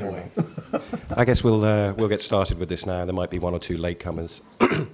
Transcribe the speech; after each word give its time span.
Anyway, 0.00 0.30
I 1.16 1.24
guess 1.24 1.42
we'll, 1.42 1.64
uh, 1.64 1.92
we'll 1.94 2.08
get 2.08 2.20
started 2.22 2.58
with 2.58 2.68
this 2.68 2.84
now. 2.86 3.04
There 3.04 3.14
might 3.14 3.30
be 3.30 3.38
one 3.38 3.54
or 3.54 3.58
two 3.58 3.78
latecomers, 3.78 4.40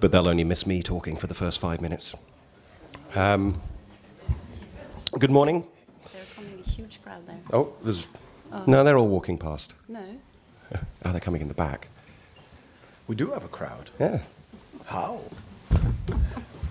but 0.00 0.12
they'll 0.12 0.28
only 0.28 0.44
miss 0.44 0.66
me 0.66 0.82
talking 0.82 1.16
for 1.16 1.26
the 1.26 1.34
first 1.34 1.60
five 1.60 1.80
minutes. 1.80 2.14
Um, 3.14 3.60
good 5.18 5.30
morning. 5.30 5.66
They're 6.12 6.22
coming 6.36 6.62
a 6.64 6.68
huge 6.68 7.02
crowd 7.02 7.26
there. 7.26 7.38
Oh, 7.52 7.72
there's. 7.82 8.06
No, 8.66 8.84
they're 8.84 8.98
all 8.98 9.08
walking 9.08 9.38
past. 9.38 9.74
No. 9.88 10.02
Oh, 11.04 11.10
they're 11.10 11.20
coming 11.20 11.42
in 11.42 11.48
the 11.48 11.54
back. 11.54 11.88
We 13.06 13.14
do 13.14 13.30
have 13.32 13.44
a 13.44 13.48
crowd. 13.48 13.90
Yeah. 14.00 14.20
How? 14.86 15.20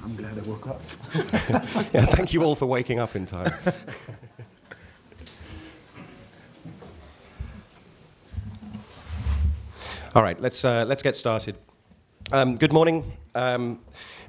I'm 0.04 0.16
glad 0.16 0.40
I 0.40 0.42
woke 0.42 0.68
up. 0.68 0.82
Yeah, 1.94 2.06
thank 2.06 2.34
you 2.34 2.44
all 2.44 2.56
for 2.56 2.66
waking 2.66 3.00
up 3.00 3.16
in 3.16 3.26
time. 3.28 3.52
All 10.14 10.24
right, 10.24 10.40
let's, 10.42 10.66
uh, 10.66 10.84
let's 10.86 11.02
get 11.02 11.16
started. 11.16 11.56
Um, 12.34 12.58
good 12.58 12.74
morning. 12.74 13.18
Um, 13.34 13.80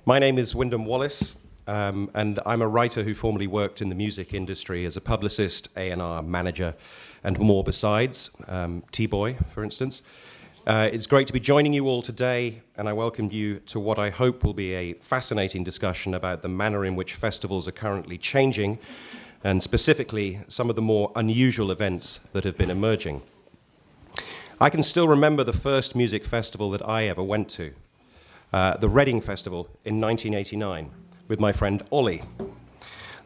my 0.06 0.20
name 0.20 0.38
is 0.38 0.54
Wyndham 0.54 0.84
Wallace, 0.84 1.34
um, 1.66 2.08
and 2.14 2.38
I'm 2.46 2.62
a 2.62 2.68
writer 2.68 3.02
who 3.02 3.14
formerly 3.14 3.48
worked 3.48 3.82
in 3.82 3.88
the 3.88 3.96
music 3.96 4.32
industry 4.32 4.86
as 4.86 4.96
a 4.96 5.00
publicist, 5.00 5.70
A&R 5.76 6.22
manager, 6.22 6.76
and 7.24 7.36
more 7.40 7.64
besides, 7.64 8.30
um, 8.46 8.84
T-Boy, 8.92 9.38
for 9.52 9.64
instance. 9.64 10.02
Uh, 10.68 10.88
it's 10.92 11.08
great 11.08 11.26
to 11.26 11.32
be 11.32 11.40
joining 11.40 11.72
you 11.72 11.88
all 11.88 12.00
today, 12.00 12.62
and 12.76 12.88
I 12.88 12.92
welcome 12.92 13.32
you 13.32 13.58
to 13.66 13.80
what 13.80 13.98
I 13.98 14.10
hope 14.10 14.44
will 14.44 14.54
be 14.54 14.74
a 14.74 14.92
fascinating 14.92 15.64
discussion 15.64 16.14
about 16.14 16.42
the 16.42 16.48
manner 16.48 16.84
in 16.84 16.94
which 16.94 17.14
festivals 17.14 17.66
are 17.66 17.72
currently 17.72 18.18
changing, 18.18 18.78
and 19.42 19.60
specifically 19.60 20.42
some 20.46 20.70
of 20.70 20.76
the 20.76 20.82
more 20.82 21.10
unusual 21.16 21.72
events 21.72 22.20
that 22.34 22.44
have 22.44 22.56
been 22.56 22.70
emerging. 22.70 23.22
I 24.62 24.70
can 24.70 24.84
still 24.84 25.08
remember 25.08 25.42
the 25.42 25.52
first 25.52 25.96
music 25.96 26.24
festival 26.24 26.70
that 26.70 26.88
I 26.88 27.08
ever 27.08 27.20
went 27.20 27.48
to, 27.48 27.72
uh, 28.52 28.76
the 28.76 28.88
Reading 28.88 29.20
Festival 29.20 29.62
in 29.84 30.00
1989, 30.00 30.88
with 31.26 31.40
my 31.40 31.50
friend 31.50 31.82
Ollie. 31.90 32.22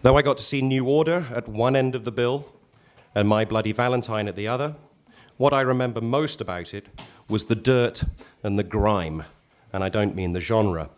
Though 0.00 0.16
I 0.16 0.22
got 0.22 0.38
to 0.38 0.42
see 0.42 0.62
New 0.62 0.88
Order 0.88 1.26
at 1.34 1.46
one 1.46 1.76
end 1.76 1.94
of 1.94 2.04
the 2.06 2.10
bill 2.10 2.46
and 3.14 3.28
My 3.28 3.44
Bloody 3.44 3.72
Valentine 3.72 4.28
at 4.28 4.34
the 4.34 4.48
other, 4.48 4.76
what 5.36 5.52
I 5.52 5.60
remember 5.60 6.00
most 6.00 6.40
about 6.40 6.72
it 6.72 6.86
was 7.28 7.44
the 7.44 7.54
dirt 7.54 8.04
and 8.42 8.58
the 8.58 8.64
grime, 8.64 9.24
and 9.74 9.84
I 9.84 9.90
don't 9.90 10.16
mean 10.16 10.32
the 10.32 10.40
genre. 10.40 10.88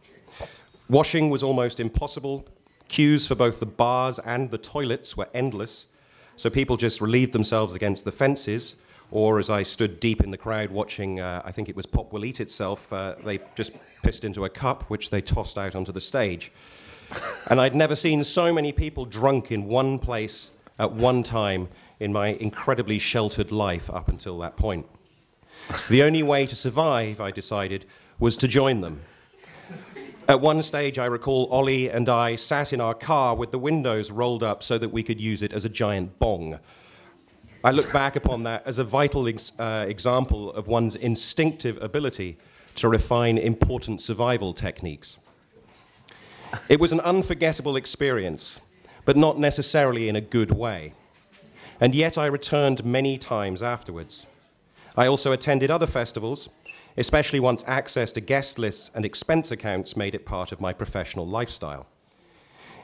Washing 0.88 1.30
was 1.30 1.42
almost 1.42 1.80
impossible. 1.80 2.46
Queues 2.86 3.26
for 3.26 3.34
both 3.34 3.58
the 3.58 3.66
bars 3.66 4.20
and 4.20 4.52
the 4.52 4.58
toilets 4.58 5.16
were 5.16 5.30
endless, 5.34 5.86
so 6.36 6.48
people 6.48 6.76
just 6.76 7.00
relieved 7.00 7.32
themselves 7.32 7.74
against 7.74 8.04
the 8.04 8.12
fences, 8.12 8.76
or 9.10 9.38
as 9.38 9.48
I 9.48 9.62
stood 9.62 10.00
deep 10.00 10.22
in 10.22 10.30
the 10.30 10.36
crowd 10.36 10.70
watching, 10.70 11.20
uh, 11.20 11.42
I 11.44 11.52
think 11.52 11.68
it 11.68 11.76
was 11.76 11.86
Pop 11.86 12.12
Will 12.12 12.24
Eat 12.24 12.40
Itself, 12.40 12.92
uh, 12.92 13.14
they 13.24 13.40
just 13.54 13.72
pissed 14.02 14.24
into 14.24 14.44
a 14.44 14.48
cup, 14.48 14.84
which 14.84 15.10
they 15.10 15.20
tossed 15.20 15.56
out 15.56 15.74
onto 15.74 15.92
the 15.92 16.00
stage. 16.00 16.52
and 17.50 17.60
I'd 17.60 17.74
never 17.74 17.96
seen 17.96 18.22
so 18.24 18.52
many 18.52 18.72
people 18.72 19.04
drunk 19.04 19.50
in 19.50 19.64
one 19.64 19.98
place 19.98 20.50
at 20.78 20.92
one 20.92 21.22
time 21.22 21.68
in 22.00 22.12
my 22.12 22.28
incredibly 22.28 22.98
sheltered 22.98 23.50
life 23.50 23.90
up 23.90 24.08
until 24.08 24.38
that 24.38 24.56
point. 24.56 24.86
The 25.88 26.02
only 26.02 26.22
way 26.22 26.46
to 26.46 26.54
survive, 26.54 27.20
I 27.20 27.30
decided, 27.30 27.84
was 28.18 28.36
to 28.38 28.48
join 28.48 28.80
them. 28.80 29.02
At 30.28 30.40
one 30.40 30.62
stage, 30.62 30.98
I 30.98 31.06
recall 31.06 31.46
Ollie 31.50 31.88
and 31.88 32.08
I 32.08 32.36
sat 32.36 32.72
in 32.72 32.80
our 32.80 32.94
car 32.94 33.34
with 33.34 33.50
the 33.50 33.58
windows 33.58 34.10
rolled 34.10 34.42
up 34.42 34.62
so 34.62 34.76
that 34.76 34.90
we 34.90 35.02
could 35.02 35.20
use 35.20 35.40
it 35.40 35.52
as 35.54 35.64
a 35.64 35.70
giant 35.70 36.18
bong. 36.18 36.58
I 37.64 37.72
look 37.72 37.92
back 37.92 38.14
upon 38.14 38.44
that 38.44 38.62
as 38.66 38.78
a 38.78 38.84
vital 38.84 39.26
ex- 39.26 39.52
uh, 39.58 39.84
example 39.88 40.52
of 40.52 40.68
one's 40.68 40.94
instinctive 40.94 41.80
ability 41.82 42.38
to 42.76 42.88
refine 42.88 43.36
important 43.36 44.00
survival 44.00 44.54
techniques. 44.54 45.16
It 46.68 46.78
was 46.78 46.92
an 46.92 47.00
unforgettable 47.00 47.74
experience, 47.74 48.60
but 49.04 49.16
not 49.16 49.38
necessarily 49.38 50.08
in 50.08 50.14
a 50.14 50.20
good 50.20 50.52
way. 50.52 50.92
And 51.80 51.96
yet 51.96 52.16
I 52.16 52.26
returned 52.26 52.84
many 52.84 53.18
times 53.18 53.60
afterwards. 53.60 54.26
I 54.96 55.06
also 55.06 55.32
attended 55.32 55.70
other 55.70 55.86
festivals, 55.86 56.48
especially 56.96 57.40
once 57.40 57.64
access 57.66 58.12
to 58.12 58.20
guest 58.20 58.58
lists 58.58 58.90
and 58.94 59.04
expense 59.04 59.50
accounts 59.50 59.96
made 59.96 60.14
it 60.14 60.24
part 60.24 60.52
of 60.52 60.60
my 60.60 60.72
professional 60.72 61.26
lifestyle. 61.26 61.86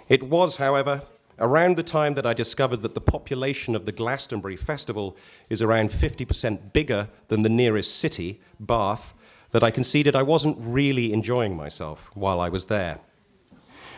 It 0.08 0.24
was, 0.24 0.56
however, 0.56 1.02
around 1.38 1.76
the 1.76 1.82
time 1.82 2.14
that 2.14 2.26
I 2.26 2.34
discovered 2.34 2.82
that 2.82 2.94
the 2.94 3.00
population 3.00 3.74
of 3.74 3.86
the 3.86 3.92
Glastonbury 3.92 4.56
Festival 4.56 5.16
is 5.48 5.60
around 5.60 5.90
50% 5.90 6.72
bigger 6.72 7.08
than 7.28 7.42
the 7.42 7.48
nearest 7.48 7.96
city, 7.96 8.40
Bath, 8.60 9.14
that 9.50 9.62
I 9.62 9.70
conceded 9.70 10.16
I 10.16 10.22
wasn't 10.22 10.56
really 10.60 11.12
enjoying 11.12 11.56
myself 11.56 12.10
while 12.14 12.40
I 12.40 12.48
was 12.48 12.66
there. 12.66 12.98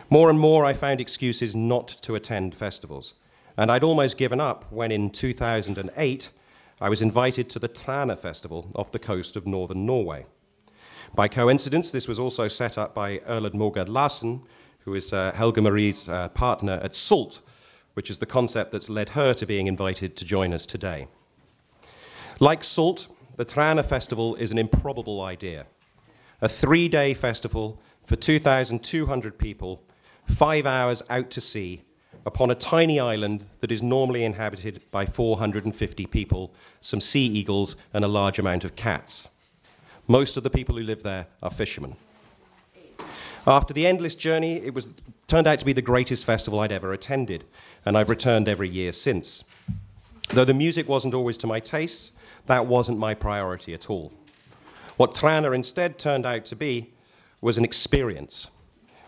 More 0.09 0.29
and 0.29 0.39
more, 0.39 0.65
I 0.65 0.73
found 0.73 1.01
excuses 1.01 1.55
not 1.55 1.87
to 2.03 2.15
attend 2.15 2.55
festivals, 2.55 3.15
and 3.57 3.71
I'd 3.71 3.83
almost 3.83 4.17
given 4.17 4.39
up 4.39 4.71
when 4.71 4.91
in 4.91 5.09
2008 5.09 6.29
I 6.79 6.89
was 6.89 7.01
invited 7.01 7.49
to 7.49 7.59
the 7.59 7.67
Træna 7.67 8.17
Festival 8.17 8.71
off 8.75 8.91
the 8.91 8.99
coast 8.99 9.35
of 9.35 9.47
northern 9.47 9.85
Norway. 9.85 10.25
By 11.15 11.27
coincidence, 11.27 11.91
this 11.91 12.07
was 12.07 12.19
also 12.19 12.47
set 12.47 12.77
up 12.77 12.93
by 12.93 13.17
Erlend 13.19 13.55
Mogård 13.55 13.89
Larsen, 13.89 14.43
who 14.87 14.93
is 14.93 15.11
uh, 15.11 15.33
Helga 15.35 15.61
Marie's 15.61 16.07
uh, 16.07 16.29
partner 16.29 16.79
at 16.81 16.95
SALT, 16.95 17.41
which 17.93 18.09
is 18.09 18.19
the 18.19 18.25
concept 18.25 18.71
that's 18.71 18.89
led 18.89 19.09
her 19.09 19.33
to 19.33 19.45
being 19.45 19.67
invited 19.67 20.15
to 20.15 20.23
join 20.23 20.53
us 20.53 20.65
today. 20.65 21.09
Like 22.39 22.63
SALT, 22.63 23.09
the 23.35 23.43
Træna 23.43 23.85
Festival 23.85 24.35
is 24.35 24.49
an 24.53 24.57
improbable 24.57 25.19
idea. 25.19 25.65
A 26.39 26.47
three 26.47 26.87
day 26.87 27.13
festival 27.13 27.81
for 28.05 28.15
2,200 28.15 29.37
people, 29.37 29.83
five 30.25 30.65
hours 30.65 31.03
out 31.09 31.31
to 31.31 31.41
sea, 31.41 31.81
upon 32.25 32.49
a 32.49 32.55
tiny 32.55 32.97
island 32.97 33.45
that 33.59 33.73
is 33.73 33.83
normally 33.83 34.23
inhabited 34.23 34.81
by 34.89 35.05
450 35.05 36.05
people, 36.05 36.53
some 36.79 37.01
sea 37.01 37.25
eagles, 37.25 37.75
and 37.93 38.05
a 38.05 38.07
large 38.07 38.39
amount 38.39 38.63
of 38.63 38.77
cats. 38.77 39.27
Most 40.07 40.37
of 40.37 40.43
the 40.43 40.49
people 40.49 40.77
who 40.77 40.83
live 40.83 41.03
there 41.03 41.27
are 41.43 41.51
fishermen. 41.51 41.97
After 43.47 43.73
the 43.73 43.87
endless 43.87 44.13
journey, 44.13 44.57
it 44.57 44.73
was 44.73 44.93
turned 45.25 45.47
out 45.47 45.59
to 45.59 45.65
be 45.65 45.71
the 45.71 45.81
greatest 45.81 46.25
festival 46.25 46.59
I'd 46.59 46.71
ever 46.73 46.91
attended, 46.91 47.45
and 47.85 47.97
I've 47.97 48.09
returned 48.09 48.49
every 48.49 48.67
year 48.67 48.91
since. 48.91 49.45
Though 50.27 50.43
the 50.43 50.53
music 50.53 50.89
wasn't 50.89 51.13
always 51.13 51.37
to 51.37 51.47
my 51.47 51.61
tastes, 51.61 52.11
that 52.47 52.67
wasn't 52.67 52.99
my 52.99 53.13
priority 53.13 53.73
at 53.73 53.89
all. 53.89 54.11
What 54.97 55.13
Træna 55.13 55.55
instead 55.55 55.97
turned 55.97 56.25
out 56.25 56.43
to 56.47 56.57
be 56.57 56.91
was 57.39 57.57
an 57.57 57.63
experience, 57.63 58.47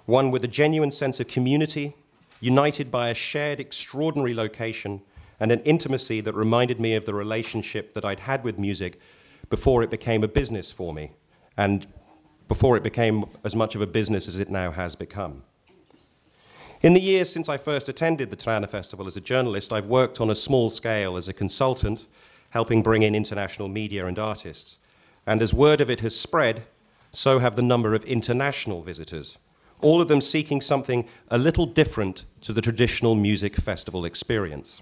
one 0.06 0.32
with 0.32 0.46
a 0.46 0.48
genuine 0.48 0.92
sense 0.92 1.20
of 1.20 1.28
community, 1.28 1.96
united 2.40 2.90
by 2.90 3.10
a 3.10 3.14
shared 3.14 3.60
extraordinary 3.60 4.34
location 4.34 5.02
and 5.42 5.52
an 5.52 5.60
intimacy 5.62 6.22
that 6.22 6.34
reminded 6.34 6.80
me 6.80 6.96
of 6.96 7.04
the 7.04 7.14
relationship 7.14 7.94
that 7.94 8.06
I'd 8.06 8.22
had 8.22 8.46
with 8.46 8.58
music 8.58 9.02
before 9.50 9.84
it 9.84 9.90
became 9.90 10.24
a 10.24 10.30
business 10.30 10.72
for 10.72 10.94
me, 10.94 11.12
and 11.58 11.88
before 12.50 12.76
it 12.76 12.84
became 12.84 13.24
as 13.46 13.56
much 13.56 13.76
of 13.76 13.82
a 13.82 13.88
business 13.88 14.28
as 14.28 14.40
it 14.40 14.50
now 14.50 14.72
has 14.72 14.96
become. 14.96 15.44
In 16.82 16.94
the 16.94 17.02
years 17.02 17.32
since 17.32 17.48
I 17.48 17.58
first 17.58 17.88
attended 17.88 18.32
the 18.32 18.38
Træna 18.38 18.68
Festival 18.68 19.08
as 19.08 19.16
a 19.16 19.22
journalist, 19.22 19.72
I've 19.72 19.86
worked 19.86 20.20
on 20.20 20.30
a 20.30 20.36
small 20.36 20.70
scale 20.70 21.16
as 21.16 21.28
a 21.28 21.34
consultant, 21.34 22.08
helping 22.50 22.82
bring 22.82 23.04
in 23.04 23.16
international 23.16 23.68
media 23.68 24.08
and 24.08 24.18
artists. 24.18 24.78
And 25.28 25.42
as 25.42 25.54
word 25.54 25.80
of 25.80 25.90
it 25.90 26.00
has 26.00 26.20
spread, 26.20 26.64
so 27.12 27.40
have 27.40 27.56
the 27.56 27.62
number 27.62 27.94
of 27.94 28.04
international 28.06 28.82
visitors, 28.82 29.38
all 29.80 30.02
of 30.02 30.08
them 30.08 30.22
seeking 30.22 30.60
something 30.60 31.08
a 31.30 31.38
little 31.38 31.66
different 31.68 32.26
to 32.42 32.52
the 32.52 32.62
traditional 32.62 33.14
music 33.14 33.58
festival 33.58 34.06
experience. 34.06 34.82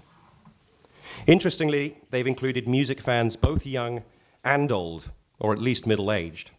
Interestingly, 1.26 1.98
they've 2.10 2.26
included 2.26 2.66
music 2.66 3.00
fans 3.00 3.36
both 3.36 3.66
young 3.66 4.04
and 4.44 4.72
old, 4.72 5.10
or 5.38 5.52
at 5.52 5.58
least 5.58 5.86
middle 5.86 6.10
aged 6.10 6.52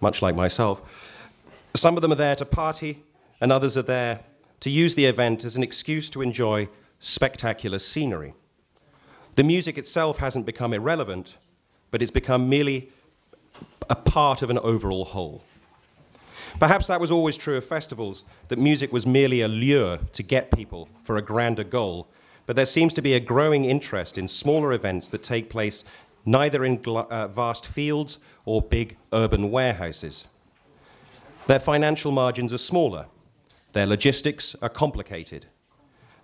much 0.00 0.22
like 0.22 0.34
myself. 0.34 1.26
Some 1.74 1.96
of 1.96 2.02
them 2.02 2.12
are 2.12 2.16
there 2.16 2.36
to 2.36 2.44
party, 2.44 2.98
and 3.40 3.52
others 3.52 3.76
are 3.76 3.82
there 3.82 4.20
to 4.60 4.70
use 4.70 4.94
the 4.94 5.06
event 5.06 5.44
as 5.44 5.56
an 5.56 5.62
excuse 5.62 6.10
to 6.10 6.22
enjoy 6.22 6.68
spectacular 6.98 7.78
scenery. 7.78 8.34
The 9.34 9.44
music 9.44 9.78
itself 9.78 10.18
hasn't 10.18 10.44
become 10.46 10.74
irrelevant, 10.74 11.38
but 11.90 12.02
it's 12.02 12.10
become 12.10 12.48
merely 12.48 12.90
a 13.88 13.94
part 13.96 14.42
of 14.42 14.50
an 14.50 14.58
overall 14.58 15.04
whole. 15.04 15.44
Perhaps 16.58 16.88
that 16.88 17.00
was 17.00 17.10
always 17.10 17.36
true 17.36 17.56
of 17.56 17.64
festivals, 17.64 18.24
that 18.48 18.58
music 18.58 18.92
was 18.92 19.06
merely 19.06 19.40
a 19.40 19.48
lure 19.48 19.98
to 20.12 20.22
get 20.22 20.50
people 20.50 20.88
for 21.02 21.16
a 21.16 21.22
grander 21.22 21.64
goal, 21.64 22.08
but 22.44 22.56
there 22.56 22.66
seems 22.66 22.92
to 22.94 23.02
be 23.02 23.14
a 23.14 23.20
growing 23.20 23.64
interest 23.64 24.18
in 24.18 24.26
smaller 24.26 24.72
events 24.72 25.08
that 25.08 25.22
take 25.22 25.48
place 25.48 25.84
neither 26.24 26.64
in 26.64 26.80
uh, 26.86 27.28
vast 27.28 27.66
fields 27.66 28.18
or 28.44 28.62
big 28.62 28.96
urban 29.12 29.50
warehouses. 29.50 30.26
Their 31.46 31.58
financial 31.58 32.12
margins 32.12 32.52
are 32.52 32.58
smaller, 32.58 33.06
their 33.72 33.86
logistics 33.86 34.54
are 34.62 34.68
complicated. 34.68 35.46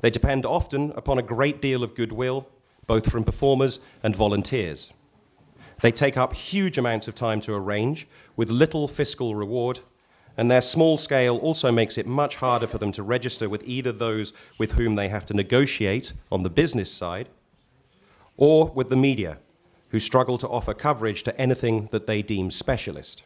They 0.01 0.11
depend 0.11 0.45
often 0.45 0.93
upon 0.95 1.19
a 1.19 1.23
great 1.23 1.63
deal 1.63 1.83
of 1.83 1.95
goodwill, 1.95 2.49
both 2.87 3.11
from 3.11 3.25
performers 3.25 3.81
and 4.03 4.15
volunteers. 4.15 4.93
They 5.83 5.93
take 5.93 6.17
up 6.17 6.35
huge 6.35 6.79
amounts 6.79 7.09
of 7.09 7.15
time 7.15 7.41
to 7.43 7.55
arrange, 7.55 8.07
with 8.37 8.51
little 8.51 8.89
fiscal 8.89 9.35
reward, 9.35 9.81
and 10.37 10.51
their 10.51 10.63
small 10.63 10.99
scale 10.99 11.37
also 11.39 11.73
makes 11.73 11.97
it 11.97 12.07
much 12.07 12.37
harder 12.37 12.67
for 12.67 12.79
them 12.79 12.93
to 12.93 13.03
register 13.03 13.49
with 13.49 13.67
either 13.67 13.93
those 13.93 14.33
with 14.59 14.73
whom 14.73 14.95
they 14.95 15.09
have 15.09 15.27
to 15.27 15.35
negotiate 15.35 16.13
on 16.31 16.43
the 16.43 16.51
business 16.51 16.93
side, 16.93 17.29
or 18.37 18.67
with 18.67 18.91
the 18.91 18.97
media, 18.97 19.39
who 19.91 20.01
struggle 20.01 20.39
to 20.39 20.49
offer 20.49 20.75
coverage 20.75 21.23
to 21.23 21.41
anything 21.41 21.89
that 21.93 22.07
they 22.07 22.23
deem 22.23 22.51
specialist. 22.51 23.23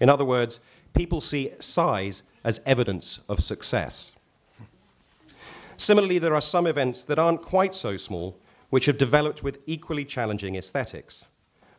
In 0.00 0.08
other 0.08 0.24
words, 0.24 0.60
people 0.94 1.20
see 1.20 1.52
size 1.58 2.22
as 2.44 2.60
evidence 2.66 3.20
of 3.28 3.42
success. 3.42 4.12
Similarly, 5.76 6.18
there 6.18 6.34
are 6.34 6.40
some 6.40 6.66
events 6.66 7.04
that 7.04 7.18
aren't 7.18 7.42
quite 7.42 7.74
so 7.74 7.96
small, 7.96 8.38
which 8.70 8.86
have 8.86 8.98
developed 8.98 9.42
with 9.42 9.58
equally 9.66 10.04
challenging 10.04 10.54
aesthetics. 10.54 11.24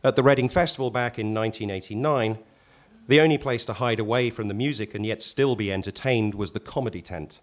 At 0.04 0.16
the 0.16 0.24
Reading 0.24 0.50
Festival 0.50 0.92
back 0.92 1.18
in 1.18 1.34
1989, 1.34 2.38
the 3.08 3.22
only 3.22 3.38
place 3.38 3.66
to 3.66 3.74
hide 3.74 4.00
away 4.00 4.30
from 4.30 4.48
the 4.48 4.54
music 4.54 4.94
and 4.94 5.06
yet 5.06 5.22
still 5.22 5.56
be 5.56 5.72
entertained 5.72 6.36
was 6.36 6.52
the 6.52 6.60
comedy 6.60 7.02
tent. 7.02 7.42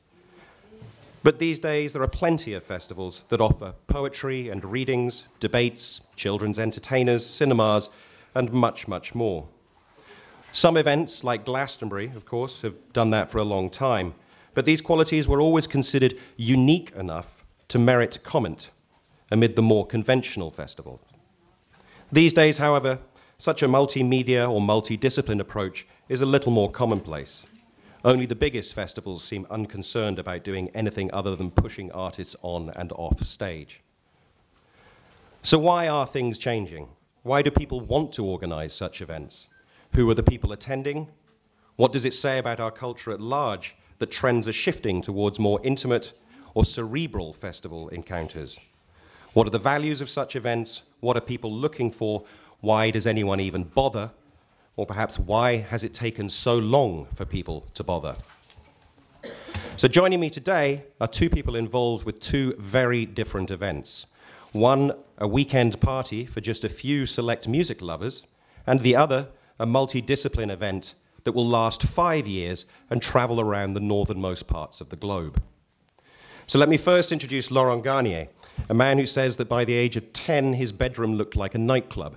But 1.23 1.39
these 1.39 1.59
days, 1.59 1.93
there 1.93 2.03
are 2.03 2.09
plenty 2.09 2.55
of 2.55 2.63
festivals 2.63 3.25
that 3.29 3.41
offer 3.41 3.75
poetry 3.87 4.49
and 4.49 4.65
readings, 4.65 5.25
debates, 5.39 6.03
children's 6.17 6.59
entertainers, 6.59 7.27
cinemas, 7.27 7.91
and 8.35 8.53
much, 8.53 8.89
much 8.89 9.15
more. 9.15 9.49
Some 10.53 10.77
events, 10.77 11.23
like 11.23 11.45
Glastonbury, 11.45 12.07
of 12.17 12.25
course, 12.25 12.63
have 12.63 12.77
done 12.93 13.11
that 13.11 13.31
for 13.31 13.39
a 13.39 13.45
long 13.45 13.69
time, 13.69 14.15
but 14.55 14.65
these 14.65 14.81
qualities 14.81 15.29
were 15.29 15.41
always 15.41 15.67
considered 15.67 16.19
unique 16.37 16.91
enough 16.97 17.45
to 17.69 17.79
merit 17.79 18.19
comment 18.23 18.71
amid 19.31 19.57
the 19.57 19.63
more 19.63 19.87
conventional 19.87 20.51
festivals. 20.51 21.01
These 22.11 22.33
days, 22.33 22.59
however, 22.59 22.99
such 23.39 23.63
a 23.63 23.69
multimedia 23.69 24.51
or 24.51 24.61
multidiscipline 24.61 25.41
approach 25.41 25.87
is 26.09 26.21
a 26.21 26.27
little 26.27 26.51
more 26.51 26.71
commonplace. 26.71 27.47
Only 28.05 28.25
the 28.25 28.35
biggest 28.35 28.73
festivals 28.73 29.23
seem 29.23 29.47
unconcerned 29.51 30.19
about 30.19 30.45
doing 30.45 30.71
anything 30.75 31.13
other 31.13 31.37
than 31.37 31.51
pushing 31.51 31.93
artists 31.93 32.35
on 32.41 32.71
and 32.71 32.93
off 32.93 33.27
stage. 33.27 33.83
So, 35.43 35.59
why 35.59 35.87
are 35.89 36.07
things 36.07 36.39
changing? 36.39 36.89
Why 37.23 37.43
do 37.43 37.51
people 37.51 37.81
want 37.81 38.13
to 38.15 38.25
organize 38.25 38.75
such 38.75 39.03
events? 39.03 39.49
Who 39.95 40.09
are 40.09 40.15
the 40.15 40.23
people 40.23 40.53
attending? 40.53 41.09
What 41.77 41.93
does 41.93 42.05
it 42.05 42.15
say 42.15 42.39
about 42.39 42.61
our 42.61 42.71
culture 42.71 43.11
at 43.13 43.21
large 43.21 43.77
that 43.99 44.11
trends 44.11 44.49
are 44.49 44.53
shifting 44.53 45.03
towards 45.03 45.39
more 45.39 45.61
intimate 45.63 46.13
or 46.55 46.65
cerebral 46.65 47.35
festival 47.35 47.89
encounters? 47.89 48.59
What 49.35 49.47
are 49.47 49.51
the 49.51 49.59
values 49.59 50.01
of 50.01 50.09
such 50.09 50.37
events? 50.37 50.83
What 51.01 51.17
are 51.17 51.23
people 51.23 51.53
looking 51.53 51.91
for? 51.91 52.25
Why 52.61 52.91
does 52.91 53.07
anyone 53.07 53.41
even 53.41 53.65
bother? 53.65 54.13
Or 54.81 54.87
perhaps 54.87 55.19
why 55.19 55.59
has 55.59 55.85
it 55.85 55.93
taken 55.93 56.31
so 56.31 56.57
long 56.57 57.07
for 57.15 57.27
people 57.27 57.67
to 57.75 57.85
bother? 57.85 58.15
So, 59.77 59.89
joining 59.89 60.21
me 60.21 60.31
today 60.31 60.85
are 60.99 61.07
two 61.07 61.29
people 61.29 61.55
involved 61.55 62.07
with 62.07 62.19
two 62.19 62.55
very 62.59 63.05
different 63.05 63.51
events. 63.51 64.07
One, 64.53 64.93
a 65.19 65.29
weekend 65.29 65.83
party 65.83 66.25
for 66.25 66.41
just 66.41 66.65
a 66.65 66.71
few 66.71 67.05
select 67.05 67.47
music 67.47 67.83
lovers, 67.83 68.23
and 68.67 68.81
the 68.81 68.97
other, 68.97 69.29
a 69.59 69.67
multidiscipline 69.67 70.51
event 70.51 70.95
that 71.25 71.33
will 71.33 71.47
last 71.47 71.83
five 71.83 72.27
years 72.27 72.65
and 72.89 73.03
travel 73.03 73.39
around 73.39 73.75
the 73.75 73.81
northernmost 73.81 74.47
parts 74.47 74.81
of 74.81 74.89
the 74.89 74.97
globe. 74.97 75.43
So, 76.47 76.59
let 76.59 76.71
me 76.71 76.79
first 76.79 77.13
introduce 77.13 77.51
Laurent 77.51 77.85
Garnier, 77.85 78.29
a 78.71 78.75
man 78.75 78.97
who 78.97 79.05
says 79.05 79.37
that 79.37 79.47
by 79.47 79.67
the 79.67 79.75
age 79.75 79.97
of 79.97 80.15
10, 80.15 80.55
his 80.55 80.73
bedroom 80.73 81.17
looked 81.17 81.37
like 81.37 81.55
a 81.55 81.59
nightclub. 81.59 82.17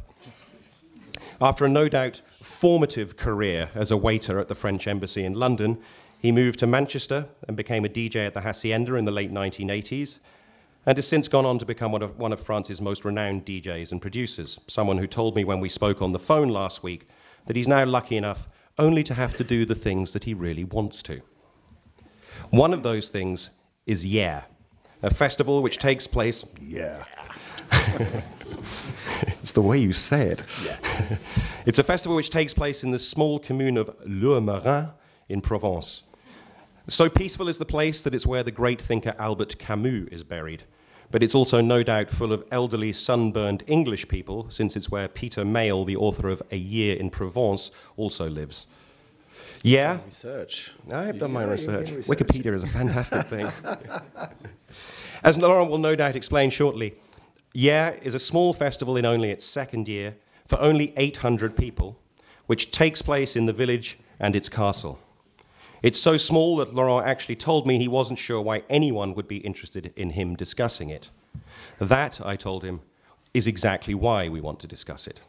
After 1.44 1.66
a 1.66 1.70
no 1.70 1.90
doubt 1.90 2.22
formative 2.42 3.18
career 3.18 3.70
as 3.76 3.92
a 3.92 3.98
waiter 3.98 4.40
at 4.40 4.48
the 4.48 4.56
French 4.56 4.88
Embassy 4.88 5.26
in 5.26 5.34
London, 5.34 5.78
he 6.18 6.32
moved 6.32 6.58
to 6.60 6.66
Manchester 6.66 7.26
and 7.46 7.58
became 7.58 7.84
a 7.84 7.90
DJ 7.90 8.26
at 8.26 8.34
the 8.34 8.44
Hacienda 8.44 8.96
in 8.96 9.04
the 9.04 9.12
late 9.12 9.30
1980s, 9.30 10.20
and 10.86 10.98
has 10.98 11.06
since 11.06 11.28
gone 11.28 11.46
on 11.46 11.60
to 11.60 11.66
become 11.66 11.92
one 11.92 12.02
of, 12.02 12.18
one 12.18 12.32
of 12.32 12.40
France's 12.40 12.80
most 12.80 13.04
renowned 13.04 13.46
DJs 13.46 13.92
and 13.92 14.02
producers. 14.02 14.58
Someone 14.68 15.00
who 15.00 15.06
told 15.06 15.36
me 15.36 15.44
when 15.44 15.60
we 15.60 15.68
spoke 15.68 16.02
on 16.02 16.14
the 16.14 16.18
phone 16.18 16.48
last 16.48 16.82
week 16.82 17.08
that 17.48 17.58
he's 17.58 17.68
now 17.68 17.84
lucky 17.84 18.16
enough 18.16 18.48
only 18.80 19.04
to 19.04 19.14
have 19.14 19.36
to 19.36 19.44
do 19.44 19.66
the 19.66 19.76
things 19.76 20.14
that 20.14 20.24
he 20.24 20.34
really 20.34 20.64
wants 20.64 21.04
to. 21.04 21.20
One 22.52 22.74
of 22.74 22.84
those 22.84 23.10
things 23.10 23.50
is 23.86 24.06
Yeah, 24.06 24.44
a 25.02 25.14
festival 25.14 25.62
which 25.62 25.78
takes 25.78 26.08
place. 26.08 26.46
Yeah. 26.62 27.04
it's 29.42 29.54
the 29.54 29.62
way 29.62 29.78
you 29.78 29.94
say 29.94 30.28
it. 30.28 30.44
Yeah. 30.66 31.18
it's 31.66 31.80
a 31.80 31.84
festival 31.84 32.16
which 32.16 32.30
takes 32.30 32.54
place 32.54 32.84
in 32.84 32.92
the 32.92 33.00
small 33.00 33.40
commune 33.40 33.78
of 33.78 33.90
Le 34.06 34.42
Lourmarin 34.42 34.92
in 35.30 35.42
Provence. 35.42 36.04
So 36.88 37.10
peaceful 37.10 37.48
is 37.48 37.58
the 37.58 37.66
place 37.66 38.04
that 38.04 38.14
it's 38.14 38.26
where 38.26 38.44
the 38.44 38.52
great 38.52 38.82
thinker 38.82 39.16
Albert 39.18 39.58
Camus 39.58 40.10
is 40.12 40.24
buried. 40.24 40.64
But 41.12 41.24
it's 41.24 41.36
also 41.36 41.62
no 41.62 41.84
doubt 41.84 42.10
full 42.10 42.34
of 42.34 42.44
elderly, 42.52 42.92
sunburned 42.92 43.64
English 43.68 44.08
people, 44.08 44.50
since 44.50 44.76
it's 44.76 44.90
where 44.90 45.08
Peter 45.08 45.46
Mayle, 45.46 45.86
the 45.86 45.96
author 45.96 46.28
of 46.28 46.42
A 46.52 46.58
Year 46.58 46.98
in 46.98 47.10
Provence, 47.10 47.72
also 47.96 48.30
lives. 48.30 48.68
Yeah. 49.62 50.00
Research. 50.06 50.74
I've 50.92 51.20
done 51.20 51.32
my 51.32 51.44
research. 51.44 51.92
research. 51.92 52.18
Wikipedia 52.18 52.54
is 52.54 52.64
a 52.64 52.68
fantastic 52.68 53.26
thing. 53.28 53.50
As 55.24 55.38
Laurent 55.38 55.70
will 55.70 55.78
no 55.78 55.96
doubt 55.96 56.18
explain 56.18 56.50
shortly, 56.50 56.96
Yeah 57.54 57.92
is 58.02 58.16
a 58.16 58.20
small 58.20 58.52
festival 58.52 58.98
in 58.98 59.06
only 59.06 59.30
its 59.30 59.46
second 59.46 59.88
year 59.88 60.16
for 60.48 60.60
only 60.60 60.92
800 60.98 61.56
people, 61.56 62.00
which 62.48 62.72
takes 62.72 63.04
place 63.04 63.36
in 63.36 63.46
the 63.46 63.54
village 63.54 64.00
and 64.20 64.36
its 64.36 64.50
castle. 64.50 65.00
It's 65.84 66.00
so 66.00 66.18
small 66.18 66.58
that 66.58 66.74
Laurent 66.74 67.06
actually 67.06 67.36
told 67.36 67.68
me 67.68 67.78
he 67.78 67.88
wasn't 67.88 68.18
sure 68.18 68.42
why 68.42 68.64
anyone 68.70 69.14
would 69.14 69.28
be 69.28 69.38
interested 69.38 69.94
in 69.96 70.12
him 70.12 70.36
discussing 70.36 70.90
it. 70.90 71.12
That, 71.78 72.20
I 72.26 72.36
told 72.36 72.64
him, 72.64 72.82
is 73.34 73.46
exactly 73.46 73.94
why 73.94 74.30
we 74.30 74.42
want 74.42 74.60
to 74.62 74.68
discuss 74.68 75.06
it. 75.06 75.22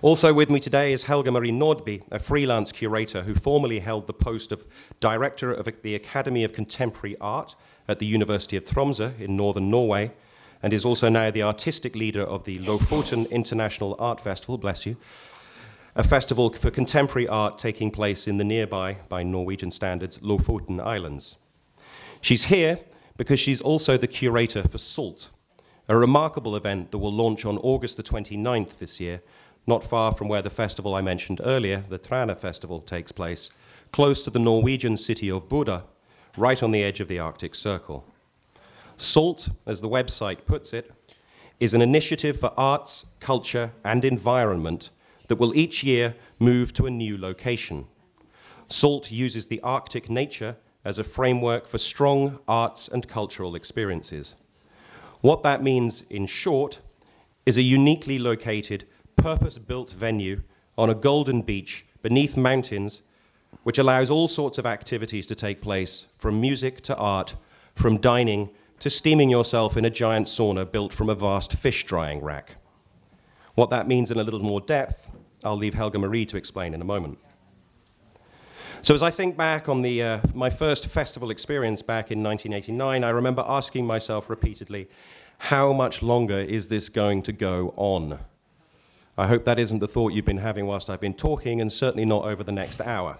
Also 0.00 0.32
with 0.32 0.50
me 0.50 0.58
today 0.58 0.92
is 0.92 1.04
Helga 1.04 1.30
Marie 1.30 1.52
Nordby, 1.52 2.02
a 2.10 2.18
freelance 2.18 2.72
curator 2.72 3.22
who 3.22 3.34
formerly 3.34 3.78
held 3.78 4.06
the 4.08 4.12
post 4.12 4.50
of 4.50 4.66
director 4.98 5.52
of 5.52 5.68
the 5.82 5.94
Academy 5.94 6.42
of 6.42 6.52
Contemporary 6.52 7.16
Art 7.20 7.54
at 7.86 8.00
the 8.00 8.06
University 8.06 8.56
of 8.56 8.64
Tromsø 8.64 9.20
in 9.20 9.36
northern 9.36 9.70
Norway, 9.70 10.12
and 10.62 10.72
is 10.72 10.84
also 10.84 11.08
now 11.08 11.30
the 11.30 11.42
artistic 11.42 11.96
leader 11.96 12.22
of 12.22 12.44
the 12.44 12.58
Lofoten 12.60 13.28
International 13.30 13.96
Art 13.98 14.20
Festival, 14.20 14.58
bless 14.58 14.86
you, 14.86 14.96
a 15.94 16.04
festival 16.04 16.50
for 16.50 16.70
contemporary 16.70 17.28
art 17.28 17.58
taking 17.58 17.90
place 17.90 18.26
in 18.26 18.38
the 18.38 18.44
nearby, 18.44 18.98
by 19.08 19.22
Norwegian 19.22 19.70
standards, 19.70 20.18
Lofoten 20.20 20.80
Islands. 20.80 21.36
She's 22.20 22.44
here 22.44 22.78
because 23.16 23.40
she's 23.40 23.60
also 23.60 23.96
the 23.96 24.06
curator 24.06 24.62
for 24.62 24.78
SALT, 24.78 25.28
a 25.88 25.96
remarkable 25.96 26.56
event 26.56 26.92
that 26.92 26.98
will 26.98 27.12
launch 27.12 27.44
on 27.44 27.58
August 27.58 27.96
the 27.96 28.02
29th 28.02 28.78
this 28.78 29.00
year, 29.00 29.20
not 29.66 29.84
far 29.84 30.12
from 30.12 30.28
where 30.28 30.42
the 30.42 30.50
festival 30.50 30.94
I 30.94 31.02
mentioned 31.02 31.40
earlier, 31.44 31.84
the 31.88 31.98
Træna 31.98 32.36
Festival, 32.36 32.80
takes 32.80 33.12
place, 33.12 33.50
close 33.92 34.24
to 34.24 34.30
the 34.30 34.38
Norwegian 34.38 34.96
city 34.96 35.30
of 35.30 35.48
Bodø, 35.48 35.82
right 36.36 36.62
on 36.62 36.70
the 36.70 36.82
edge 36.82 37.00
of 37.00 37.08
the 37.08 37.18
Arctic 37.18 37.54
Circle. 37.54 38.06
SALT, 38.96 39.48
as 39.66 39.80
the 39.80 39.88
website 39.88 40.44
puts 40.46 40.72
it, 40.72 40.90
is 41.58 41.74
an 41.74 41.82
initiative 41.82 42.38
for 42.38 42.52
arts, 42.56 43.06
culture, 43.20 43.72
and 43.84 44.04
environment 44.04 44.90
that 45.28 45.36
will 45.36 45.54
each 45.54 45.84
year 45.84 46.14
move 46.38 46.72
to 46.74 46.86
a 46.86 46.90
new 46.90 47.16
location. 47.16 47.86
SALT 48.68 49.10
uses 49.12 49.46
the 49.46 49.60
Arctic 49.60 50.10
nature 50.10 50.56
as 50.84 50.98
a 50.98 51.04
framework 51.04 51.66
for 51.66 51.78
strong 51.78 52.38
arts 52.48 52.88
and 52.88 53.06
cultural 53.06 53.54
experiences. 53.54 54.34
What 55.20 55.42
that 55.44 55.62
means, 55.62 56.02
in 56.10 56.26
short, 56.26 56.80
is 57.46 57.56
a 57.56 57.62
uniquely 57.62 58.18
located, 58.18 58.84
purpose 59.16 59.58
built 59.58 59.92
venue 59.92 60.42
on 60.76 60.90
a 60.90 60.94
golden 60.94 61.42
beach 61.42 61.86
beneath 62.02 62.36
mountains, 62.36 63.02
which 63.62 63.78
allows 63.78 64.10
all 64.10 64.26
sorts 64.26 64.58
of 64.58 64.66
activities 64.66 65.26
to 65.28 65.34
take 65.34 65.60
place 65.60 66.06
from 66.18 66.40
music 66.40 66.80
to 66.82 66.96
art, 66.96 67.36
from 67.74 67.98
dining 67.98 68.50
to 68.82 68.90
steaming 68.90 69.30
yourself 69.30 69.76
in 69.76 69.84
a 69.84 69.90
giant 69.90 70.26
sauna 70.26 70.70
built 70.70 70.92
from 70.92 71.08
a 71.08 71.14
vast 71.14 71.52
fish 71.52 71.84
drying 71.84 72.20
rack. 72.20 72.56
What 73.54 73.70
that 73.70 73.86
means 73.86 74.10
in 74.10 74.18
a 74.18 74.24
little 74.24 74.42
more 74.42 74.60
depth, 74.60 75.08
I'll 75.44 75.56
leave 75.56 75.74
Helga 75.74 76.00
Marie 76.00 76.26
to 76.26 76.36
explain 76.36 76.74
in 76.74 76.80
a 76.80 76.84
moment. 76.84 77.18
So, 78.82 78.92
as 78.92 79.00
I 79.00 79.12
think 79.12 79.36
back 79.36 79.68
on 79.68 79.82
the, 79.82 80.02
uh, 80.02 80.20
my 80.34 80.50
first 80.50 80.88
festival 80.88 81.30
experience 81.30 81.80
back 81.80 82.10
in 82.10 82.24
1989, 82.24 83.04
I 83.04 83.10
remember 83.10 83.44
asking 83.46 83.86
myself 83.86 84.28
repeatedly, 84.28 84.88
how 85.38 85.72
much 85.72 86.02
longer 86.02 86.40
is 86.40 86.66
this 86.66 86.88
going 86.88 87.22
to 87.22 87.32
go 87.32 87.72
on? 87.76 88.18
I 89.16 89.28
hope 89.28 89.44
that 89.44 89.60
isn't 89.60 89.78
the 89.78 89.86
thought 89.86 90.12
you've 90.12 90.24
been 90.24 90.38
having 90.38 90.66
whilst 90.66 90.90
I've 90.90 91.00
been 91.00 91.14
talking, 91.14 91.60
and 91.60 91.72
certainly 91.72 92.04
not 92.04 92.24
over 92.24 92.42
the 92.42 92.50
next 92.50 92.80
hour. 92.80 93.18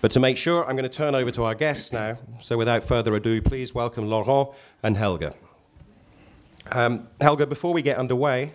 But 0.00 0.10
to 0.12 0.20
make 0.20 0.36
sure, 0.36 0.64
I'm 0.64 0.76
going 0.76 0.88
to 0.88 0.96
turn 0.96 1.14
over 1.14 1.30
to 1.30 1.44
our 1.44 1.54
guests 1.54 1.92
now. 1.92 2.18
So, 2.42 2.56
without 2.56 2.82
further 2.84 3.14
ado, 3.14 3.40
please 3.40 3.74
welcome 3.74 4.08
Laurent 4.08 4.50
and 4.82 4.96
Helga. 4.96 5.34
Um, 6.70 7.08
Helga, 7.20 7.46
before 7.46 7.72
we 7.72 7.82
get 7.82 7.96
underway, 7.96 8.52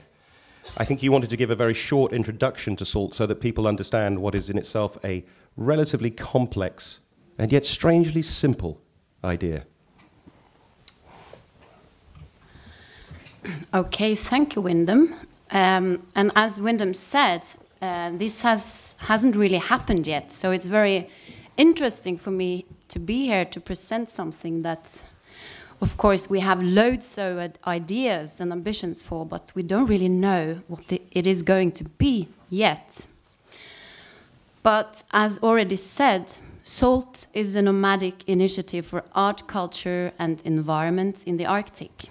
I 0.77 0.85
think 0.85 1.01
you 1.01 1.11
wanted 1.11 1.29
to 1.31 1.37
give 1.37 1.49
a 1.49 1.55
very 1.55 1.73
short 1.73 2.13
introduction 2.13 2.75
to 2.75 2.85
salt 2.85 3.15
so 3.15 3.25
that 3.25 3.41
people 3.41 3.67
understand 3.67 4.19
what 4.19 4.35
is 4.35 4.49
in 4.49 4.57
itself 4.57 4.97
a 5.03 5.25
relatively 5.57 6.11
complex 6.11 6.99
and 7.37 7.51
yet 7.51 7.65
strangely 7.65 8.21
simple 8.21 8.79
idea. 9.23 9.65
Okay, 13.73 14.13
thank 14.13 14.55
you, 14.55 14.61
Wyndham. 14.61 15.15
Um, 15.49 16.05
and 16.15 16.31
as 16.35 16.61
Wyndham 16.61 16.93
said, 16.93 17.47
uh, 17.81 18.11
this 18.11 18.43
has 18.43 18.95
hasn't 18.99 19.35
really 19.35 19.57
happened 19.57 20.05
yet, 20.05 20.31
so 20.31 20.51
it's 20.51 20.67
very 20.67 21.09
interesting 21.57 22.17
for 22.17 22.31
me 22.31 22.65
to 22.87 22.99
be 22.99 23.25
here 23.25 23.45
to 23.45 23.59
present 23.59 24.09
something 24.09 24.61
that, 24.63 25.03
of 25.81 25.97
course, 25.97 26.29
we 26.29 26.39
have 26.39 26.61
loads 26.61 27.17
of 27.17 27.53
ideas 27.67 28.41
and 28.41 28.51
ambitions 28.51 29.01
for, 29.01 29.25
but 29.25 29.51
we 29.55 29.63
don't 29.63 29.87
really 29.87 30.09
know 30.09 30.59
what 30.67 30.91
it 30.91 31.27
is 31.27 31.43
going 31.43 31.71
to 31.73 31.83
be 31.83 32.27
yet. 32.49 33.05
But 34.63 35.03
as 35.11 35.39
already 35.39 35.75
said, 35.75 36.37
SALT 36.63 37.25
is 37.33 37.55
a 37.55 37.61
nomadic 37.61 38.27
initiative 38.29 38.85
for 38.85 39.03
art, 39.15 39.47
culture, 39.47 40.13
and 40.19 40.41
environment 40.45 41.23
in 41.25 41.37
the 41.37 41.45
Arctic. 41.45 42.09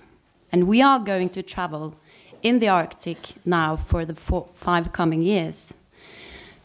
And 0.51 0.67
we 0.67 0.83
are 0.83 0.99
going 0.99 1.29
to 1.31 1.43
travel 1.43 1.95
in 2.43 2.59
the 2.59 2.69
Arctic 2.69 3.19
now 3.45 3.77
for 3.77 4.05
the 4.05 4.15
four, 4.15 4.49
five 4.55 4.93
coming 4.93 5.23
years. 5.23 5.75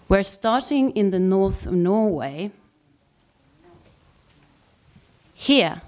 We're 0.09 0.23
starting 0.23 0.91
in 0.91 1.11
the 1.11 1.19
north 1.19 1.67
of 1.67 1.73
Norway. 1.73 2.51
Here, 5.37 5.81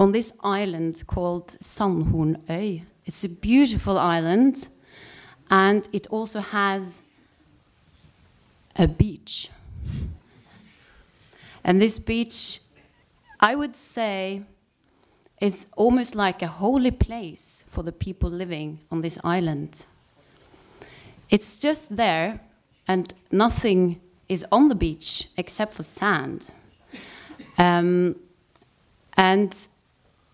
on 0.00 0.10
this 0.10 0.32
island 0.42 1.04
called 1.06 1.56
Sandhornøy. 1.60 2.82
It's 3.06 3.22
a 3.22 3.28
beautiful 3.28 3.96
island, 3.96 4.68
and 5.48 5.88
it 5.92 6.08
also 6.10 6.40
has 6.40 7.00
a 8.76 8.88
beach. 8.88 9.48
And 11.62 11.80
this 11.80 12.00
beach, 12.00 12.60
I 13.38 13.54
would 13.54 13.76
say, 13.76 14.42
is 15.40 15.66
almost 15.76 16.16
like 16.16 16.42
a 16.42 16.48
holy 16.48 16.90
place 16.90 17.64
for 17.68 17.84
the 17.84 17.92
people 17.92 18.28
living 18.28 18.80
on 18.90 19.02
this 19.02 19.18
island. 19.22 19.86
It's 21.30 21.56
just 21.56 21.96
there, 21.96 22.40
and 22.88 23.14
nothing 23.30 24.00
is 24.28 24.44
on 24.50 24.68
the 24.68 24.74
beach 24.74 25.28
except 25.36 25.72
for 25.72 25.84
sand. 25.84 26.50
Um, 27.56 28.16
and 29.16 29.68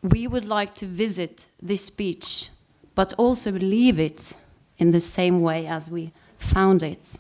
we 0.03 0.27
would 0.27 0.45
like 0.45 0.75
to 0.77 0.87
visit 0.87 1.47
this 1.61 1.91
beach, 1.91 2.51
but 2.95 3.13
also 3.15 3.53
leave 3.53 3.99
it 3.99 4.35
in 4.79 4.93
the 4.93 5.01
same 5.01 5.41
way 5.41 5.67
as 5.67 5.91
we 5.91 6.13
found 6.37 6.83
it. 6.83 7.17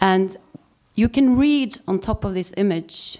And 0.00 0.36
you 0.94 1.08
can 1.08 1.36
read 1.36 1.78
on 1.88 1.98
top 1.98 2.24
of 2.24 2.34
this 2.34 2.52
image 2.56 3.18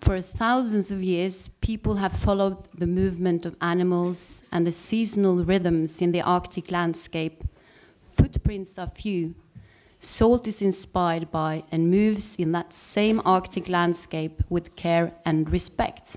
for 0.00 0.20
thousands 0.20 0.90
of 0.90 1.02
years, 1.02 1.48
people 1.60 1.96
have 1.96 2.12
followed 2.12 2.56
the 2.72 2.86
movement 2.86 3.44
of 3.44 3.56
animals 3.60 4.44
and 4.52 4.66
the 4.66 4.72
seasonal 4.72 5.42
rhythms 5.42 6.00
in 6.00 6.12
the 6.12 6.22
Arctic 6.22 6.70
landscape. 6.70 7.42
Footprints 7.96 8.78
are 8.78 8.86
few. 8.86 9.34
Salt 10.00 10.46
is 10.46 10.62
inspired 10.62 11.30
by 11.30 11.64
and 11.72 11.90
moves 11.90 12.36
in 12.36 12.52
that 12.52 12.72
same 12.72 13.20
Arctic 13.24 13.68
landscape 13.68 14.42
with 14.48 14.76
care 14.76 15.12
and 15.24 15.50
respect. 15.50 16.16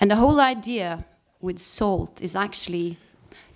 And 0.00 0.10
the 0.10 0.16
whole 0.16 0.40
idea 0.40 1.04
with 1.40 1.58
salt 1.58 2.20
is 2.20 2.34
actually 2.34 2.98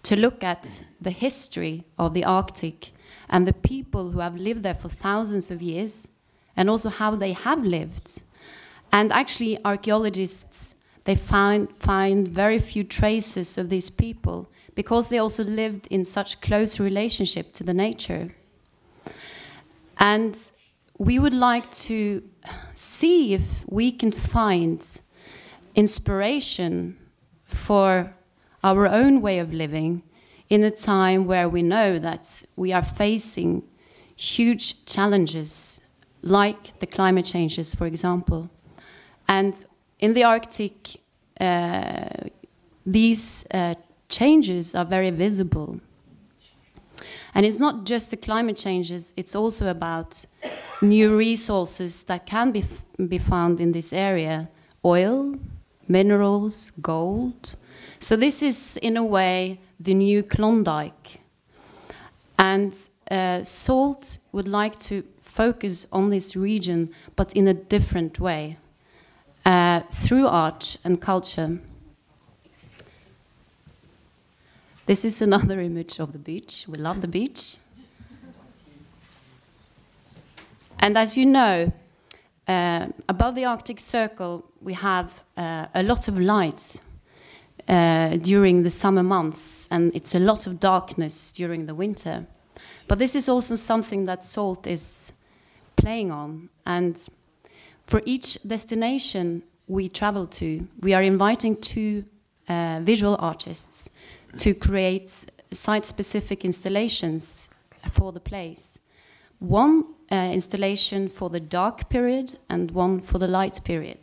to 0.04 0.14
look 0.14 0.44
at 0.44 0.84
the 1.00 1.10
history 1.10 1.84
of 1.98 2.14
the 2.14 2.24
Arctic 2.24 2.92
and 3.28 3.46
the 3.46 3.52
people 3.52 4.12
who 4.12 4.20
have 4.20 4.36
lived 4.36 4.62
there 4.62 4.74
for 4.74 4.88
thousands 4.88 5.50
of 5.50 5.60
years, 5.60 6.08
and 6.56 6.70
also 6.70 6.88
how 6.88 7.14
they 7.14 7.32
have 7.32 7.62
lived. 7.62 8.22
And 8.90 9.12
actually, 9.12 9.58
archaeologists 9.64 10.74
they 11.04 11.14
find 11.14 11.74
find 11.76 12.28
very 12.28 12.58
few 12.58 12.84
traces 12.84 13.58
of 13.58 13.70
these 13.70 13.88
people 13.88 14.50
because 14.78 15.08
they 15.08 15.18
also 15.18 15.42
lived 15.42 15.88
in 15.88 16.04
such 16.04 16.40
close 16.40 16.78
relationship 16.78 17.52
to 17.52 17.64
the 17.64 17.74
nature. 17.74 18.30
And 19.98 20.36
we 20.98 21.18
would 21.18 21.34
like 21.34 21.68
to 21.88 22.22
see 22.74 23.34
if 23.34 23.64
we 23.68 23.90
can 23.90 24.12
find 24.12 24.80
inspiration 25.74 26.96
for 27.44 28.14
our 28.62 28.86
own 28.86 29.20
way 29.20 29.40
of 29.40 29.52
living 29.52 30.04
in 30.48 30.62
a 30.62 30.70
time 30.70 31.26
where 31.26 31.48
we 31.48 31.60
know 31.60 31.98
that 31.98 32.44
we 32.54 32.72
are 32.72 32.84
facing 32.84 33.64
huge 34.14 34.86
challenges 34.86 35.80
like 36.22 36.78
the 36.78 36.86
climate 36.86 37.24
changes, 37.24 37.74
for 37.74 37.86
example. 37.86 38.48
And 39.26 39.54
in 39.98 40.14
the 40.14 40.22
Arctic, 40.22 41.00
uh, 41.40 42.28
these 42.86 43.44
uh, 43.50 43.74
changes 44.08 44.74
are 44.74 44.84
very 44.84 45.10
visible. 45.10 45.80
And 47.34 47.44
it's 47.46 47.58
not 47.58 47.84
just 47.84 48.10
the 48.10 48.16
climate 48.16 48.56
changes, 48.56 49.14
it's 49.16 49.34
also 49.34 49.70
about 49.70 50.24
new 50.82 51.16
resources 51.16 52.04
that 52.04 52.26
can 52.26 52.50
be, 52.50 52.64
be 53.08 53.18
found 53.18 53.60
in 53.60 53.72
this 53.72 53.92
area 53.92 54.48
oil, 54.84 55.34
minerals, 55.86 56.70
gold. 56.70 57.56
So, 57.98 58.16
this 58.16 58.42
is, 58.42 58.76
in 58.78 58.96
a 58.96 59.04
way, 59.04 59.60
the 59.80 59.94
new 59.94 60.22
Klondike. 60.22 61.20
And 62.38 62.74
uh, 63.10 63.42
SALT 63.42 64.18
would 64.32 64.46
like 64.46 64.78
to 64.80 65.02
focus 65.20 65.86
on 65.92 66.10
this 66.10 66.36
region, 66.36 66.90
but 67.16 67.32
in 67.34 67.48
a 67.48 67.54
different 67.54 68.20
way, 68.20 68.56
uh, 69.44 69.80
through 69.80 70.26
art 70.26 70.76
and 70.84 71.00
culture. 71.00 71.58
This 74.88 75.04
is 75.04 75.20
another 75.20 75.60
image 75.70 75.98
of 75.98 76.12
the 76.12 76.18
beach. 76.18 76.64
We 76.66 76.78
love 76.78 77.02
the 77.02 77.08
beach. 77.08 77.58
And 80.78 80.96
as 80.96 81.14
you 81.14 81.26
know, 81.26 81.70
uh, 82.48 82.86
above 83.06 83.34
the 83.34 83.44
Arctic 83.44 83.80
Circle, 83.80 84.46
we 84.62 84.72
have 84.72 85.22
uh, 85.36 85.66
a 85.74 85.82
lot 85.82 86.08
of 86.08 86.18
lights 86.18 86.80
uh, 87.68 88.16
during 88.16 88.62
the 88.62 88.70
summer 88.70 89.02
months, 89.02 89.68
and 89.70 89.94
it's 89.94 90.14
a 90.14 90.18
lot 90.18 90.46
of 90.46 90.58
darkness 90.58 91.32
during 91.32 91.66
the 91.66 91.74
winter. 91.74 92.24
But 92.86 92.98
this 92.98 93.14
is 93.14 93.28
also 93.28 93.56
something 93.56 94.06
that 94.06 94.24
SALT 94.24 94.66
is 94.66 95.12
playing 95.76 96.10
on. 96.10 96.48
And 96.64 96.96
for 97.84 98.00
each 98.06 98.42
destination 98.42 99.42
we 99.66 99.90
travel 99.90 100.26
to, 100.28 100.66
we 100.80 100.94
are 100.94 101.02
inviting 101.02 101.56
two 101.60 102.06
uh, 102.48 102.80
visual 102.82 103.16
artists 103.20 103.90
to 104.36 104.54
create 104.54 105.26
site 105.50 105.86
specific 105.86 106.44
installations 106.44 107.48
for 107.88 108.12
the 108.12 108.20
place. 108.20 108.78
One 109.38 109.84
uh, 110.10 110.30
installation 110.32 111.08
for 111.08 111.30
the 111.30 111.40
dark 111.40 111.88
period 111.88 112.38
and 112.48 112.70
one 112.70 113.00
for 113.00 113.18
the 113.18 113.28
light 113.28 113.60
period. 113.64 113.98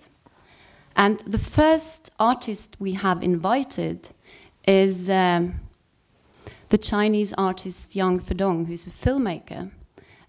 And 0.96 1.20
the 1.20 1.38
first 1.38 2.10
artist 2.20 2.78
we 2.80 2.94
have 2.94 3.22
invited 3.22 4.10
is 4.66 5.10
um, 5.10 5.60
the 6.70 6.78
Chinese 6.78 7.34
artist 7.38 7.96
Yang 7.96 8.22
Fudong, 8.22 8.68
who's 8.68 8.88
a 8.88 8.90
filmmaker. 8.90 9.72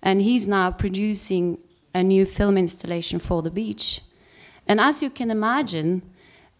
And 0.03 0.23
he's 0.23 0.47
now 0.49 0.71
producing 0.71 1.59
a 1.95 2.03
new 2.03 2.27
film 2.27 2.59
installation 2.59 3.19
for 3.19 3.43
the 3.43 3.51
beach. 3.51 4.03
And 4.67 4.81
as 4.81 5.03
you 5.03 5.11
can 5.11 5.31
imagine, 5.31 6.03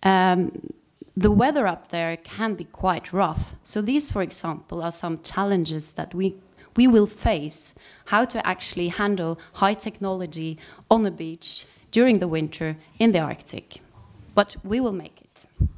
um, 0.03 0.73
the 1.17 1.31
weather 1.31 1.67
up 1.67 1.89
there 1.89 2.17
can 2.17 2.55
be 2.55 2.65
quite 2.65 3.13
rough. 3.13 3.55
So 3.63 3.81
these, 3.81 4.11
for 4.11 4.23
example, 4.23 4.83
are 4.83 4.93
some 4.93 5.21
challenges 5.23 5.95
that 5.95 6.15
we 6.15 6.35
we 6.77 6.87
will 6.87 7.07
face 7.07 7.75
how 8.07 8.27
to 8.27 8.47
actually 8.47 8.89
handle 8.89 9.39
high 9.55 9.73
technology 9.73 10.59
on 10.91 11.05
the 11.05 11.11
beach 11.11 11.65
during 11.91 12.19
the 12.19 12.29
winter 12.29 12.77
in 12.99 13.13
the 13.13 13.19
Arctic 13.19 13.81
but 14.37 14.55
we 14.63 14.79
will 14.81 14.93
make 14.93 15.19
it. 15.23 15.69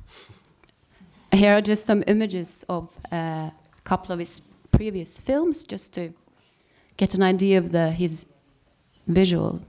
Here 1.32 1.52
are 1.56 1.60
just 1.60 1.86
some 1.86 2.02
images 2.06 2.64
of 2.68 2.98
a 3.12 3.52
couple 3.84 4.12
of 4.12 4.18
his 4.18 4.42
previous 4.72 5.16
films, 5.16 5.64
just 5.64 5.94
to 5.94 6.12
get 6.96 7.14
an 7.14 7.22
idea 7.22 7.56
of 7.58 7.70
the, 7.70 7.92
his 7.92 8.26
visual. 9.06 9.60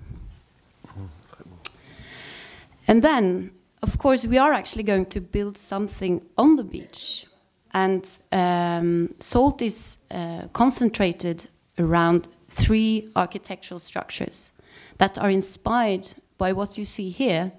And 2.87 3.03
then, 3.03 3.51
of 3.81 3.97
course, 3.97 4.25
we 4.27 4.37
are 4.37 4.53
actually 4.53 4.83
going 4.83 5.05
to 5.07 5.21
build 5.21 5.57
something 5.57 6.21
on 6.37 6.55
the 6.55 6.63
beach. 6.63 7.25
And 7.73 8.05
um, 8.31 9.09
SALT 9.19 9.61
is 9.61 9.99
uh, 10.11 10.47
concentrated 10.53 11.47
around 11.77 12.27
three 12.47 13.09
architectural 13.15 13.79
structures 13.79 14.51
that 14.97 15.17
are 15.17 15.29
inspired 15.29 16.13
by 16.37 16.51
what 16.53 16.77
you 16.77 16.85
see 16.85 17.09
here 17.09 17.51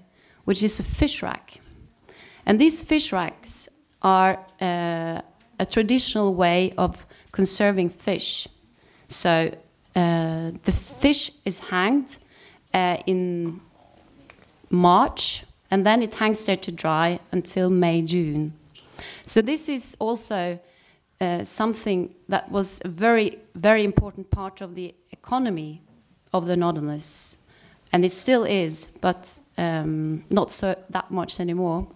which 0.45 0.63
is 0.63 0.79
a 0.79 0.83
fish 0.83 1.21
rack. 1.21 1.59
And 2.45 2.59
these 2.59 2.83
fish 2.83 3.13
racks 3.13 3.69
are 4.01 4.39
uh, 4.59 5.21
a 5.59 5.65
traditional 5.65 6.33
way 6.33 6.73
of 6.77 7.05
conserving 7.31 7.89
fish. 7.89 8.47
So 9.07 9.55
uh, 9.95 10.51
the 10.63 10.71
fish 10.71 11.31
is 11.45 11.59
hanged 11.59 12.17
uh, 12.73 12.97
in 13.05 13.61
March, 14.69 15.43
and 15.71 15.85
then 15.85 16.03
it 16.03 16.15
hangs 16.15 16.45
there 16.45 16.57
to 16.57 16.71
dry 16.71 17.19
until 17.31 17.69
May, 17.69 18.01
June. 18.01 18.53
So 19.25 19.41
this 19.41 19.69
is 19.69 19.95
also 19.99 20.59
uh, 21.21 21.43
something 21.43 22.13
that 22.27 22.51
was 22.51 22.81
a 22.83 22.89
very, 22.89 23.39
very 23.55 23.83
important 23.85 24.29
part 24.29 24.61
of 24.61 24.75
the 24.75 24.93
economy 25.11 25.81
of 26.33 26.45
the 26.45 26.57
Northerners, 26.57 27.37
and 27.93 28.03
it 28.03 28.11
still 28.11 28.43
is, 28.43 28.87
but 28.99 29.39
um, 29.57 30.25
not 30.29 30.51
so 30.51 30.75
that 30.89 31.09
much 31.09 31.39
anymore. 31.39 31.87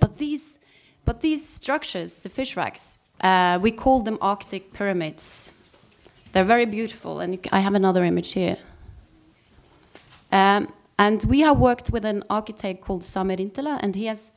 But 0.00 0.18
these, 0.18 0.58
but 1.04 1.20
these 1.20 1.46
structures, 1.46 2.22
the 2.22 2.28
fish 2.28 2.56
racks, 2.56 2.98
uh, 3.20 3.58
we 3.60 3.70
call 3.70 4.00
them 4.00 4.18
Arctic 4.20 4.72
pyramids. 4.72 5.52
They're 6.32 6.44
very 6.44 6.66
beautiful, 6.66 7.20
and 7.20 7.38
I 7.52 7.60
have 7.60 7.74
another 7.74 8.04
image 8.04 8.32
here. 8.32 8.56
Um, 10.32 10.68
and 10.98 11.24
we 11.24 11.40
have 11.40 11.58
worked 11.58 11.90
with 11.90 12.04
an 12.04 12.22
architect 12.30 12.80
called 12.80 13.04
Sami 13.04 13.36
Rintala, 13.36 13.78
and 13.82 13.94
he 13.94 14.06
has 14.06 14.30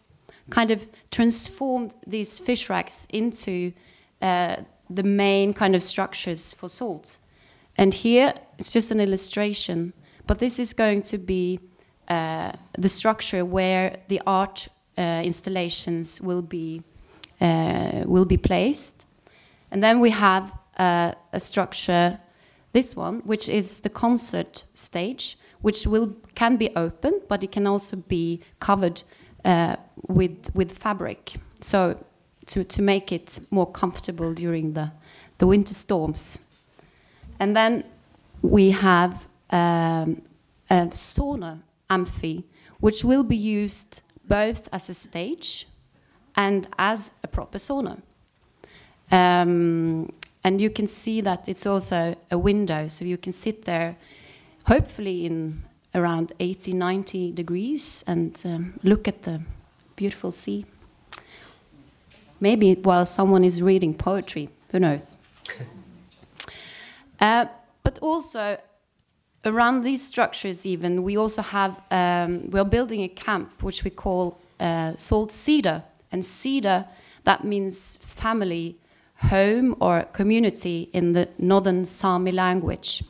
kind 0.50 0.72
of 0.72 0.88
transformed 1.12 1.94
these 2.06 2.40
fish 2.40 2.70
racks 2.70 3.08
into 3.10 3.74
uh, 4.22 4.58
the 4.90 5.04
main 5.04 5.54
kind 5.54 5.76
of 5.76 5.84
structures 5.84 6.54
for 6.54 6.70
salt. 6.70 7.18
And 7.78 7.94
here 7.94 8.34
it's 8.58 8.72
just 8.72 8.92
an 8.92 9.00
illustration, 9.00 9.94
but 10.26 10.40
this 10.40 10.60
is 10.60 10.74
going 10.74 11.02
to 11.04 11.18
be 11.18 11.60
uh, 12.08 12.54
the 12.78 12.90
structure 12.90 13.46
where 13.46 13.98
the 14.08 14.22
art 14.26 14.68
uh, 14.98 15.22
installations 15.24 16.22
will 16.22 16.42
be 16.42 16.82
uh, 17.40 18.04
will 18.06 18.26
be 18.26 18.38
placed. 18.38 19.06
And 19.70 19.84
then 19.84 20.00
we 20.00 20.10
have 20.10 20.58
uh, 20.78 21.12
a 21.34 21.40
structure, 21.40 22.20
this 22.72 22.96
one, 22.96 23.20
which 23.26 23.50
is 23.50 23.82
the 23.82 23.90
concert 23.90 24.64
stage, 24.74 25.38
which 25.62 25.88
will 25.88 26.16
can 26.36 26.58
be 26.58 26.70
open, 26.76 27.22
but 27.28 27.44
it 27.44 27.52
can 27.52 27.68
also 27.68 27.98
be 27.98 28.42
covered 28.60 29.02
uh, 29.46 29.76
with 30.08 30.50
with 30.54 30.72
fabric. 30.78 31.36
So 31.62 31.98
to 32.48 32.64
to 32.64 32.82
make 32.82 33.12
it 33.12 33.40
more 33.50 33.72
comfortable 33.72 34.34
during 34.34 34.74
the 34.74 34.92
the 35.38 35.48
winter 35.48 35.74
storms. 35.74 36.40
And 37.40 37.56
then 37.56 37.84
we 38.42 38.72
have 38.72 39.28
um, 39.52 40.22
a 40.70 40.88
sauna 40.92 41.60
amphi, 41.90 42.44
which 42.80 43.04
will 43.04 43.24
be 43.24 43.38
used 43.38 44.02
both 44.28 44.68
as 44.72 44.90
a 44.90 44.94
stage 44.94 45.68
and 46.36 46.68
as 46.78 47.12
a 47.24 47.28
proper 47.28 47.58
sauna. 47.58 48.02
Um, 49.12 50.12
and 50.44 50.62
you 50.62 50.70
can 50.70 50.88
see 50.88 51.22
that 51.22 51.48
it's 51.48 51.66
also 51.66 52.16
a 52.32 52.38
window, 52.38 52.88
so 52.88 53.06
you 53.06 53.18
can 53.18 53.32
sit 53.32 53.66
there, 53.66 53.96
hopefully 54.68 55.26
in 55.26 55.64
around 55.96 56.34
80, 56.40 56.74
90 56.74 57.32
degrees, 57.32 58.04
and 58.06 58.40
um, 58.46 58.80
look 58.84 59.08
at 59.08 59.24
the 59.24 59.42
beautiful 59.96 60.32
sea. 60.32 60.66
Maybe 62.40 62.76
while 62.76 63.06
someone 63.06 63.44
is 63.44 63.62
reading 63.62 63.94
poetry, 63.96 64.50
who 64.72 64.80
knows? 64.80 65.16
uh, 67.20 67.46
but 67.82 67.98
also, 68.00 68.60
around 69.44 69.84
these 69.84 70.06
structures, 70.06 70.66
even, 70.66 71.02
we 71.02 71.18
also 71.18 71.42
have, 71.42 71.82
um, 71.90 72.52
we're 72.52 72.66
building 72.66 73.02
a 73.02 73.08
camp 73.08 73.64
which 73.64 73.84
we 73.84 73.90
call 73.90 74.40
uh, 74.60 74.96
Salt 74.98 75.32
Siida. 75.32 75.84
And 76.12 76.22
Siida, 76.22 76.88
that 77.24 77.44
means 77.44 77.98
family, 78.02 78.76
home, 79.16 79.76
or 79.80 80.04
community 80.04 80.90
in 80.94 81.14
the 81.14 81.30
northern 81.40 81.86
Sami 81.86 82.32
language. 82.32 83.04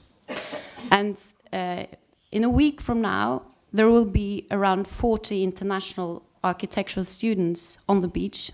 And 0.90 1.22
uh, 1.54 1.86
in 2.32 2.44
a 2.44 2.50
week 2.50 2.82
from 2.82 3.02
now, 3.02 3.44
there 3.74 3.90
will 3.90 4.06
be 4.06 4.46
around 4.52 4.88
40 4.88 5.44
international 5.44 6.24
architectural 6.44 7.04
students 7.04 7.80
on 7.88 8.02
the 8.02 8.08
beach 8.08 8.52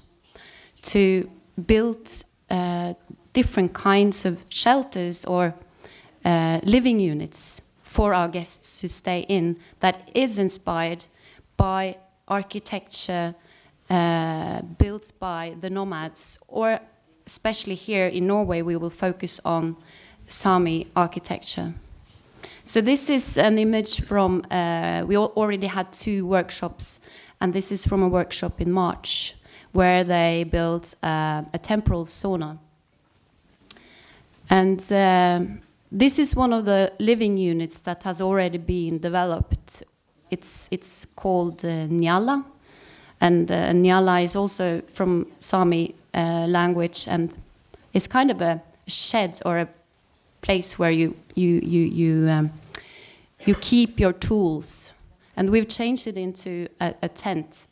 to 0.82 1.30
build 1.66 2.10
uh, 2.50 2.94
different 3.34 3.74
kinds 3.74 4.26
of 4.26 4.44
shelters 4.50 5.26
or 5.26 5.54
uh, 6.26 6.60
living 6.64 7.00
units 7.00 7.62
for 7.82 8.14
our 8.14 8.28
guests 8.28 8.82
to 8.82 8.90
stay 8.90 9.22
in 9.30 9.58
that 9.80 10.10
is 10.14 10.40
inspired 10.40 11.06
by 11.58 11.98
architecture 12.28 13.36
uh, 13.90 14.62
built 14.62 15.12
by 15.20 15.56
the 15.62 15.70
nomads, 15.70 16.40
or 16.48 16.80
especially 17.26 17.76
here 17.76 18.08
in 18.08 18.28
Norway, 18.28 18.62
we 18.62 18.76
will 18.76 18.90
focus 18.90 19.40
on 19.46 19.76
Sami 20.28 20.88
architecture. 20.96 21.74
So 22.66 22.80
this 22.80 23.10
is 23.10 23.38
an 23.38 23.58
image 23.58 24.00
from, 24.00 24.42
uh, 24.50 25.04
we 25.06 25.18
already 25.18 25.68
had 25.68 25.92
two 25.92 26.26
workshops, 26.26 27.02
and 27.42 27.54
this 27.54 27.74
is 27.74 27.86
from 27.86 28.02
a 28.02 28.08
workshop 28.08 28.62
in 28.62 28.72
March, 28.72 29.36
where 29.74 30.06
they 30.06 30.46
built 30.46 30.96
uh, 31.04 31.44
a 31.54 31.60
temporal 31.62 32.06
sauna. 32.06 32.58
And 34.50 34.80
uh, 34.90 35.42
this 35.92 36.18
is 36.18 36.38
one 36.38 36.54
of 36.54 36.64
the 36.64 36.94
living 37.00 37.38
units 37.38 37.80
that 37.80 38.04
has 38.04 38.22
already 38.22 38.60
been 38.60 38.98
developed. 38.98 39.84
It's, 40.32 40.70
it's 40.72 41.06
called 41.18 41.66
uh, 41.66 41.88
Njalla, 41.88 42.46
and 43.20 43.52
uh, 43.52 43.74
Njalla 43.74 44.24
is 44.24 44.38
also 44.38 44.82
from 44.88 45.28
Sami 45.42 45.96
uh, 46.14 46.46
language, 46.48 47.10
and 47.10 47.34
it's 47.92 48.08
kind 48.08 48.32
of 48.32 48.40
a 48.40 48.62
shed 48.88 49.42
or 49.46 49.60
a 49.60 49.68
place 50.44 50.78
where 50.78 50.92
you 50.92 51.16
you 51.34 51.60
you 51.64 51.82
you 51.82 52.30
um, 52.30 52.52
you 53.46 53.56
keep 53.56 54.00
your 54.00 54.14
tools, 54.14 54.94
and 55.36 55.50
we've 55.50 55.68
changed 55.68 56.06
it 56.06 56.18
into 56.18 56.68
a, 56.80 56.94
a, 57.02 57.10
tent, 57.10 57.66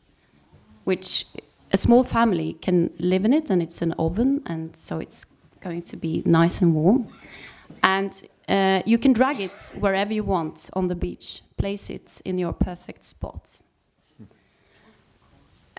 which 0.86 1.26
a 1.72 1.78
small 1.78 2.04
family 2.04 2.54
can 2.54 2.90
live 2.98 3.24
in 3.26 3.34
it, 3.34 3.52
and 3.52 3.62
it's 3.62 3.82
an 3.82 3.94
oven, 4.00 4.42
and 4.48 4.76
so 4.76 5.00
it's 5.00 5.26
going 5.60 5.84
to 5.84 5.98
be 5.98 6.24
nice 6.26 6.62
and 6.62 6.74
warm, 6.74 7.08
and 7.84 8.24
uh, 8.48 8.82
you 8.86 8.98
can 8.98 9.14
drag 9.14 9.40
it 9.40 9.74
wherever 9.80 10.14
you 10.14 10.24
want 10.24 10.70
on 10.74 10.88
the 10.88 10.96
beach, 10.96 11.42
place 11.58 11.90
it 11.90 12.22
in 12.26 12.40
your 12.40 12.54
perfect 12.54 13.04
spot. 13.04 13.60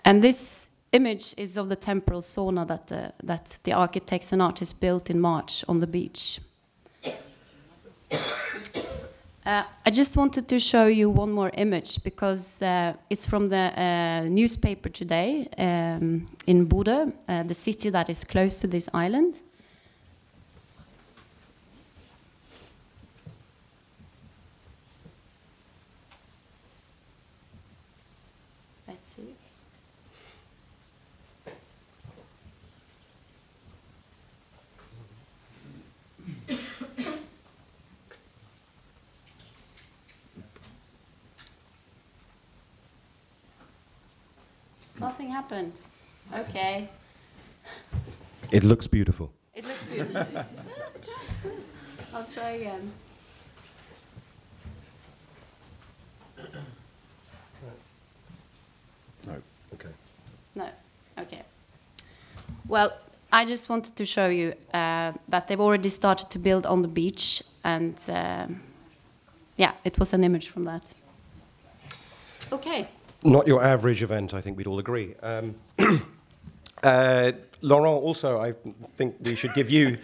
And 0.05 0.21
this 0.21 0.69
image 0.91 1.33
is 1.37 1.57
of 1.57 1.69
the 1.69 1.75
temporal 1.75 2.21
sauna 2.21 2.67
that, 2.67 2.91
uh, 2.91 3.11
that 3.23 3.59
the 3.63 3.73
architects 3.73 4.33
and 4.33 4.41
artists 4.41 4.73
built 4.73 5.09
in 5.09 5.19
March 5.19 5.63
on 5.67 5.79
the 5.79 5.87
beach. 5.87 6.39
Uh, 8.13 9.63
I 9.85 9.89
just 9.89 10.15
wanted 10.15 10.47
to 10.47 10.59
show 10.59 10.87
you 10.87 11.09
one 11.09 11.31
more 11.31 11.51
image 11.55 12.01
because 12.03 12.61
uh, 12.61 12.93
it's 13.09 13.25
from 13.25 13.47
the 13.47 13.73
uh, 13.77 14.27
newspaper 14.29 14.87
today 14.87 15.49
um, 15.57 16.29
in 16.47 16.65
Bodø, 16.65 17.11
uh, 17.27 17.43
the 17.43 17.53
city 17.53 17.89
that 17.89 18.09
is 18.09 18.23
close 18.23 18.61
to 18.61 18.67
this 18.67 18.87
island. 18.93 19.39
Let's 28.87 29.07
see. 29.07 29.35
Nothing 45.03 45.29
happened. 45.31 45.73
Okay. 46.33 46.87
It 48.51 48.63
looks 48.63 48.87
beautiful. 48.87 49.29
It 49.53 49.65
looks 49.65 49.83
beautiful. 49.85 50.25
I'll 52.15 52.27
try 52.33 52.49
again. 52.51 52.91
No. 59.27 59.35
Okay. 59.73 59.93
No. 60.55 60.67
Okay. 61.17 61.41
Well, 62.67 62.91
I 63.31 63.45
just 63.45 63.69
wanted 63.69 63.95
to 63.95 64.05
show 64.05 64.27
you 64.27 64.53
uh, 64.73 65.13
that 65.29 65.47
they've 65.47 65.61
already 65.61 65.87
started 65.89 66.29
to 66.31 66.39
build 66.39 66.65
on 66.65 66.81
the 66.81 66.89
beach, 66.89 67.41
and 67.63 67.95
um 68.09 68.59
yeah, 69.57 69.71
it 69.85 69.97
was 69.99 70.13
an 70.13 70.23
image 70.23 70.47
from 70.49 70.63
that. 70.65 70.81
Okay. 72.51 72.87
Not 73.23 73.47
your 73.47 73.63
average 73.63 74.03
event, 74.03 74.33
I 74.33 74.41
think 74.41 74.57
we'd 74.57 74.67
all 74.67 74.79
agree. 74.79 75.15
Um, 75.21 75.55
uh, 76.83 77.31
Laurent, 77.61 78.03
also, 78.03 78.41
I 78.41 78.53
think 78.97 79.15
we 79.23 79.35
should 79.35 79.53
give 79.53 79.69
you 79.69 79.97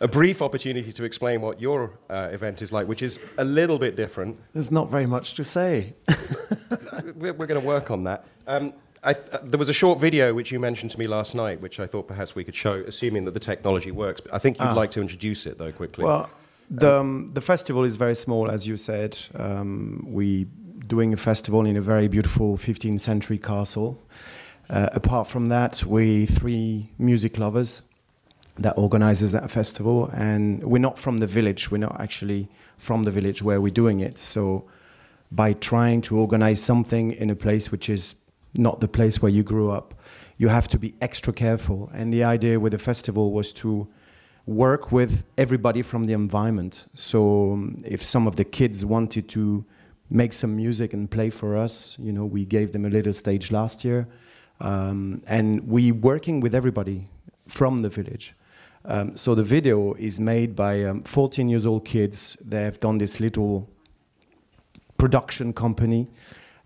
a 0.00 0.06
brief 0.08 0.42
opportunity 0.42 0.92
to 0.92 1.04
explain 1.04 1.40
what 1.40 1.60
your 1.60 1.98
uh, 2.10 2.28
event 2.30 2.60
is 2.60 2.70
like, 2.70 2.86
which 2.86 3.00
is 3.02 3.18
a 3.38 3.44
little 3.44 3.78
bit 3.78 3.96
different. 3.96 4.36
There's 4.52 4.70
not 4.70 4.90
very 4.90 5.06
much 5.06 5.34
to 5.34 5.44
say. 5.44 5.94
we're, 7.16 7.32
we're 7.32 7.46
going 7.46 7.60
to 7.60 7.66
work 7.66 7.90
on 7.90 8.04
that. 8.04 8.26
Um, 8.46 8.74
I, 9.02 9.12
uh, 9.12 9.38
there 9.42 9.58
was 9.58 9.70
a 9.70 9.72
short 9.72 9.98
video 9.98 10.34
which 10.34 10.52
you 10.52 10.60
mentioned 10.60 10.90
to 10.90 10.98
me 10.98 11.06
last 11.06 11.34
night, 11.34 11.62
which 11.62 11.80
I 11.80 11.86
thought 11.86 12.06
perhaps 12.08 12.34
we 12.34 12.44
could 12.44 12.54
show, 12.54 12.74
assuming 12.86 13.24
that 13.24 13.32
the 13.32 13.40
technology 13.40 13.90
works. 13.92 14.20
But 14.20 14.34
I 14.34 14.38
think 14.38 14.58
you'd 14.58 14.66
Ah. 14.66 14.74
like 14.74 14.90
to 14.92 15.00
introduce 15.00 15.46
it, 15.46 15.56
though, 15.56 15.72
quickly. 15.72 16.04
Well, 16.04 16.28
the, 16.70 16.96
um, 16.96 17.30
the 17.32 17.40
festival 17.40 17.84
is 17.84 17.96
very 17.96 18.14
small, 18.16 18.50
as 18.50 18.66
you 18.68 18.76
said. 18.76 19.16
Um, 19.34 20.04
we 20.06 20.46
doing 20.88 21.12
a 21.12 21.16
festival 21.16 21.66
in 21.66 21.76
a 21.76 21.80
very 21.80 22.08
beautiful 22.08 22.56
15th 22.56 23.00
century 23.00 23.38
castle. 23.38 24.02
Uh, 24.70 24.88
apart 24.92 25.28
from 25.28 25.48
that, 25.48 25.84
we 25.84 26.26
three 26.26 26.90
music 26.98 27.38
lovers 27.38 27.82
that 28.56 28.76
organizes 28.76 29.32
that 29.32 29.50
festival, 29.50 30.10
and 30.12 30.64
we're 30.64 30.78
not 30.78 30.98
from 30.98 31.18
the 31.18 31.26
village. 31.26 31.70
We're 31.70 31.78
not 31.78 32.00
actually 32.00 32.48
from 32.76 33.04
the 33.04 33.10
village 33.10 33.42
where 33.42 33.60
we're 33.60 33.72
doing 33.72 34.00
it. 34.00 34.18
So, 34.18 34.64
by 35.30 35.52
trying 35.52 36.00
to 36.02 36.18
organize 36.18 36.62
something 36.62 37.12
in 37.12 37.28
a 37.30 37.36
place 37.36 37.70
which 37.70 37.88
is 37.88 38.14
not 38.54 38.80
the 38.80 38.88
place 38.88 39.20
where 39.20 39.30
you 39.30 39.42
grew 39.42 39.70
up, 39.70 39.94
you 40.38 40.48
have 40.48 40.68
to 40.68 40.78
be 40.78 40.94
extra 41.00 41.32
careful. 41.32 41.90
And 41.92 42.12
the 42.12 42.24
idea 42.24 42.58
with 42.58 42.72
the 42.72 42.78
festival 42.78 43.32
was 43.32 43.52
to 43.54 43.86
work 44.46 44.90
with 44.90 45.24
everybody 45.36 45.82
from 45.82 46.06
the 46.06 46.14
environment. 46.14 46.86
So 46.94 47.52
um, 47.52 47.82
if 47.84 48.02
some 48.02 48.26
of 48.26 48.36
the 48.36 48.44
kids 48.44 48.84
wanted 48.84 49.28
to 49.30 49.66
make 50.10 50.32
some 50.32 50.56
music 50.56 50.92
and 50.92 51.10
play 51.10 51.30
for 51.30 51.56
us, 51.56 51.96
you 51.98 52.12
know, 52.12 52.24
we 52.24 52.44
gave 52.44 52.72
them 52.72 52.84
a 52.84 52.90
little 52.90 53.12
stage 53.12 53.50
last 53.50 53.84
year, 53.84 54.06
um, 54.60 55.22
and 55.26 55.68
we 55.68 55.92
working 55.92 56.40
with 56.40 56.54
everybody 56.54 57.08
from 57.46 57.82
the 57.82 57.88
village. 57.88 58.34
Um, 58.84 59.16
so 59.16 59.34
the 59.34 59.42
video 59.42 59.94
is 59.94 60.18
made 60.18 60.56
by 60.56 60.84
um, 60.84 61.02
14 61.02 61.48
years 61.48 61.66
old 61.66 61.84
kids. 61.84 62.36
They 62.44 62.62
have 62.62 62.80
done 62.80 62.98
this 62.98 63.20
little 63.20 63.68
production 64.96 65.52
company. 65.52 66.08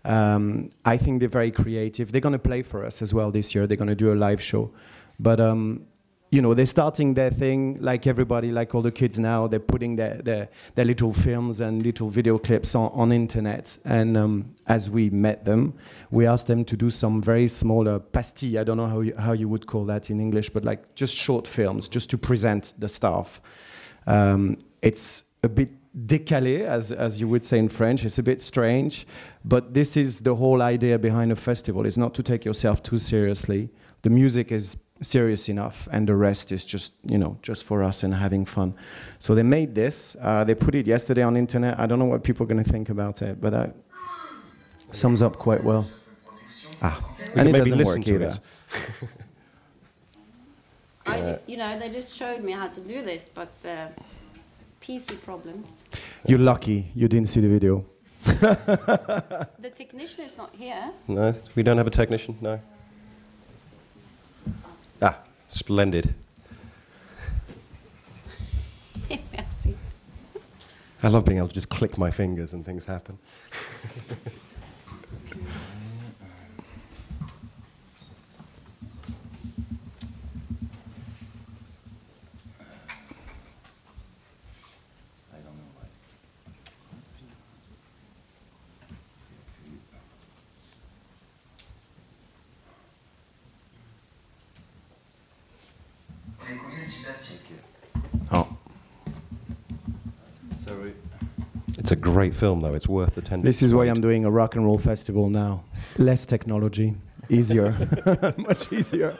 Um, 0.05 0.69
I 0.85 0.97
think 0.97 1.19
they're 1.19 1.29
very 1.29 1.51
creative. 1.51 2.11
They're 2.11 2.21
going 2.21 2.33
to 2.33 2.39
play 2.39 2.61
for 2.61 2.85
us 2.85 3.01
as 3.01 3.13
well 3.13 3.31
this 3.31 3.53
year. 3.55 3.67
They're 3.67 3.77
going 3.77 3.89
to 3.89 3.95
do 3.95 4.13
a 4.13 4.15
live 4.15 4.41
show. 4.41 4.71
But, 5.19 5.39
um, 5.39 5.85
you 6.33 6.41
know, 6.41 6.55
they're 6.55 6.65
starting 6.65 7.13
their 7.13 7.29
thing 7.29 7.77
like 7.79 8.07
everybody, 8.07 8.51
like 8.51 8.73
all 8.73 8.81
the 8.81 8.91
kids 8.91 9.19
now. 9.19 9.45
They're 9.45 9.59
putting 9.59 9.97
their, 9.97 10.15
their, 10.15 10.49
their 10.73 10.83
little 10.83 11.13
films 11.13 11.59
and 11.59 11.83
little 11.83 12.09
video 12.09 12.39
clips 12.39 12.73
on, 12.73 12.89
on 12.91 13.11
internet. 13.11 13.77
And 13.85 14.17
um, 14.17 14.55
as 14.65 14.89
we 14.89 15.11
met 15.11 15.45
them, 15.45 15.75
we 16.09 16.25
asked 16.25 16.47
them 16.47 16.65
to 16.65 16.75
do 16.75 16.89
some 16.89 17.21
very 17.21 17.47
smaller 17.47 17.99
pastilles. 17.99 18.59
I 18.59 18.63
don't 18.63 18.77
know 18.77 18.87
how 18.87 19.01
you, 19.01 19.15
how 19.15 19.33
you 19.33 19.47
would 19.47 19.67
call 19.67 19.85
that 19.85 20.09
in 20.09 20.19
English, 20.19 20.49
but 20.49 20.65
like 20.65 20.95
just 20.95 21.15
short 21.15 21.47
films, 21.47 21.87
just 21.87 22.09
to 22.09 22.17
present 22.17 22.73
the 22.79 22.89
stuff. 22.89 23.39
Um, 24.07 24.57
it's 24.81 25.25
a 25.43 25.49
bit 25.49 25.69
décalé, 25.95 26.61
as, 26.61 26.91
as 26.91 27.21
you 27.21 27.27
would 27.27 27.43
say 27.43 27.59
in 27.59 27.69
French. 27.69 28.03
It's 28.05 28.17
a 28.17 28.23
bit 28.23 28.41
strange, 28.41 29.05
but 29.45 29.75
this 29.75 29.95
is 29.95 30.21
the 30.21 30.33
whole 30.33 30.63
idea 30.63 30.97
behind 30.97 31.31
a 31.31 31.35
festival. 31.35 31.85
It's 31.85 31.95
not 31.95 32.15
to 32.15 32.23
take 32.23 32.43
yourself 32.43 32.81
too 32.81 32.97
seriously. 32.97 33.69
The 34.01 34.09
music 34.09 34.51
is 34.51 34.77
serious 35.03 35.49
enough, 35.49 35.87
and 35.91 36.07
the 36.07 36.15
rest 36.15 36.51
is 36.51 36.65
just 36.65 36.93
you 37.05 37.17
know 37.17 37.37
just 37.41 37.63
for 37.63 37.83
us 37.83 38.03
and 38.03 38.13
having 38.15 38.45
fun. 38.45 38.73
So 39.19 39.35
they 39.35 39.43
made 39.43 39.75
this. 39.75 40.15
Uh, 40.21 40.43
they 40.43 40.55
put 40.55 40.73
it 40.75 40.87
yesterday 40.87 41.21
on 41.23 41.37
internet. 41.37 41.79
I 41.79 41.85
don't 41.85 41.99
know 41.99 42.05
what 42.05 42.23
people 42.23 42.43
are 42.45 42.47
going 42.53 42.63
to 42.63 42.69
think 42.71 42.89
about 42.89 43.21
it, 43.21 43.39
but 43.41 43.51
that 43.51 43.75
sums 44.91 45.21
up 45.21 45.37
quite 45.37 45.63
well. 45.63 45.85
Ah, 46.81 46.99
We 47.19 47.39
and 47.39 47.49
it 47.49 47.51
maybe 47.51 47.69
doesn't 47.71 47.77
listen 47.77 47.95
work 47.95 48.05
to 48.05 48.13
either. 48.13 48.39
I 51.05 51.17
di- 51.19 51.39
you 51.47 51.57
know, 51.57 51.77
they 51.79 51.89
just 51.89 52.15
showed 52.15 52.43
me 52.43 52.53
how 52.53 52.67
to 52.67 52.79
do 52.79 53.01
this, 53.01 53.29
but 53.29 53.61
uh, 53.65 53.87
PC 54.81 55.21
problems. 55.21 55.83
You're 56.25 56.39
lucky 56.39 56.87
you 56.95 57.07
didn't 57.07 57.27
see 57.29 57.41
the 57.41 57.49
video. 57.49 57.85
The 58.25 59.71
technician 59.75 60.23
is 60.23 60.37
not 60.37 60.51
here. 60.57 60.91
No, 61.07 61.33
we 61.55 61.63
don't 61.63 61.77
have 61.77 61.87
a 61.87 61.91
technician. 61.91 62.37
No. 62.41 62.59
Splendid. 65.53 66.15
Merci. 69.33 69.77
I 71.03 71.07
love 71.09 71.25
being 71.25 71.37
able 71.37 71.49
to 71.49 71.53
just 71.53 71.69
click 71.69 71.95
my 71.95 72.09
fingers 72.09 72.53
and 72.53 72.65
things 72.65 72.85
happen. 72.85 73.19
great 102.23 102.33
film, 102.33 102.61
though. 102.61 102.73
It's 102.73 102.87
worth 102.87 103.17
attending. 103.17 103.43
This 103.43 103.61
is 103.61 103.75
why 103.75 103.85
I'm 103.85 103.99
doing 103.99 104.23
a 104.23 104.31
rock 104.31 104.55
and 104.55 104.63
roll 104.65 104.77
festival 104.77 105.29
now. 105.29 105.63
Less 105.97 106.25
technology, 106.25 106.95
easier, 107.29 107.71
much 108.37 108.71
easier. 108.71 109.17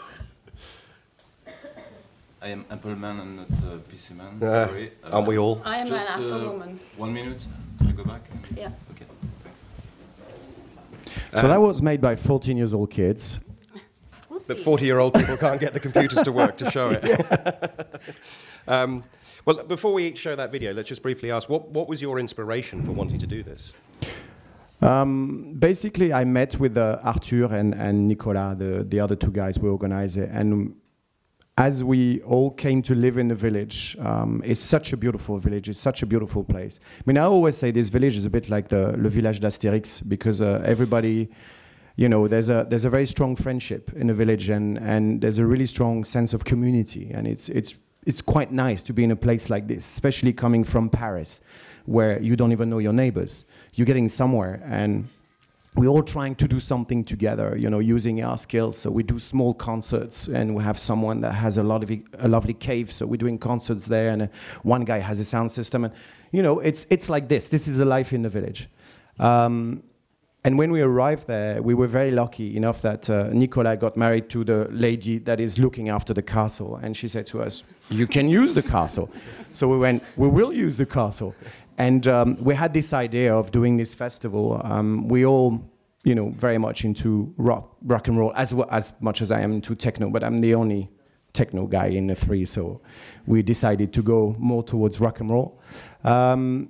I 2.41 2.47
am 2.47 2.65
Apple 2.69 2.95
man 2.95 3.19
and 3.19 3.35
not 3.37 3.51
uh, 3.51 3.79
PC 3.89 4.15
man. 4.15 4.39
Ah, 4.41 4.67
Sorry. 4.67 4.91
aren't 5.11 5.27
we 5.27 5.37
all? 5.37 5.61
I 5.65 5.77
am 5.77 5.87
an 5.87 5.93
just, 5.93 6.11
Apple 6.11 6.33
uh, 6.33 6.51
woman. 6.51 6.79
One 6.95 7.13
minute. 7.13 7.45
Can 7.77 7.87
I 7.87 7.91
go 7.91 8.03
back. 8.05 8.21
Yeah. 8.55 8.71
Okay. 8.91 9.05
Thanks. 9.43 9.59
So 11.41 11.47
that 11.47 11.59
was 11.59 11.81
made 11.81 11.99
by 11.99 12.15
14 12.15 12.55
years 12.55 12.73
old 12.73 12.89
kids. 12.89 13.39
We'll 14.29 14.41
But 14.47 14.59
40 14.59 14.85
year 14.85 14.99
old 14.99 15.13
people 15.13 15.35
can't 15.37 15.59
get 15.59 15.73
the 15.73 15.79
computers 15.81 16.23
to 16.23 16.31
work 16.31 16.57
to 16.57 16.71
show 16.71 16.89
it. 16.89 17.03
um, 18.67 19.03
well, 19.45 19.63
before 19.63 19.93
we 19.93 20.15
show 20.15 20.35
that 20.35 20.51
video, 20.51 20.73
let's 20.73 20.89
just 20.89 21.01
briefly 21.01 21.31
ask 21.31 21.49
what, 21.49 21.69
what 21.69 21.87
was 21.87 22.01
your 22.01 22.19
inspiration 22.19 22.83
for 22.83 22.91
wanting 22.91 23.19
to 23.19 23.27
do 23.27 23.43
this? 23.43 23.73
Um, 24.81 25.55
basically, 25.57 26.11
I 26.11 26.25
met 26.25 26.59
with 26.59 26.77
uh, 26.77 26.99
Arthur 27.03 27.53
and, 27.53 27.73
and 27.73 28.07
Nicolas, 28.07 28.57
the, 28.57 28.83
the 28.83 28.99
other 28.99 29.15
two 29.15 29.31
guys 29.31 29.57
who 29.57 29.69
organize 29.69 30.17
it. 30.17 30.29
And 30.31 30.75
as 31.57 31.83
we 31.83 32.21
all 32.21 32.51
came 32.51 32.81
to 32.83 32.95
live 32.95 33.17
in 33.17 33.27
the 33.27 33.35
village, 33.35 33.95
um, 33.99 34.41
it's 34.43 34.59
such 34.59 34.91
a 34.91 34.97
beautiful 34.97 35.37
village. 35.37 35.69
It's 35.69 35.79
such 35.79 36.01
a 36.01 36.05
beautiful 36.05 36.43
place. 36.43 36.79
I 36.99 37.03
mean, 37.05 37.17
I 37.17 37.23
always 37.23 37.55
say 37.55 37.71
this 37.71 37.89
village 37.89 38.17
is 38.17 38.25
a 38.25 38.29
bit 38.29 38.49
like 38.49 38.69
the 38.69 38.97
Le 38.97 39.09
Village 39.09 39.39
d'Astérix 39.39 40.07
because 40.07 40.41
uh, 40.41 40.61
everybody, 40.65 41.29
you 41.95 42.09
know, 42.09 42.27
there's 42.27 42.49
a 42.49 42.65
there's 42.67 42.85
a 42.85 42.89
very 42.89 43.05
strong 43.05 43.35
friendship 43.35 43.91
in 43.95 44.07
the 44.07 44.15
village, 44.15 44.49
and, 44.49 44.79
and 44.79 45.21
there's 45.21 45.37
a 45.37 45.45
really 45.45 45.67
strong 45.67 46.03
sense 46.03 46.33
of 46.33 46.43
community, 46.43 47.11
and 47.13 47.27
it's 47.27 47.49
it's 47.49 47.77
it's 48.05 48.21
quite 48.21 48.51
nice 48.51 48.83
to 48.83 48.93
be 48.93 49.03
in 49.03 49.11
a 49.11 49.15
place 49.15 49.49
like 49.49 49.67
this, 49.67 49.89
especially 49.89 50.33
coming 50.33 50.63
from 50.63 50.89
Paris, 50.89 51.41
where 51.85 52.21
you 52.21 52.35
don't 52.35 52.51
even 52.51 52.69
know 52.69 52.79
your 52.79 52.93
neighbors. 52.93 53.45
You're 53.73 53.85
getting 53.85 54.09
somewhere, 54.09 54.61
and 54.65 55.09
we're 55.75 55.87
all 55.87 56.03
trying 56.03 56.35
to 56.35 56.47
do 56.47 56.59
something 56.59 57.03
together, 57.03 57.55
you 57.57 57.69
know, 57.69 57.79
using 57.79 58.23
our 58.23 58.37
skills. 58.37 58.77
So 58.77 58.91
we 58.91 59.03
do 59.03 59.17
small 59.17 59.53
concerts, 59.53 60.27
and 60.27 60.55
we 60.55 60.63
have 60.63 60.77
someone 60.77 61.21
that 61.21 61.33
has 61.33 61.57
a 61.57 61.63
lot 61.63 61.83
of 61.83 61.91
a 62.19 62.27
lovely 62.27 62.53
cave. 62.53 62.91
So 62.91 63.05
we're 63.05 63.17
doing 63.17 63.39
concerts 63.39 63.85
there, 63.85 64.09
and 64.09 64.23
uh, 64.23 64.27
one 64.61 64.85
guy 64.85 64.99
has 64.99 65.19
a 65.19 65.23
sound 65.23 65.51
system, 65.51 65.85
and 65.85 65.93
you 66.31 66.43
know, 66.43 66.59
it's 66.59 66.85
it's 66.89 67.09
like 67.09 67.27
this. 67.27 67.47
This 67.47 67.67
is 67.67 67.79
a 67.79 67.85
life 67.85 68.13
in 68.13 68.21
the 68.21 68.29
village. 68.29 68.69
Um, 69.19 69.83
and 70.45 70.57
when 70.57 70.71
we 70.71 70.81
arrived 70.81 71.27
there, 71.27 71.61
we 71.61 71.73
were 71.73 71.87
very 71.87 72.11
lucky 72.11 72.57
enough 72.57 72.81
that 72.81 73.09
uh, 73.09 73.29
Nicola 73.31 73.77
got 73.77 73.95
married 73.95 74.29
to 74.31 74.43
the 74.43 74.67
lady 74.71 75.17
that 75.19 75.39
is 75.39 75.57
looking 75.57 75.87
after 75.87 76.13
the 76.13 76.21
castle. 76.21 76.75
And 76.83 76.97
she 76.97 77.07
said 77.07 77.25
to 77.27 77.41
us, 77.41 77.63
You 77.89 78.07
can 78.07 78.27
use 78.27 78.53
the 78.53 78.61
castle. 78.61 79.09
so 79.53 79.69
we 79.69 79.77
went, 79.77 80.03
We 80.17 80.27
will 80.27 80.51
use 80.51 80.75
the 80.75 80.85
castle. 80.85 81.33
And 81.77 82.05
um, 82.07 82.35
we 82.43 82.55
had 82.55 82.73
this 82.73 82.91
idea 82.91 83.33
of 83.33 83.51
doing 83.51 83.77
this 83.77 83.95
festival. 83.95 84.59
Um, 84.65 85.07
we 85.07 85.25
all, 85.25 85.63
you 86.03 86.13
know, 86.13 86.29
very 86.31 86.57
much 86.57 86.83
into 86.83 87.33
rock, 87.37 87.77
rock 87.81 88.09
and 88.09 88.17
roll, 88.17 88.33
as, 88.35 88.53
well, 88.53 88.67
as 88.69 88.91
much 88.99 89.21
as 89.21 89.31
I 89.31 89.39
am 89.39 89.53
into 89.53 89.75
techno, 89.75 90.09
but 90.09 90.25
I'm 90.25 90.41
the 90.41 90.55
only 90.55 90.91
techno 91.31 91.67
guy 91.67 91.87
in 91.87 92.07
the 92.07 92.15
three. 92.15 92.43
So 92.43 92.81
we 93.25 93.43
decided 93.43 93.93
to 93.93 94.03
go 94.03 94.35
more 94.37 94.61
towards 94.61 94.99
rock 94.99 95.21
and 95.21 95.31
roll. 95.31 95.61
Um, 96.03 96.69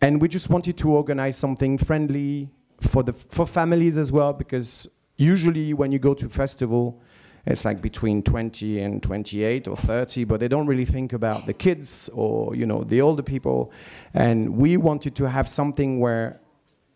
and 0.00 0.20
we 0.20 0.26
just 0.26 0.50
wanted 0.50 0.76
to 0.78 0.90
organize 0.90 1.36
something 1.36 1.78
friendly 1.78 2.50
for 2.86 3.02
the 3.02 3.12
for 3.12 3.46
families 3.46 3.96
as 3.96 4.12
well 4.12 4.32
because 4.32 4.88
usually 5.16 5.72
when 5.74 5.92
you 5.92 5.98
go 5.98 6.14
to 6.14 6.28
festival 6.28 7.00
it's 7.46 7.64
like 7.64 7.82
between 7.82 8.22
20 8.22 8.80
and 8.80 9.02
28 9.02 9.68
or 9.68 9.76
30 9.76 10.24
but 10.24 10.40
they 10.40 10.48
don't 10.48 10.66
really 10.66 10.84
think 10.84 11.12
about 11.12 11.46
the 11.46 11.52
kids 11.52 12.08
or 12.14 12.54
you 12.54 12.66
know 12.66 12.84
the 12.84 13.00
older 13.00 13.22
people. 13.22 13.70
And 14.14 14.56
we 14.56 14.76
wanted 14.76 15.14
to 15.16 15.28
have 15.28 15.48
something 15.48 16.00
where 16.00 16.40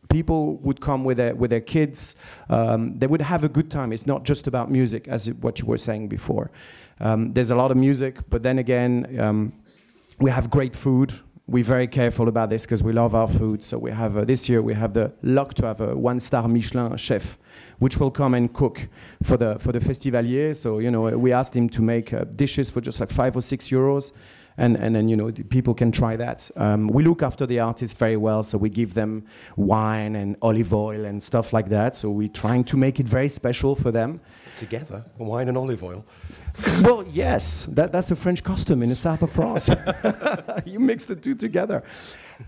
people 0.09 0.57
would 0.57 0.81
come 0.81 1.05
with 1.05 1.19
their 1.19 1.35
with 1.35 1.51
their 1.51 1.61
kids 1.61 2.17
um, 2.49 2.99
they 2.99 3.07
would 3.07 3.21
have 3.21 3.45
a 3.45 3.49
good 3.49 3.71
time. 3.71 3.93
It's 3.93 4.07
not 4.07 4.25
just 4.25 4.47
about 4.47 4.71
music 4.71 5.07
as 5.07 5.31
what 5.35 5.61
you 5.61 5.67
were 5.67 5.79
saying 5.79 6.09
before. 6.09 6.51
Um, 7.01 7.33
there's 7.35 7.51
a 7.51 7.57
lot 7.57 7.71
of 7.71 7.77
music 7.77 8.19
but 8.31 8.43
then 8.43 8.59
again 8.59 9.19
um, 9.21 9.53
we 10.19 10.31
have 10.31 10.51
great 10.51 10.75
food 10.75 11.13
we're 11.49 11.65
very 11.65 11.87
careful 11.87 12.29
about 12.29 12.51
this 12.51 12.67
because 12.67 12.83
we 12.83 12.93
love 12.93 13.15
our 13.15 13.27
food. 13.27 13.65
So 13.65 13.79
we 13.79 13.91
have 13.91 14.17
uh, 14.17 14.25
this 14.25 14.49
year 14.49 14.61
we 14.61 14.75
have 14.75 14.93
the 14.93 15.13
luck 15.23 15.55
to 15.55 15.67
have 15.67 15.81
a 15.81 15.97
one-star 15.97 16.47
Michelin 16.47 16.95
chef, 16.99 17.39
which 17.79 17.99
will 17.99 18.11
come 18.11 18.35
and 18.35 18.53
cook 18.53 18.89
for 19.23 19.39
the 19.39 19.59
for 19.59 19.73
the 19.73 19.81
festivalier. 19.81 20.55
So 20.55 20.79
you 20.79 20.91
know 20.91 21.03
we 21.17 21.33
asked 21.33 21.57
him 21.57 21.71
to 21.71 21.83
make 21.83 22.13
uh, 22.13 22.25
dishes 22.25 22.69
for 22.69 22.83
just 22.83 23.01
like 23.01 23.11
five 23.11 23.35
or 23.35 23.43
six 23.43 23.71
euros. 23.71 24.13
And, 24.61 24.77
and 24.77 24.97
then 24.97 25.09
you 25.09 25.17
know 25.17 25.31
people 25.31 25.73
can 25.73 25.93
try 25.93 26.17
that. 26.17 26.51
Um, 26.57 26.89
we 26.89 27.05
look 27.05 27.23
after 27.23 27.47
the 27.47 27.61
artists 27.61 27.97
very 27.97 28.17
well, 28.17 28.43
so 28.43 28.59
we 28.59 28.69
give 28.69 28.95
them 28.95 29.25
wine 29.57 30.17
and 30.17 30.37
olive 30.43 30.75
oil 30.75 31.05
and 31.05 31.23
stuff 31.23 31.53
like 31.53 31.69
that. 31.69 31.95
So 31.95 32.11
we're 32.11 32.29
trying 32.29 32.65
to 32.65 32.77
make 32.77 32.99
it 32.99 33.07
very 33.07 33.29
special 33.29 33.77
for 33.77 33.93
them. 33.93 34.21
Together, 34.59 35.05
wine 35.19 35.49
and 35.49 35.57
olive 35.57 35.85
oil. 35.85 36.05
well, 36.83 37.05
yes, 37.11 37.67
that, 37.67 37.93
that's 37.93 38.11
a 38.11 38.17
French 38.17 38.43
custom 38.43 38.83
in 38.83 38.89
the 38.89 38.97
south 38.97 39.23
of 39.23 39.31
France. 39.31 39.71
you 40.67 40.81
mix 40.81 41.05
the 41.05 41.15
two 41.15 41.37
together, 41.37 41.85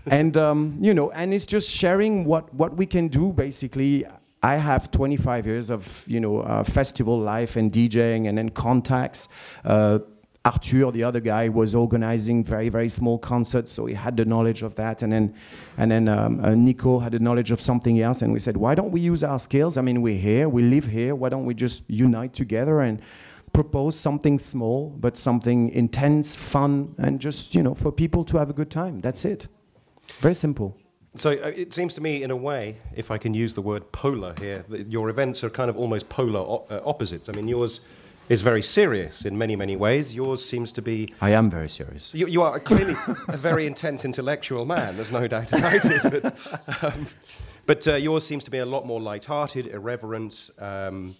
and 0.07 0.35
um, 0.35 0.77
you 0.81 0.93
know, 0.93 1.09
and 1.11 1.33
it's 1.33 1.45
just 1.45 1.69
sharing 1.69 2.25
what 2.25 2.53
what 2.53 2.75
we 2.75 2.85
can 2.85 3.07
do. 3.07 3.31
Basically, 3.31 4.05
I 4.43 4.55
have 4.55 4.91
25 4.91 5.45
years 5.45 5.69
of 5.69 6.03
you 6.07 6.19
know 6.19 6.41
uh, 6.41 6.63
festival 6.63 7.17
life 7.17 7.55
and 7.55 7.71
DJing, 7.71 8.27
and 8.27 8.37
then 8.37 8.49
contacts. 8.49 9.29
Uh, 9.63 9.99
Arthur, 10.43 10.91
the 10.91 11.03
other 11.03 11.19
guy, 11.19 11.49
was 11.49 11.75
organizing 11.75 12.43
very, 12.43 12.69
very 12.69 12.89
small 12.89 13.19
concerts, 13.19 13.71
so 13.71 13.85
he 13.85 13.93
had 13.93 14.17
the 14.17 14.25
knowledge 14.25 14.63
of 14.63 14.73
that. 14.75 15.03
And 15.03 15.13
then, 15.13 15.35
and 15.77 15.91
then 15.91 16.07
um, 16.07 16.43
uh, 16.43 16.55
Nico 16.55 16.99
had 16.99 17.11
the 17.11 17.19
knowledge 17.19 17.51
of 17.51 17.61
something 17.61 17.99
else. 18.01 18.23
And 18.23 18.33
we 18.33 18.39
said, 18.39 18.57
why 18.57 18.73
don't 18.73 18.91
we 18.91 19.01
use 19.01 19.23
our 19.23 19.37
skills? 19.37 19.77
I 19.77 19.81
mean, 19.81 20.01
we're 20.01 20.17
here, 20.17 20.49
we 20.49 20.63
live 20.63 20.85
here. 20.85 21.13
Why 21.13 21.29
don't 21.29 21.45
we 21.45 21.53
just 21.53 21.83
unite 21.87 22.33
together 22.33 22.81
and 22.81 23.01
propose 23.53 23.99
something 23.99 24.39
small, 24.39 24.89
but 24.99 25.17
something 25.17 25.69
intense, 25.69 26.35
fun, 26.35 26.95
and 26.97 27.19
just 27.19 27.53
you 27.53 27.63
know 27.63 27.75
for 27.75 27.91
people 27.91 28.23
to 28.25 28.37
have 28.37 28.49
a 28.49 28.53
good 28.53 28.71
time. 28.71 28.99
That's 29.01 29.25
it. 29.25 29.47
Very 30.19 30.35
simple. 30.35 30.77
So 31.15 31.31
uh, 31.31 31.51
it 31.55 31.73
seems 31.73 31.93
to 31.95 32.01
me, 32.01 32.23
in 32.23 32.31
a 32.31 32.35
way, 32.35 32.77
if 32.95 33.11
I 33.11 33.17
can 33.17 33.33
use 33.33 33.53
the 33.53 33.61
word 33.61 33.91
polar 33.91 34.33
here, 34.39 34.63
your 34.87 35.09
events 35.09 35.43
are 35.43 35.49
kind 35.49 35.69
of 35.69 35.77
almost 35.77 36.07
polar 36.07 36.63
uh, 36.69 36.79
opposites. 36.85 37.27
I 37.27 37.33
mean, 37.33 37.49
yours 37.49 37.81
is 38.31 38.41
very 38.41 38.61
serious 38.61 39.25
in 39.25 39.37
many, 39.37 39.57
many 39.57 39.75
ways. 39.75 40.15
Yours 40.15 40.43
seems 40.43 40.71
to 40.71 40.81
be. 40.81 41.09
I 41.19 41.31
am 41.31 41.49
very 41.49 41.67
serious. 41.67 42.13
You, 42.13 42.27
you 42.27 42.41
are 42.43 42.61
clearly 42.61 42.95
a 43.27 43.35
very 43.35 43.67
intense 43.67 44.05
intellectual 44.05 44.63
man, 44.65 44.95
there's 44.95 45.11
no 45.11 45.27
doubt 45.27 45.51
about 45.51 45.83
it. 45.83 46.23
But, 46.23 46.83
um, 46.83 47.07
but 47.65 47.85
uh, 47.89 47.95
yours 47.95 48.25
seems 48.25 48.45
to 48.45 48.51
be 48.51 48.59
a 48.59 48.65
lot 48.65 48.87
more 48.87 49.01
light-hearted, 49.01 49.67
irreverent, 49.67 50.49
um, 50.59 51.17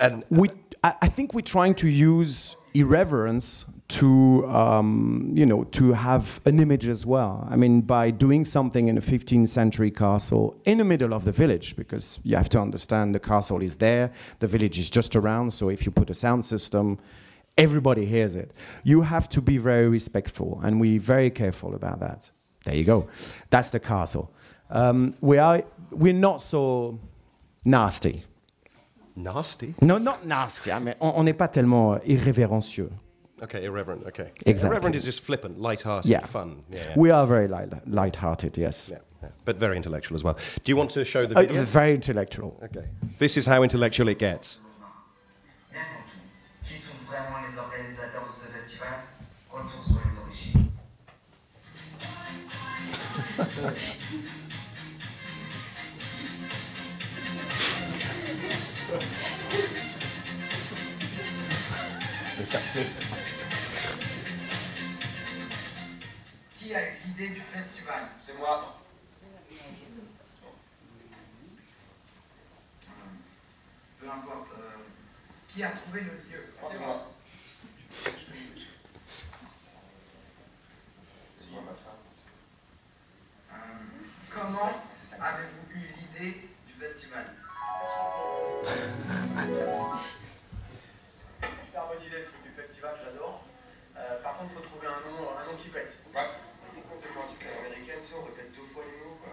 and 0.00 0.24
we, 0.30 0.50
I, 0.82 0.94
I 1.02 1.08
think 1.08 1.32
we're 1.32 1.42
trying 1.42 1.76
to 1.76 1.88
use 1.88 2.56
irreverence 2.74 3.64
to, 3.88 4.46
um, 4.48 5.30
you 5.34 5.46
know, 5.46 5.64
to 5.64 5.92
have 5.92 6.40
an 6.44 6.60
image 6.60 6.86
as 6.88 7.06
well. 7.06 7.48
I 7.50 7.56
mean, 7.56 7.80
by 7.80 8.10
doing 8.10 8.44
something 8.44 8.88
in 8.88 8.98
a 8.98 9.00
15th 9.00 9.48
century 9.48 9.90
castle 9.90 10.60
in 10.66 10.78
the 10.78 10.84
middle 10.84 11.14
of 11.14 11.24
the 11.24 11.32
village, 11.32 11.74
because 11.74 12.20
you 12.22 12.36
have 12.36 12.50
to 12.50 12.60
understand 12.60 13.14
the 13.14 13.18
castle 13.20 13.62
is 13.62 13.76
there, 13.76 14.12
the 14.40 14.46
village 14.46 14.78
is 14.78 14.90
just 14.90 15.16
around. 15.16 15.52
So 15.54 15.70
if 15.70 15.86
you 15.86 15.90
put 15.92 16.10
a 16.10 16.14
sound 16.14 16.44
system, 16.44 16.98
everybody 17.56 18.04
hears 18.04 18.34
it. 18.34 18.52
You 18.84 19.02
have 19.02 19.28
to 19.30 19.40
be 19.40 19.56
very 19.56 19.88
respectful, 19.88 20.60
and 20.62 20.80
we're 20.80 21.00
very 21.00 21.30
careful 21.30 21.74
about 21.74 22.00
that. 22.00 22.30
There 22.64 22.74
you 22.74 22.84
go. 22.84 23.08
That's 23.48 23.70
the 23.70 23.80
castle. 23.80 24.30
Um, 24.68 25.14
we 25.22 25.38
are, 25.38 25.62
we're 25.90 26.12
not 26.12 26.42
so 26.42 26.98
nasty. 27.64 28.24
nasty. 29.16 29.74
No, 29.80 29.96
not 29.96 30.26
nasty. 30.26 30.70
I 30.72 30.78
mean, 30.78 30.94
on 31.00 31.14
on 31.16 31.24
n'est 31.24 31.32
pas 31.38 31.48
tellement 31.48 31.98
irrévérencieux. 32.04 32.90
Okay, 33.42 33.64
irreverent. 33.64 34.06
Okay, 34.06 34.32
Exactly. 34.46 34.68
Irreverent 34.74 34.96
is 34.96 35.04
just 35.04 35.20
flippant, 35.20 35.60
light-hearted, 35.60 36.10
Yeah. 36.10 36.20
fun. 36.26 36.62
Yeah, 36.70 36.78
yeah. 36.88 36.94
We 36.96 37.10
are 37.10 37.26
very 37.26 37.48
light, 37.48 37.68
light-hearted, 37.88 38.56
yes. 38.56 38.88
yeah, 38.90 38.98
yeah. 39.22 39.28
but 39.44 39.56
very 39.56 39.76
intellectual 39.76 40.16
as 40.16 40.24
well. 40.24 40.36
Do 40.64 40.70
you 40.72 40.76
want 40.76 40.90
to 40.92 41.04
show 41.04 41.26
the 41.26 41.36
Uh, 41.38 41.42
video? 41.42 41.64
very 41.64 41.94
intellectual. 41.94 42.58
Okay, 42.64 42.86
this 43.18 43.36
is 43.36 43.46
how 43.46 43.62
intellectual 43.62 44.08
it 44.08 44.18
gets. 44.18 44.58
Qui 66.68 66.74
a 66.74 66.86
eu 66.86 66.96
l'idée 67.06 67.30
du 67.30 67.40
festival 67.40 68.02
C'est 68.18 68.36
moi. 68.36 68.76
Peu 73.98 74.10
importe. 74.10 74.48
euh, 74.58 74.76
qui 75.48 75.62
a 75.64 75.70
trouvé 75.70 76.02
le 76.02 76.10
lieu 76.10 76.44
C'est 76.62 76.80
moi. 76.80 77.10
Euh, 83.50 83.56
Comment 84.30 84.72
avez-vous 85.22 85.72
eu 85.72 85.78
l'idée 85.96 86.48
du 86.66 86.74
festival? 86.74 87.24
Super 91.64 91.86
bonne 91.86 92.02
idée 92.02 92.18
le 92.18 92.24
truc 92.26 92.42
du 92.42 92.50
festival, 92.50 92.94
j'adore. 93.02 93.42
Euh, 93.96 94.22
par 94.22 94.36
contre, 94.36 94.52
faut 94.52 94.60
trouver 94.60 94.86
un 94.86 95.00
nom, 95.10 95.30
un 95.34 95.46
nom 95.46 95.56
qui 95.56 95.70
pète. 95.70 95.96
Ouais. 96.14 96.28
On 98.16 98.24
répète 98.24 98.52
deux 98.56 98.62
fois 98.64 98.84
les 98.88 99.04
mots, 99.04 99.18
quoi. 99.22 99.32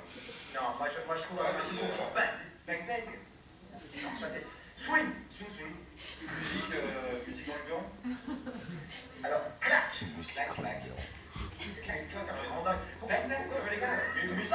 Non, 0.56 0.76
moi 0.78 0.88
je, 0.92 1.00
moi, 1.08 1.16
je 1.16 1.24
trouve 1.24 1.40
un 1.40 1.54
truc 1.54 1.70
qui 1.70 1.76
bang, 2.14 2.34
bang, 2.68 2.82
bang. 2.88 3.08
Non, 4.04 4.12
ça 4.20 4.28
c'est 4.28 4.46
swing, 4.76 5.08
swing, 5.30 5.50
swing. 5.50 5.76
Musique, 6.22 6.76
euh, 6.76 7.16
musique. 7.26 7.50
Alors, 9.24 9.42
clac, 9.62 9.90
clac, 9.92 10.50
clac. 10.56 10.84
Clac, 11.84 12.10
clac, 12.10 12.28
un 12.28 12.50
grand 12.50 12.64
dingue. 12.64 12.84
Bang, 13.02 13.24
bang, 13.30 13.48
quoi, 13.48 13.58
les 13.72 13.80
gars. 13.80 13.96
Une 14.22 14.36
musique, 14.36 14.52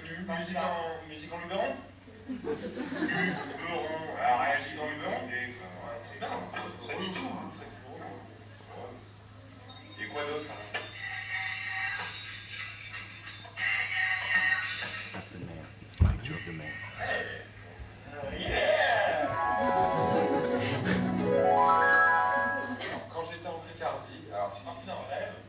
musique, 0.00 0.26
musique 0.26 0.56
en, 0.56 1.06
musique 1.06 1.32
en 1.32 1.38
luberon? 1.40 1.76
Luberon, 2.28 2.64
alors, 4.18 4.40
ouais, 4.40 4.56
musique 4.56 4.80
en 4.80 4.88
luberon? 4.88 5.20
Non, 6.20 6.36
ça 6.86 6.92
dit 6.98 7.12
tout. 7.12 7.34
Et 10.00 10.06
quoi 10.08 10.22
d'autre 10.24 10.52
alors 15.14 15.30
Quand 23.12 23.22
j'étais 23.30 23.46
en 23.46 23.60
Picardie, 23.70 24.26
alors 24.32 24.50
si 24.52 24.60
si, 24.60 24.90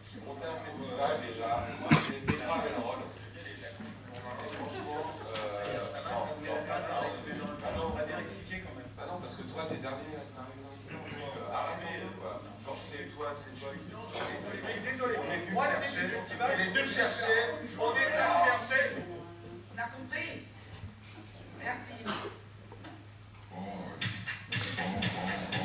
qui 0.10 0.18
montait 0.26 0.46
un 0.46 0.64
festival 0.66 1.18
déjà, 1.28 1.64
c'était 1.66 2.20
Petra 2.22 2.56
Roll. 2.56 3.00
Et 3.36 4.50
franchement, 4.50 5.02
euh, 5.34 5.66
ah 6.06 6.22
On 7.84 7.98
va 7.98 8.04
bien 8.04 8.20
expliquer 8.20 8.62
quand 8.62 8.76
même. 8.78 8.86
ah 9.00 9.06
non, 9.08 9.20
parce 9.20 9.36
que 9.36 9.44
toi, 9.44 9.66
t'es 9.68 9.78
dernier 9.78 10.14
à 10.14 10.22
être 10.22 10.38
arrivé 10.38 10.62
dans 10.62 10.74
l'histoire. 10.78 11.02
donc, 11.02 11.34
euh, 11.42 11.54
Arrête 11.54 11.82
un 11.82 12.06
peu, 12.06 12.22
quoi. 12.22 12.42
Genre, 12.64 12.78
c'est 12.78 13.06
toi, 13.16 13.28
c'est 13.34 13.60
toi 13.60 13.70
qui. 13.74 13.90
Désolé, 14.92 15.16
On 15.18 15.32
est 15.32 15.40
venu 15.40 15.58
chercher. 15.58 16.08
festival, 16.10 16.52
On 16.54 16.62
est 16.62 16.66
venu 16.70 16.92
chercher. 16.92 17.40
On 17.80 17.92
est 17.92 18.10
venu 18.14 18.36
chercher. 18.46 19.15
On 19.76 19.82
a 19.82 19.88
compris 19.90 20.40
Merci. 21.62 22.06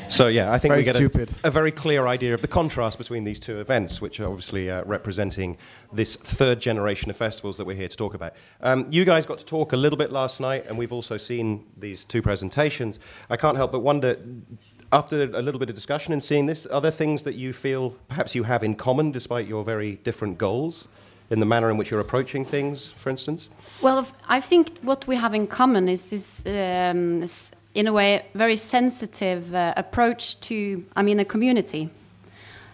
So 0.09 0.27
yeah, 0.27 0.53
I 0.53 0.59
think 0.59 0.73
Very 0.73 0.81
we 0.81 0.85
get 0.85 1.33
a, 1.45 1.47
a 1.47 1.51
very 1.53 1.71
clear 1.71 2.09
idea 2.09 2.35
of 2.35 2.43
the 2.43 2.49
contrast 2.49 2.99
between 2.99 3.23
these 3.23 3.39
two 3.39 3.61
events, 3.61 4.01
which 4.01 4.19
are 4.19 4.27
obviously 4.27 4.69
uh, 4.69 4.83
representing 4.85 5.57
this 5.93 6.17
third 6.17 6.61
generation 6.61 7.09
of 7.11 7.17
festivals 7.17 7.57
that 7.59 7.65
we're 7.65 7.77
here 7.77 7.87
to 7.87 7.97
talk 7.97 8.15
about. 8.15 8.35
Um, 8.61 8.89
you 8.91 9.05
guys 9.05 9.27
got 9.27 9.39
to 9.39 9.47
talk 9.47 9.73
a 9.73 9.77
little 9.77 9.97
bit 9.97 10.11
last 10.11 10.41
night, 10.41 10.65
and 10.67 10.77
we've 10.77 10.93
also 10.93 11.17
seen 11.17 11.65
these 11.77 12.05
two 12.05 12.23
presentations. 12.23 12.99
I 13.31 13.37
can't 13.37 13.57
help 13.57 13.71
but 13.71 13.81
wonder, 13.81 14.17
after 14.91 15.23
a 15.23 15.43
little 15.43 15.61
bit 15.61 15.69
of 15.69 15.77
discussion 15.77 16.13
and 16.13 16.23
seeing 16.23 16.47
this, 16.47 16.67
are 16.67 16.81
there 16.81 16.91
things 16.91 17.23
that 17.23 17.37
you 17.37 17.53
feel 17.53 17.91
perhaps 18.09 18.35
you 18.35 18.43
have 18.43 18.65
in 18.65 18.75
common 18.75 19.13
despite 19.13 19.47
your 19.47 19.63
very 19.63 19.97
different 20.03 20.39
goals? 20.39 20.89
In 21.31 21.39
the 21.39 21.47
manner 21.47 21.71
in 21.71 21.77
which 21.77 21.91
you're 21.93 22.01
approaching 22.01 22.45
things, 22.45 22.93
for 22.99 23.09
instance? 23.11 23.49
Well, 23.81 24.05
I 24.29 24.41
think 24.41 24.79
what 24.83 25.07
we 25.07 25.15
have 25.17 25.33
in 25.33 25.47
common 25.47 25.89
is 25.89 26.11
this, 26.11 26.45
um, 26.45 27.23
s- 27.23 27.53
in 27.73 27.87
a 27.87 27.93
way, 27.93 28.25
very 28.35 28.57
sensitive 28.57 29.55
uh, 29.55 29.73
approach 29.77 30.41
to, 30.41 30.85
I 30.97 31.03
mean, 31.05 31.21
a 31.21 31.25
community. 31.25 31.89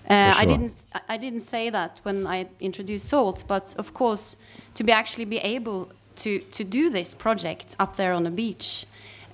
Uh, 0.08 0.32
I 0.38 0.46
didn't, 0.46 0.86
I- 1.08 1.18
didn't 1.18 1.40
say 1.42 1.68
that 1.70 2.00
when 2.04 2.26
I 2.26 2.46
introduced 2.60 3.08
Salt, 3.08 3.44
but 3.46 3.74
of 3.78 3.92
course, 3.92 4.36
to 4.74 4.84
be 4.84 4.92
actually 4.92 5.26
be 5.26 5.38
able 5.38 5.88
to 6.16 6.38
to 6.52 6.64
do 6.64 6.88
this 6.90 7.14
project 7.14 7.76
up 7.78 7.96
there 7.96 8.14
on 8.14 8.22
the 8.24 8.30
beach, 8.30 8.86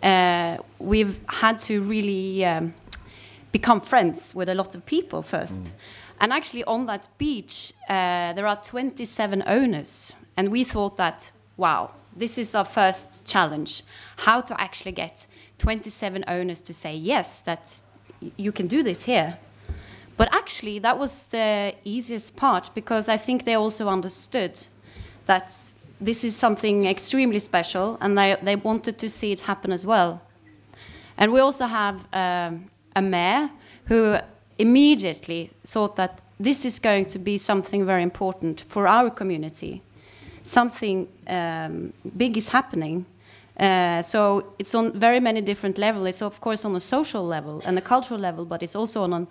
uh, 0.02 0.56
we've 0.80 1.20
had 1.28 1.58
to 1.68 1.80
really. 1.80 2.44
Um, 2.44 2.72
become 3.52 3.80
friends 3.80 4.34
with 4.34 4.48
a 4.48 4.54
lot 4.54 4.74
of 4.74 4.80
people 4.86 5.22
first. 5.22 5.72
And 6.22 6.32
actually, 6.32 6.62
on 6.64 6.86
that 6.86 7.08
beach, 7.18 7.72
uh, 7.88 8.32
there 8.32 8.46
are 8.46 8.54
27 8.54 9.42
owners. 9.44 10.12
And 10.36 10.52
we 10.52 10.62
thought 10.62 10.96
that, 10.96 11.32
wow, 11.56 11.90
this 12.16 12.38
is 12.38 12.54
our 12.54 12.64
first 12.64 13.26
challenge 13.26 13.82
how 14.18 14.40
to 14.40 14.60
actually 14.60 14.92
get 14.92 15.26
27 15.58 16.24
owners 16.28 16.60
to 16.60 16.72
say 16.72 16.94
yes, 16.94 17.40
that 17.40 17.80
you 18.36 18.52
can 18.52 18.68
do 18.68 18.84
this 18.84 19.02
here. 19.02 19.36
But 20.16 20.32
actually, 20.32 20.78
that 20.78 20.96
was 20.96 21.26
the 21.26 21.74
easiest 21.82 22.36
part 22.36 22.70
because 22.72 23.08
I 23.08 23.16
think 23.16 23.44
they 23.44 23.54
also 23.54 23.88
understood 23.88 24.52
that 25.26 25.52
this 26.00 26.22
is 26.22 26.36
something 26.36 26.86
extremely 26.86 27.40
special 27.40 27.98
and 28.00 28.16
they, 28.16 28.36
they 28.40 28.54
wanted 28.54 28.96
to 28.98 29.08
see 29.08 29.32
it 29.32 29.40
happen 29.40 29.72
as 29.72 29.84
well. 29.84 30.22
And 31.18 31.32
we 31.32 31.40
also 31.40 31.66
have 31.66 32.06
um, 32.12 32.66
a 32.94 33.02
mayor 33.02 33.50
who 33.86 34.18
immediately 34.58 35.50
thought 35.66 35.96
that 35.96 36.20
this 36.38 36.64
is 36.64 36.78
going 36.78 37.04
to 37.06 37.18
be 37.18 37.38
something 37.38 37.86
very 37.86 38.02
important 38.02 38.60
for 38.60 38.86
our 38.86 39.10
community. 39.10 39.82
Something 40.42 41.08
um, 41.28 41.92
big 42.16 42.36
is 42.36 42.48
happening. 42.48 43.06
Uh, 43.56 44.02
so 44.02 44.54
it's 44.58 44.74
on 44.74 44.92
very 44.92 45.20
many 45.20 45.40
different 45.40 45.78
levels. 45.78 46.08
It's 46.08 46.22
of 46.22 46.40
course 46.40 46.64
on 46.64 46.74
a 46.74 46.80
social 46.80 47.24
level 47.24 47.62
and 47.64 47.78
a 47.78 47.80
cultural 47.80 48.18
level, 48.18 48.44
but 48.44 48.62
it's 48.62 48.74
also 48.74 49.02
on 49.02 49.12
an 49.12 49.26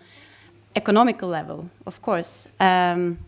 economical 0.76 1.28
level, 1.28 1.70
of 1.86 2.02
course. 2.02 2.48
Um, 2.60 3.20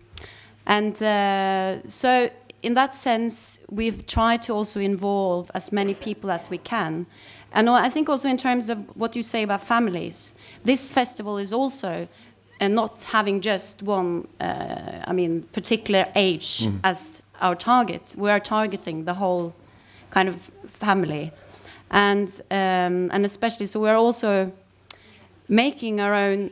and 0.66 1.02
uh, 1.04 1.86
so, 1.88 2.30
in 2.62 2.74
that 2.76 2.96
sense, 2.96 3.60
we've 3.70 4.06
tried 4.08 4.42
to 4.44 4.54
also 4.54 4.80
involve 4.80 5.52
as 5.54 5.72
many 5.72 5.94
people 5.94 6.32
as 6.32 6.50
we 6.50 6.58
can. 6.58 7.06
And 7.54 7.70
I 7.70 7.90
think 7.90 8.10
also 8.10 8.30
in 8.30 8.38
terms 8.38 8.70
of 8.70 8.78
what 8.96 9.16
you 9.16 9.22
say 9.22 9.44
about 9.44 9.62
families, 9.62 10.34
this 10.64 10.92
festival 10.92 11.38
is 11.38 11.54
also 11.54 12.08
uh, 12.60 12.68
not 12.68 13.04
having 13.04 13.42
just 13.42 13.84
one, 13.84 14.28
uh, 14.40 15.04
I 15.06 15.14
mean, 15.14 15.44
particular 15.54 16.08
age 16.16 16.68
as 16.84 17.22
our 17.42 17.56
target. 17.56 18.16
We 18.18 18.32
are 18.32 18.40
targeting 18.40 19.06
the 19.06 19.14
whole 19.14 19.54
kind 20.10 20.30
of 20.30 20.36
family, 20.68 21.32
and 21.92 22.30
um, 22.50 23.10
and 23.12 23.26
especially 23.26 23.68
so 23.68 23.80
we're 23.80 23.96
also 23.98 24.52
making 25.48 26.00
our 26.00 26.14
own 26.14 26.52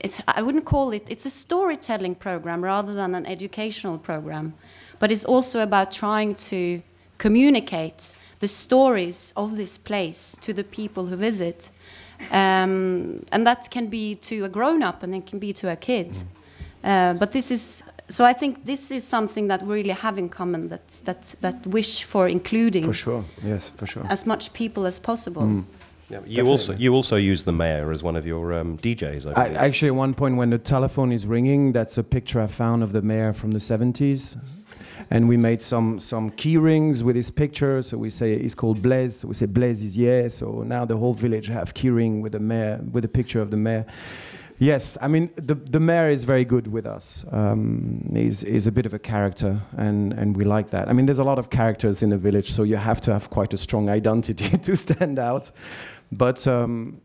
it's, 0.00 0.20
I 0.26 0.42
wouldn't 0.42 0.64
call 0.64 0.92
it, 0.92 1.06
it's 1.08 1.24
a 1.24 1.30
storytelling 1.30 2.16
program 2.16 2.62
rather 2.64 2.94
than 2.94 3.14
an 3.14 3.26
educational 3.26 3.98
program. 3.98 4.54
But 4.98 5.12
it's 5.12 5.24
also 5.24 5.62
about 5.62 5.92
trying 5.92 6.34
to 6.50 6.82
communicate 7.18 8.14
the 8.44 8.48
stories 8.48 9.32
of 9.36 9.56
this 9.56 9.78
place 9.78 10.36
to 10.42 10.52
the 10.52 10.64
people 10.78 11.06
who 11.06 11.16
visit. 11.16 11.70
Um, 12.30 13.24
and 13.32 13.46
that 13.46 13.70
can 13.70 13.86
be 13.98 14.14
to 14.28 14.44
a 14.44 14.50
grown 14.50 14.82
up 14.82 15.02
and 15.02 15.14
it 15.14 15.24
can 15.30 15.38
be 15.38 15.52
to 15.60 15.66
a 15.72 15.76
kid. 15.76 16.08
Uh, 16.82 17.14
but 17.14 17.32
this 17.32 17.50
is, 17.50 17.84
so 18.08 18.22
I 18.32 18.34
think 18.34 18.66
this 18.66 18.90
is 18.90 19.02
something 19.16 19.48
that 19.48 19.62
we 19.62 19.72
really 19.78 19.96
have 20.06 20.18
in 20.18 20.28
common 20.28 20.68
that, 20.68 20.86
that, 21.04 21.22
that 21.40 21.66
wish 21.66 22.04
for 22.04 22.28
including 22.28 22.84
For 22.84 22.92
sure. 22.92 23.24
Yes, 23.42 23.70
for 23.78 23.86
sure. 23.86 24.06
as 24.10 24.26
much 24.26 24.52
people 24.52 24.84
as 24.84 25.00
possible. 25.00 25.64
Yeah, 26.10 26.20
you 26.26 26.46
also 26.46 26.72
you 26.74 26.94
also 26.94 27.16
use 27.16 27.44
the 27.44 27.52
mayor 27.52 27.90
as 27.90 28.02
one 28.02 28.14
of 28.14 28.26
your 28.26 28.52
um, 28.52 28.76
DJs. 28.76 29.26
I 29.26 29.32
I, 29.42 29.66
actually, 29.66 29.88
at 29.88 29.94
one 29.94 30.12
point 30.12 30.36
when 30.36 30.50
the 30.50 30.58
telephone 30.58 31.10
is 31.14 31.24
ringing, 31.26 31.72
that's 31.72 31.96
a 31.96 32.02
picture 32.02 32.42
I 32.42 32.46
found 32.46 32.82
of 32.82 32.92
the 32.92 33.00
mayor 33.00 33.32
from 33.32 33.52
the 33.52 33.58
70s. 33.58 34.36
And 35.10 35.28
we 35.28 35.36
made 35.36 35.62
some, 35.62 35.98
some 35.98 36.30
key 36.30 36.56
rings 36.56 37.04
with 37.04 37.16
his 37.16 37.30
picture. 37.30 37.82
So 37.82 37.98
we 37.98 38.10
say 38.10 38.40
he's 38.40 38.54
called 38.54 38.82
Blaise. 38.82 39.20
So 39.20 39.28
we 39.28 39.34
say 39.34 39.46
Blaise 39.46 39.82
is 39.82 39.96
yeah. 39.96 40.28
So 40.28 40.62
now 40.62 40.84
the 40.84 40.96
whole 40.96 41.14
village 41.14 41.48
have 41.48 41.74
key 41.74 41.90
ring 41.90 42.20
with 42.20 42.32
the 42.32 42.40
mayor, 42.40 42.80
with 42.90 43.04
a 43.04 43.08
picture 43.08 43.40
of 43.40 43.50
the 43.50 43.56
mayor. 43.56 43.86
Yes, 44.58 44.96
I 45.02 45.08
mean 45.08 45.30
the 45.34 45.56
the 45.56 45.80
mayor 45.80 46.10
is 46.10 46.22
very 46.22 46.44
good 46.44 46.68
with 46.68 46.86
us. 46.86 47.24
Um, 47.32 48.08
he's, 48.12 48.66
a 48.68 48.72
bit 48.72 48.86
of 48.86 48.94
a 48.94 49.00
character, 49.00 49.60
and, 49.76 50.12
and 50.12 50.36
we 50.36 50.44
like 50.44 50.70
that. 50.70 50.88
I 50.88 50.92
mean, 50.92 51.06
there's 51.06 51.18
a 51.18 51.24
lot 51.24 51.40
of 51.40 51.50
characters 51.50 52.02
in 52.02 52.10
the 52.10 52.16
village, 52.16 52.52
so 52.52 52.62
you 52.62 52.76
have 52.76 53.00
to 53.02 53.12
have 53.12 53.30
quite 53.30 53.52
a 53.52 53.58
strong 53.58 53.88
identity 53.88 54.56
to 54.66 54.76
stand 54.76 55.18
out. 55.18 55.50
But 56.12 56.46
um, 56.46 57.00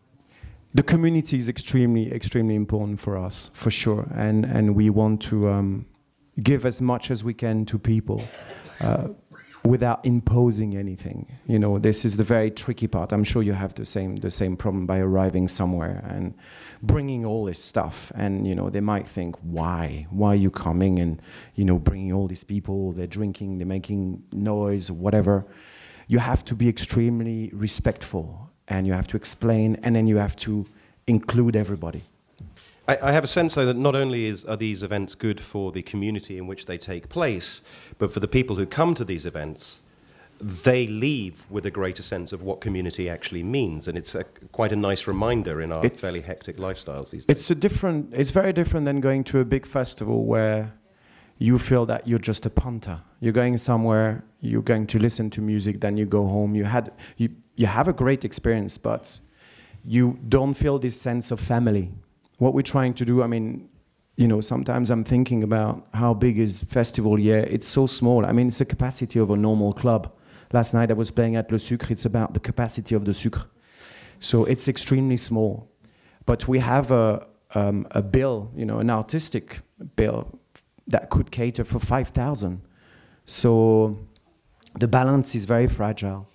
the 0.76 0.84
community 0.84 1.38
is 1.38 1.50
extremely, 1.50 2.14
extremely 2.14 2.54
important 2.54 3.00
for 3.00 3.18
us, 3.18 3.50
for 3.54 3.72
sure. 3.72 4.08
And, 4.14 4.46
and 4.46 4.76
we 4.76 4.92
want 4.92 5.22
to 5.24 5.50
um, 5.50 5.86
give 6.40 6.66
as 6.66 6.82
much 6.82 7.12
as 7.12 7.24
we 7.24 7.34
can 7.34 7.66
to 7.66 7.78
people 7.78 8.24
uh, 8.82 9.10
without 9.64 10.06
imposing 10.06 10.78
anything. 10.78 11.28
You 11.46 11.60
know, 11.60 11.80
this 11.80 12.06
is 12.06 12.18
the 12.18 12.24
very 12.24 12.50
tricky 12.52 12.88
part. 12.88 13.12
I'm 13.12 13.24
sure 13.24 13.44
you 13.44 13.54
have 13.54 13.74
the 13.76 13.86
same, 13.86 14.18
the 14.18 14.32
same 14.32 14.56
problem 14.56 14.86
by 14.86 15.00
arriving 15.00 15.48
somewhere 15.48 16.04
and 16.08 16.34
bringing 16.82 17.26
all 17.26 17.46
this 17.46 17.62
stuff. 17.64 18.12
And, 18.16 18.48
you 18.48 18.56
know, 18.56 18.70
they 18.70 18.82
might 18.82 19.08
think, 19.08 19.36
why? 19.42 20.08
Why 20.10 20.30
are 20.30 20.36
you 20.36 20.52
coming 20.52 21.00
and, 21.00 21.22
you 21.56 21.66
know, 21.66 21.78
bringing 21.78 22.14
all 22.14 22.28
these 22.28 22.44
people? 22.44 22.94
They're 22.94 23.08
drinking, 23.08 23.58
they're 23.58 23.68
making 23.68 24.24
noise, 24.32 24.90
whatever. 24.90 25.46
You 26.08 26.20
have 26.20 26.44
to 26.46 26.56
be 26.56 26.70
extremely 26.70 27.52
respectful 27.54 28.50
and 28.68 28.88
you 28.88 28.94
have 28.94 29.08
to 29.08 29.18
explain 29.18 29.78
and 29.84 29.96
then 29.96 30.08
you 30.08 30.18
have 30.18 30.36
to 30.38 30.66
include 31.06 31.56
everybody. 31.56 32.04
I, 32.90 33.10
I 33.10 33.12
have 33.12 33.24
a 33.24 33.28
sense, 33.28 33.56
though, 33.56 33.66
that 33.66 33.78
not 33.78 33.96
only 33.96 34.26
is, 34.26 34.46
are 34.46 34.58
these 34.58 34.84
events 34.84 35.16
good 35.16 35.40
for 35.40 35.72
the 35.72 35.82
community 35.82 36.38
in 36.38 36.48
which 36.48 36.66
they 36.66 36.78
take 36.78 37.08
place, 37.10 37.62
but 38.00 38.12
for 38.12 38.20
the 38.20 38.28
people 38.28 38.56
who 38.56 38.66
come 38.66 38.96
to 38.96 39.06
these 39.06 39.26
events, 39.26 39.82
they 40.42 40.88
leave 40.88 41.44
with 41.50 41.66
a 41.66 41.72
greater 41.72 42.02
sense 42.02 42.32
of 42.34 42.42
what 42.42 42.62
community 42.62 43.10
actually 43.10 43.44
means, 43.44 43.88
and 43.88 43.98
it's 43.98 44.16
a, 44.16 44.24
quite 44.52 44.72
a 44.72 44.76
nice 44.76 45.06
reminder 45.08 45.62
in 45.62 45.72
our 45.72 45.86
It's- 45.86 46.02
fairly 46.02 46.22
hectic 46.22 46.56
lifestyles 46.58 47.12
these 47.12 47.26
days. 47.26 47.38
It's 47.38 47.52
a 47.52 47.56
different. 47.56 48.14
It's 48.14 48.32
very 48.32 48.54
different 48.54 48.86
than 48.86 49.02
going 49.02 49.24
to 49.26 49.40
a 49.40 49.46
big 49.46 49.66
festival 49.66 50.26
where 50.26 50.72
you 51.38 51.60
feel 51.60 51.86
that 51.86 52.08
you're 52.08 52.20
just 52.32 52.46
a 52.46 52.50
punter. 52.50 53.02
You're 53.20 53.34
going 53.34 53.58
somewhere. 53.58 54.24
You're 54.42 54.62
going 54.74 54.88
to 54.88 55.00
listen 55.00 55.30
to 55.32 55.42
music. 55.42 55.82
Then 55.82 55.98
you 55.98 56.06
go 56.06 56.26
home. 56.26 56.56
You 56.56 56.66
had 56.66 56.92
you 57.18 57.30
you 57.56 57.68
have 57.68 57.88
a 57.90 57.94
great 57.94 58.24
experience, 58.24 58.78
but 58.78 59.20
you 59.84 60.18
don't 60.28 60.54
feel 60.54 60.80
this 60.80 61.00
sense 61.00 61.32
of 61.32 61.40
family. 61.40 61.92
What 62.40 62.54
we're 62.54 62.62
trying 62.62 62.94
to 62.96 63.06
do. 63.06 63.22
I 63.22 63.28
mean, 63.28 63.70
you 64.16 64.28
know, 64.28 64.42
sometimes 64.42 64.90
I'm 64.90 65.04
thinking 65.04 65.44
about 65.44 65.88
how 65.94 66.14
big 66.14 66.40
is 66.40 66.64
festival. 66.64 67.18
year. 67.20 67.40
it's 67.40 67.68
so 67.68 67.86
small. 67.86 68.26
I 68.26 68.32
mean, 68.34 68.48
it's 68.48 68.58
the 68.58 68.66
capacity 68.66 69.20
of 69.20 69.30
a 69.30 69.38
normal 69.38 69.72
club. 69.72 70.12
Last 70.52 70.74
night 70.74 70.90
I 70.90 70.94
was 70.94 71.12
playing 71.12 71.36
at 71.36 71.52
Le 71.52 71.60
Sucre. 71.60 71.92
It's 71.92 72.06
about 72.06 72.34
the 72.34 72.40
capacity 72.40 72.96
of 72.96 73.06
the 73.06 73.14
Sucre. 73.14 73.46
So 74.20 74.46
it's 74.46 74.68
extremely 74.68 75.18
small. 75.18 75.70
But 76.26 76.48
we 76.48 76.60
have 76.60 76.92
a, 76.92 77.26
um, 77.56 77.88
a 77.92 78.02
bill, 78.02 78.52
you 78.56 78.66
know, 78.66 78.80
an 78.80 78.90
artistic 78.90 79.62
bill 79.96 80.40
that 80.88 81.10
could 81.10 81.32
cater 81.32 81.64
for 81.64 81.80
5,000. 81.80 82.62
So 83.26 84.00
the 84.80 84.88
balance 84.88 85.36
is 85.36 85.46
very 85.46 85.68
fragile. 85.68 86.28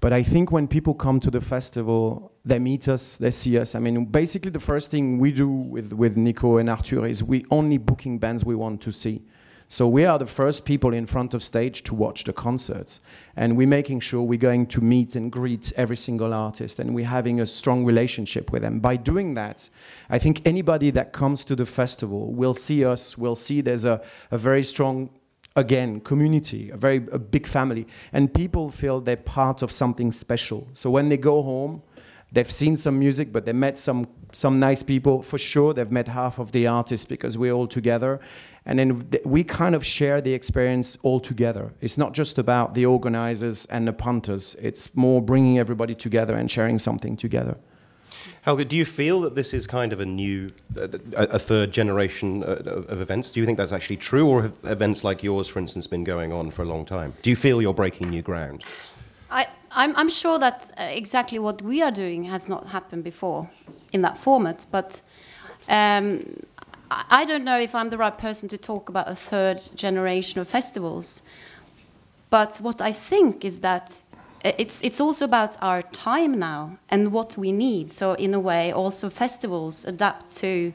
But 0.00 0.12
I 0.12 0.22
think 0.22 0.52
when 0.52 0.68
people 0.68 0.94
come 0.94 1.20
to 1.20 1.30
the 1.30 1.40
festival, 1.40 2.32
they 2.48 2.58
meet 2.58 2.88
us, 2.88 3.16
they 3.16 3.30
see 3.30 3.58
us. 3.58 3.74
I 3.74 3.78
mean, 3.78 4.06
basically, 4.06 4.50
the 4.50 4.60
first 4.60 4.90
thing 4.90 5.18
we 5.18 5.32
do 5.32 5.48
with, 5.48 5.92
with 5.92 6.16
Nico 6.16 6.56
and 6.56 6.70
Arthur 6.70 7.06
is 7.06 7.22
we 7.22 7.44
only 7.50 7.78
booking 7.78 8.18
bands 8.18 8.44
we 8.44 8.54
want 8.54 8.80
to 8.82 8.92
see. 8.92 9.22
So 9.70 9.86
we 9.86 10.06
are 10.06 10.18
the 10.18 10.24
first 10.24 10.64
people 10.64 10.94
in 10.94 11.04
front 11.04 11.34
of 11.34 11.42
stage 11.42 11.82
to 11.84 11.94
watch 11.94 12.24
the 12.24 12.32
concerts, 12.32 13.00
and 13.36 13.54
we're 13.54 13.66
making 13.66 14.00
sure 14.00 14.22
we're 14.22 14.38
going 14.38 14.66
to 14.68 14.80
meet 14.80 15.14
and 15.14 15.30
greet 15.30 15.74
every 15.76 15.96
single 15.96 16.32
artist, 16.32 16.78
and 16.78 16.94
we're 16.94 17.04
having 17.04 17.38
a 17.38 17.44
strong 17.44 17.84
relationship 17.84 18.50
with 18.50 18.62
them. 18.62 18.80
By 18.80 18.96
doing 18.96 19.34
that, 19.34 19.68
I 20.08 20.18
think 20.18 20.40
anybody 20.46 20.90
that 20.92 21.12
comes 21.12 21.44
to 21.44 21.54
the 21.54 21.66
festival 21.66 22.32
will 22.32 22.54
see 22.54 22.82
us, 22.82 23.18
will 23.18 23.34
see 23.34 23.60
there's 23.60 23.84
a, 23.84 24.00
a 24.30 24.38
very 24.38 24.62
strong 24.62 25.10
again 25.56 26.00
community 26.00 26.70
a 26.70 26.76
very 26.76 26.98
a 27.10 27.18
big 27.18 27.44
family 27.44 27.84
and 28.12 28.32
people 28.32 28.70
feel 28.70 29.00
they're 29.00 29.16
part 29.16 29.60
of 29.60 29.72
something 29.72 30.12
special 30.12 30.68
so 30.72 30.88
when 30.88 31.08
they 31.08 31.16
go 31.16 31.42
home 31.42 31.82
they've 32.32 32.50
seen 32.50 32.76
some 32.76 32.98
music 32.98 33.32
but 33.32 33.44
they 33.44 33.52
met 33.52 33.78
some 33.78 34.06
some 34.32 34.58
nice 34.60 34.82
people 34.82 35.22
for 35.22 35.38
sure 35.38 35.72
they've 35.72 35.90
met 35.90 36.08
half 36.08 36.38
of 36.38 36.52
the 36.52 36.66
artists 36.66 37.06
because 37.06 37.38
we're 37.38 37.52
all 37.52 37.66
together 37.66 38.20
and 38.66 38.78
then 38.78 39.08
we 39.24 39.42
kind 39.42 39.74
of 39.74 39.84
share 39.84 40.20
the 40.20 40.34
experience 40.34 40.98
all 41.02 41.20
together 41.20 41.72
it's 41.80 41.96
not 41.96 42.12
just 42.12 42.38
about 42.38 42.74
the 42.74 42.84
organizers 42.84 43.64
and 43.66 43.86
the 43.86 43.92
punters 43.92 44.54
it's 44.60 44.94
more 44.94 45.22
bringing 45.22 45.58
everybody 45.58 45.94
together 45.94 46.34
and 46.34 46.50
sharing 46.50 46.78
something 46.78 47.16
together 47.16 47.56
Helga, 48.42 48.64
do 48.64 48.76
you 48.76 48.84
feel 48.84 49.20
that 49.22 49.34
this 49.34 49.52
is 49.52 49.66
kind 49.66 49.92
of 49.92 50.00
a 50.00 50.06
new, 50.06 50.50
a, 50.76 50.88
a 51.14 51.38
third 51.38 51.70
generation 51.72 52.42
uh, 52.42 52.62
of 52.66 52.88
of 52.88 53.00
events? 53.00 53.30
Do 53.30 53.40
you 53.40 53.46
think 53.46 53.58
that's 53.58 53.72
actually 53.72 53.98
true, 53.98 54.26
or 54.26 54.42
have 54.42 54.54
events 54.64 55.04
like 55.04 55.22
yours, 55.22 55.48
for 55.48 55.58
instance, 55.58 55.86
been 55.86 56.04
going 56.04 56.32
on 56.32 56.50
for 56.50 56.62
a 56.62 56.64
long 56.64 56.86
time? 56.86 57.12
Do 57.22 57.30
you 57.30 57.36
feel 57.36 57.60
you're 57.60 57.74
breaking 57.74 58.08
new 58.08 58.22
ground? 58.22 58.64
I, 59.30 59.46
I'm, 59.72 59.94
I'm 59.96 60.10
sure 60.10 60.38
that 60.38 60.70
uh, 60.78 60.84
exactly 60.84 61.38
what 61.38 61.62
we 61.62 61.82
are 61.82 61.90
doing 61.90 62.24
has 62.24 62.48
not 62.48 62.68
happened 62.68 63.04
before 63.04 63.48
in 63.92 64.02
that 64.02 64.18
format, 64.18 64.66
but 64.70 65.00
um, 65.68 66.24
I 66.90 67.24
don't 67.24 67.44
know 67.44 67.58
if 67.58 67.74
I'm 67.74 67.90
the 67.90 67.98
right 67.98 68.16
person 68.16 68.48
to 68.48 68.58
talk 68.58 68.88
about 68.88 69.08
a 69.08 69.14
third 69.14 69.60
generation 69.74 70.40
of 70.40 70.48
festivals. 70.48 71.22
But 72.30 72.56
what 72.56 72.80
I 72.80 72.92
think 72.92 73.44
is 73.44 73.60
that 73.60 74.02
it's 74.44 74.82
it's 74.82 75.00
also 75.00 75.24
about 75.24 75.56
our 75.60 75.82
time 75.82 76.38
now 76.38 76.78
and 76.88 77.12
what 77.12 77.36
we 77.36 77.52
need. 77.52 77.92
So 77.92 78.12
in 78.14 78.34
a 78.34 78.40
way, 78.40 78.72
also 78.72 79.10
festivals 79.10 79.84
adapt 79.84 80.34
to 80.36 80.72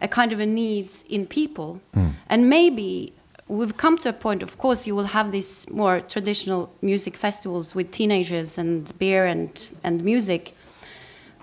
a 0.00 0.08
kind 0.08 0.32
of 0.32 0.40
a 0.40 0.46
needs 0.46 1.04
in 1.08 1.26
people, 1.26 1.80
and 2.28 2.48
maybe 2.48 3.12
we've 3.48 3.76
come 3.76 3.98
to 3.98 4.10
a 4.10 4.12
point. 4.12 4.42
Of 4.42 4.58
course, 4.58 4.86
you 4.86 4.94
will 4.94 5.06
have 5.06 5.32
these 5.32 5.68
more 5.70 6.00
traditional 6.00 6.70
music 6.82 7.16
festivals 7.16 7.74
with 7.74 7.90
teenagers 7.90 8.58
and 8.58 8.96
beer 8.98 9.26
and 9.26 9.68
and 9.82 10.04
music. 10.04 10.54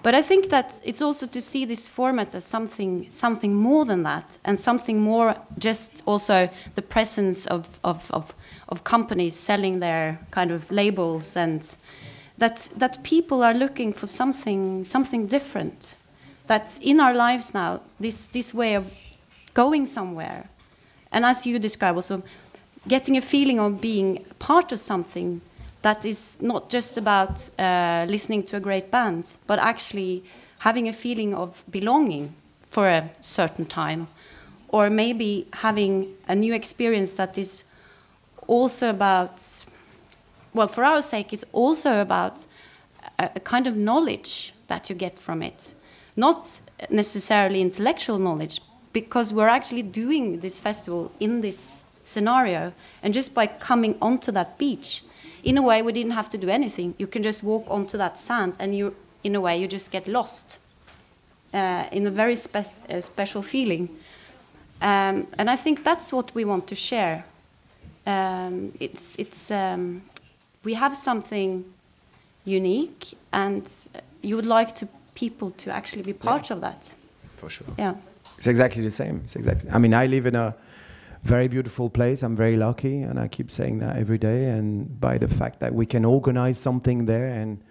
But 0.03 0.13
I 0.13 0.21
think 0.21 0.49
that 0.49 0.79
it's 0.83 1.01
also 1.01 1.25
to 1.25 1.41
see 1.41 1.65
this 1.65 1.87
format 1.87 2.35
as 2.35 2.45
something 2.45 3.09
something 3.09 3.55
more 3.55 3.85
than 3.85 4.03
that, 4.03 4.37
and 4.45 4.59
something 4.59 5.01
more 5.01 5.35
just 5.57 6.03
also 6.05 6.49
the 6.75 6.81
presence 6.81 7.47
of 7.47 7.79
of, 7.83 8.11
of, 8.11 8.35
of 8.69 8.83
companies 8.83 9.35
selling 9.35 9.79
their 9.79 10.19
kind 10.31 10.51
of 10.51 10.69
labels 10.69 11.35
and 11.35 11.75
that 12.37 12.69
that 12.77 13.03
people 13.03 13.43
are 13.43 13.53
looking 13.53 13.93
for 13.93 14.07
something 14.07 14.83
something 14.85 15.27
different. 15.27 15.95
That 16.47 16.77
in 16.81 16.99
our 16.99 17.13
lives 17.13 17.53
now, 17.55 17.81
this 17.99 18.27
this 18.27 18.53
way 18.53 18.75
of 18.75 18.93
going 19.55 19.87
somewhere, 19.87 20.49
and 21.15 21.23
as 21.23 21.47
you 21.47 21.57
describe 21.59 21.95
also, 21.95 22.21
getting 22.89 23.15
a 23.15 23.21
feeling 23.21 23.57
of 23.57 23.79
being 23.79 24.25
part 24.37 24.73
of 24.73 24.81
something 24.81 25.39
that 25.81 26.05
is 26.05 26.41
not 26.41 26.69
just 26.69 26.97
about 26.97 27.49
uh, 27.57 28.05
listening 28.09 28.43
to 28.43 28.57
a 28.57 28.59
great 28.59 28.91
band, 28.91 29.31
but 29.47 29.57
actually 29.57 30.23
having 30.59 30.89
a 30.89 30.93
feeling 30.93 31.33
of 31.33 31.63
belonging 31.71 32.33
for 32.65 32.89
a 32.89 33.09
certain 33.21 33.65
time, 33.65 34.07
or 34.67 34.89
maybe 34.89 35.47
having 35.53 36.13
a 36.27 36.35
new 36.35 36.53
experience 36.53 37.11
that 37.11 37.37
is 37.37 37.63
also 38.45 38.89
about, 38.89 39.41
well, 40.53 40.67
for 40.67 40.83
our 40.83 41.01
sake, 41.01 41.31
it's 41.31 41.45
also 41.53 42.01
about 42.01 42.45
a, 43.17 43.29
a 43.35 43.39
kind 43.39 43.67
of 43.67 43.77
knowledge 43.77 44.53
that 44.67 44.89
you 44.89 44.95
get 44.95 45.17
from 45.17 45.41
it, 45.41 45.71
not 46.17 46.59
necessarily 46.89 47.61
intellectual 47.61 48.19
knowledge, 48.19 48.59
because 48.95 49.33
we're 49.33 49.49
actually 49.49 49.81
doing 49.81 50.39
this 50.39 50.57
festival 50.57 51.11
in 51.19 51.41
this 51.41 51.83
scenario, 52.01 52.71
and 53.03 53.13
just 53.13 53.35
by 53.35 53.45
coming 53.45 53.97
onto 54.01 54.31
that 54.31 54.57
beach. 54.57 55.03
In 55.43 55.57
a 55.57 55.61
way 55.61 55.81
we 55.81 55.91
didn't 55.91 56.13
have 56.13 56.29
to 56.29 56.37
do 56.37 56.47
anything. 56.47 56.95
You 56.97 57.07
can 57.07 57.21
just 57.21 57.43
walk 57.43 57.65
onto 57.67 57.97
that 57.97 58.17
sand 58.17 58.53
and 58.57 58.73
you 58.73 58.95
in 59.23 59.35
a 59.35 59.41
way 59.41 59.59
you 59.59 59.67
just 59.67 59.91
get 59.91 60.07
lost 60.07 60.59
uh, 61.53 61.83
in 61.91 62.07
a 62.07 62.09
very 62.09 62.35
spe- 62.35 62.73
uh, 62.89 63.01
special 63.01 63.41
feeling. 63.41 63.89
Um, 64.81 65.27
and 65.37 65.49
i 65.49 65.55
think 65.57 65.83
that's 65.83 66.13
what 66.13 66.33
we 66.33 66.45
want 66.45 66.65
to 66.67 66.75
share. 66.75 67.25
Um, 68.07 68.71
it's 68.79 69.15
it's 69.19 69.51
um, 69.51 70.01
we 70.63 70.73
have 70.75 70.95
something 70.95 71.65
unique 72.45 73.13
and 73.31 73.63
you 74.21 74.35
would 74.35 74.49
like 74.59 74.73
to 74.75 74.87
people 75.15 75.51
to 75.51 75.69
actually 75.69 76.03
be 76.03 76.13
part 76.13 76.51
of 76.51 76.61
that. 76.61 76.95
For 77.35 77.49
sure. 77.49 77.75
yeah 77.77 77.95
It's 78.45 78.51
exactly 78.51 78.83
the 78.83 78.91
same. 78.91 79.21
It's 79.23 79.35
exactly. 79.35 79.71
I 79.71 79.79
mean, 79.79 79.95
I 79.95 80.05
live 80.05 80.27
in 80.27 80.35
a 80.35 80.55
very 81.23 81.47
beautiful 81.47 81.89
place. 81.89 82.21
I'm 82.21 82.35
very 82.35 82.55
lucky, 82.55 83.01
and 83.01 83.19
I 83.19 83.27
keep 83.27 83.49
saying 83.49 83.79
that 83.79 83.97
every 83.97 84.19
day. 84.19 84.45
And 84.45 84.99
by 84.99 85.17
the 85.17 85.27
fact 85.27 85.61
that 85.61 85.73
we 85.73 85.87
can 85.87 86.05
organize 86.05 86.59
something 86.59 87.07
there, 87.07 87.25
and 87.25 87.63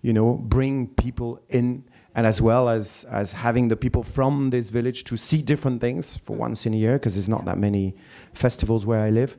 you 0.00 0.14
know, 0.14 0.32
bring 0.32 0.86
people 0.86 1.38
in, 1.50 1.84
and 2.14 2.26
as 2.26 2.40
well 2.40 2.70
as 2.70 3.04
as 3.10 3.34
having 3.34 3.68
the 3.68 3.76
people 3.76 4.02
from 4.02 4.48
this 4.48 4.70
village 4.70 5.04
to 5.04 5.18
see 5.18 5.42
different 5.42 5.82
things 5.82 6.16
for 6.16 6.34
once 6.34 6.64
in 6.64 6.72
a 6.72 6.78
year, 6.78 6.94
because 6.94 7.12
there's 7.12 7.28
not 7.28 7.44
that 7.44 7.58
many 7.58 7.94
festivals 8.32 8.86
where 8.86 9.00
I 9.00 9.10
live. 9.10 9.36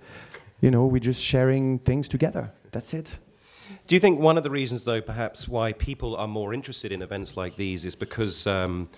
You 0.62 0.70
know, 0.70 0.86
we're 0.86 1.00
just 1.00 1.24
sharing 1.24 1.80
things 1.80 2.08
together. 2.08 2.52
That's 2.72 2.94
it. 2.94 3.18
Do 3.88 3.96
you 3.96 4.00
think 4.00 4.20
one 4.20 4.38
of 4.38 4.44
the 4.44 4.52
reasons, 4.52 4.84
though, 4.84 5.02
perhaps 5.02 5.48
why 5.48 5.74
people 5.74 6.16
are 6.18 6.28
more 6.28 6.54
interested 6.54 6.92
in 6.92 7.02
events 7.02 7.36
like 7.36 7.56
these 7.56 7.84
is 7.84 7.96
because 7.96 8.46
um, 8.46 8.90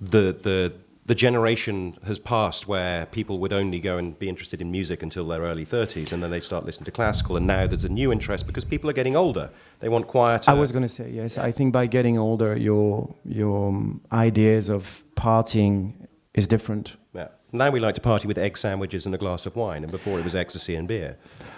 the 0.00 0.32
the 0.32 0.72
the 1.06 1.14
generation 1.14 1.98
has 2.06 2.18
passed 2.18 2.66
where 2.66 3.04
people 3.06 3.38
would 3.38 3.52
only 3.52 3.78
go 3.78 3.98
and 3.98 4.18
be 4.18 4.28
interested 4.28 4.60
in 4.62 4.70
music 4.70 5.02
until 5.02 5.26
their 5.26 5.40
early 5.42 5.66
30s, 5.66 6.12
and 6.12 6.22
then 6.22 6.30
they 6.30 6.40
start 6.40 6.64
listening 6.64 6.86
to 6.86 6.90
classical, 6.90 7.36
and 7.36 7.46
now 7.46 7.66
there's 7.66 7.84
a 7.84 7.90
new 7.90 8.10
interest 8.10 8.46
because 8.46 8.64
people 8.64 8.88
are 8.88 8.94
getting 8.94 9.14
older. 9.14 9.50
They 9.80 9.90
want 9.90 10.06
quieter. 10.06 10.50
I 10.50 10.54
was 10.54 10.72
going 10.72 10.82
to 10.82 10.88
say 10.88 11.10
yes. 11.10 11.36
I 11.36 11.52
think 11.52 11.72
by 11.72 11.86
getting 11.86 12.18
older, 12.18 12.56
your 12.56 13.14
your 13.24 13.68
um, 13.68 14.00
ideas 14.12 14.70
of 14.70 15.04
partying 15.14 15.92
is 16.32 16.46
different. 16.46 16.96
Yeah. 17.12 17.28
Now 17.52 17.70
we 17.70 17.80
like 17.80 17.96
to 17.96 18.00
party 18.00 18.26
with 18.26 18.38
egg 18.38 18.56
sandwiches 18.56 19.04
and 19.04 19.14
a 19.14 19.18
glass 19.18 19.44
of 19.44 19.56
wine, 19.56 19.82
and 19.82 19.92
before 19.92 20.18
it 20.18 20.24
was 20.24 20.34
ecstasy 20.34 20.74
and 20.74 20.88
beer. 20.88 21.16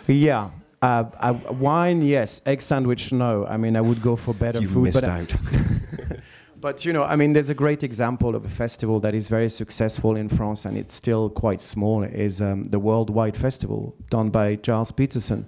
Yeah. 0.08 0.50
Uh, 0.82 1.04
I, 1.20 1.30
wine, 1.30 2.02
yes. 2.02 2.42
Egg 2.44 2.60
sandwich, 2.62 3.12
no. 3.12 3.46
I 3.46 3.56
mean, 3.56 3.76
I 3.76 3.80
would 3.80 4.02
go 4.02 4.14
for 4.14 4.34
better 4.34 4.60
You 4.60 4.68
food. 4.68 4.84
missed 4.84 5.00
but, 5.00 5.04
out. 5.04 5.34
but 6.66 6.84
you 6.84 6.92
know, 6.92 7.04
I 7.04 7.14
mean, 7.14 7.32
there's 7.32 7.48
a 7.48 7.54
great 7.54 7.84
example 7.84 8.34
of 8.34 8.44
a 8.44 8.48
festival 8.48 8.98
that 8.98 9.14
is 9.14 9.28
very 9.28 9.48
successful 9.48 10.16
in 10.16 10.28
France, 10.28 10.64
and 10.64 10.76
it's 10.76 10.94
still 10.94 11.30
quite 11.30 11.62
small. 11.62 12.02
Is 12.02 12.40
um, 12.40 12.64
the 12.64 12.80
Worldwide 12.80 13.36
Festival 13.36 13.94
done 14.10 14.30
by 14.30 14.58
Gilles 14.60 14.90
Peterson. 14.90 15.46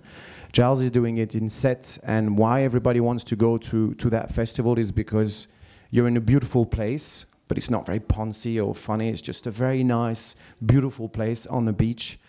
Gilles 0.55 0.81
is 0.81 0.93
doing 0.93 1.17
it 1.17 1.35
in 1.35 1.51
sets, 1.51 1.99
and 2.05 2.39
why 2.39 2.63
everybody 2.63 3.01
wants 3.01 3.25
to 3.25 3.35
go 3.35 3.59
to 3.59 3.95
to 3.95 4.11
that 4.11 4.31
festival 4.31 4.79
is 4.79 4.93
because 4.93 5.49
you're 5.91 6.07
in 6.07 6.17
a 6.17 6.21
beautiful 6.21 6.65
place, 6.65 7.27
but 7.49 7.59
it's 7.59 7.69
not 7.69 7.85
very 7.85 7.99
poncy 7.99 8.65
or 8.65 8.73
funny. 8.73 9.09
It's 9.09 9.21
just 9.21 9.45
a 9.45 9.51
very 9.51 9.83
nice, 9.83 10.37
beautiful 10.65 11.09
place 11.09 11.49
on 11.49 11.65
the 11.65 11.73
beach 11.73 12.21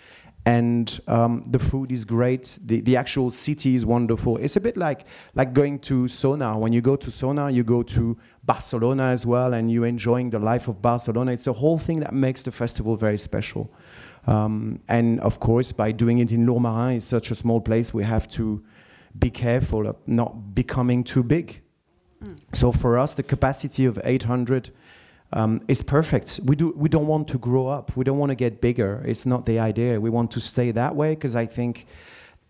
and 0.46 1.00
um, 1.08 1.44
the 1.48 1.60
food 1.60 1.92
is 1.92 2.06
great. 2.06 2.58
The, 2.64 2.82
the 2.82 2.96
actual 2.96 3.30
city 3.30 3.76
is 3.76 3.86
wonderful. 3.86 4.38
It's 4.38 4.56
a 4.56 4.62
bit 4.62 4.78
like 4.78 5.06
like 5.36 5.54
going 5.54 5.80
to 5.80 6.06
Sónar. 6.06 6.58
When 6.58 6.74
you 6.74 6.82
go 6.82 6.96
to 6.96 7.10
Sónar, 7.10 7.54
you 7.54 7.64
go 7.64 7.84
to 7.84 8.18
Barcelona 8.44 9.08
as 9.08 9.26
well, 9.26 9.54
and 9.54 9.72
you're 9.72 9.86
enjoying 9.86 10.30
the 10.30 10.40
life 10.40 10.68
of 10.68 10.82
Barcelona. 10.82 11.32
It's 11.34 11.48
a 11.48 11.54
whole 11.54 11.78
thing 11.78 12.00
that 12.00 12.14
makes 12.14 12.44
the 12.44 12.52
festival 12.52 12.96
very 12.96 13.18
special. 13.18 13.72
Um, 14.28 14.80
and 14.88 15.20
of 15.22 15.40
course, 15.40 15.72
by 15.72 15.92
doing 15.92 16.20
it 16.20 16.32
in 16.32 16.46
Lourmarin, 16.46 16.98
it's 16.98 17.06
such 17.06 17.32
a 17.32 17.36
small 17.36 17.62
place, 17.62 17.94
we 17.94 18.04
have 18.04 18.28
to 18.30 18.64
be 19.18 19.30
careful 19.30 19.88
of 19.88 19.96
not 20.08 20.54
becoming 20.54 21.04
too 21.04 21.24
big. 21.24 21.62
So 22.54 22.72
for 22.72 22.98
us, 22.98 23.14
the 23.14 23.24
capacity 23.24 23.86
of 23.86 24.00
800 24.04 24.72
um, 25.34 25.62
is 25.68 25.82
perfect. 25.82 26.40
We 26.44 26.56
do 26.56 26.74
we 26.76 26.90
don't 26.90 27.08
want 27.08 27.28
to 27.30 27.38
grow 27.38 27.68
up. 27.68 27.96
We 27.96 28.04
don't 28.04 28.18
want 28.18 28.32
to 28.32 28.36
get 28.36 28.62
bigger. 28.62 29.04
It's 29.06 29.26
not 29.26 29.46
the 29.46 29.60
idea. 29.60 30.00
We 30.00 30.10
want 30.10 30.32
to 30.32 30.40
stay 30.40 30.72
that 30.72 30.96
way 30.96 31.16
because 31.16 31.36
I 31.36 31.46
think 31.46 31.86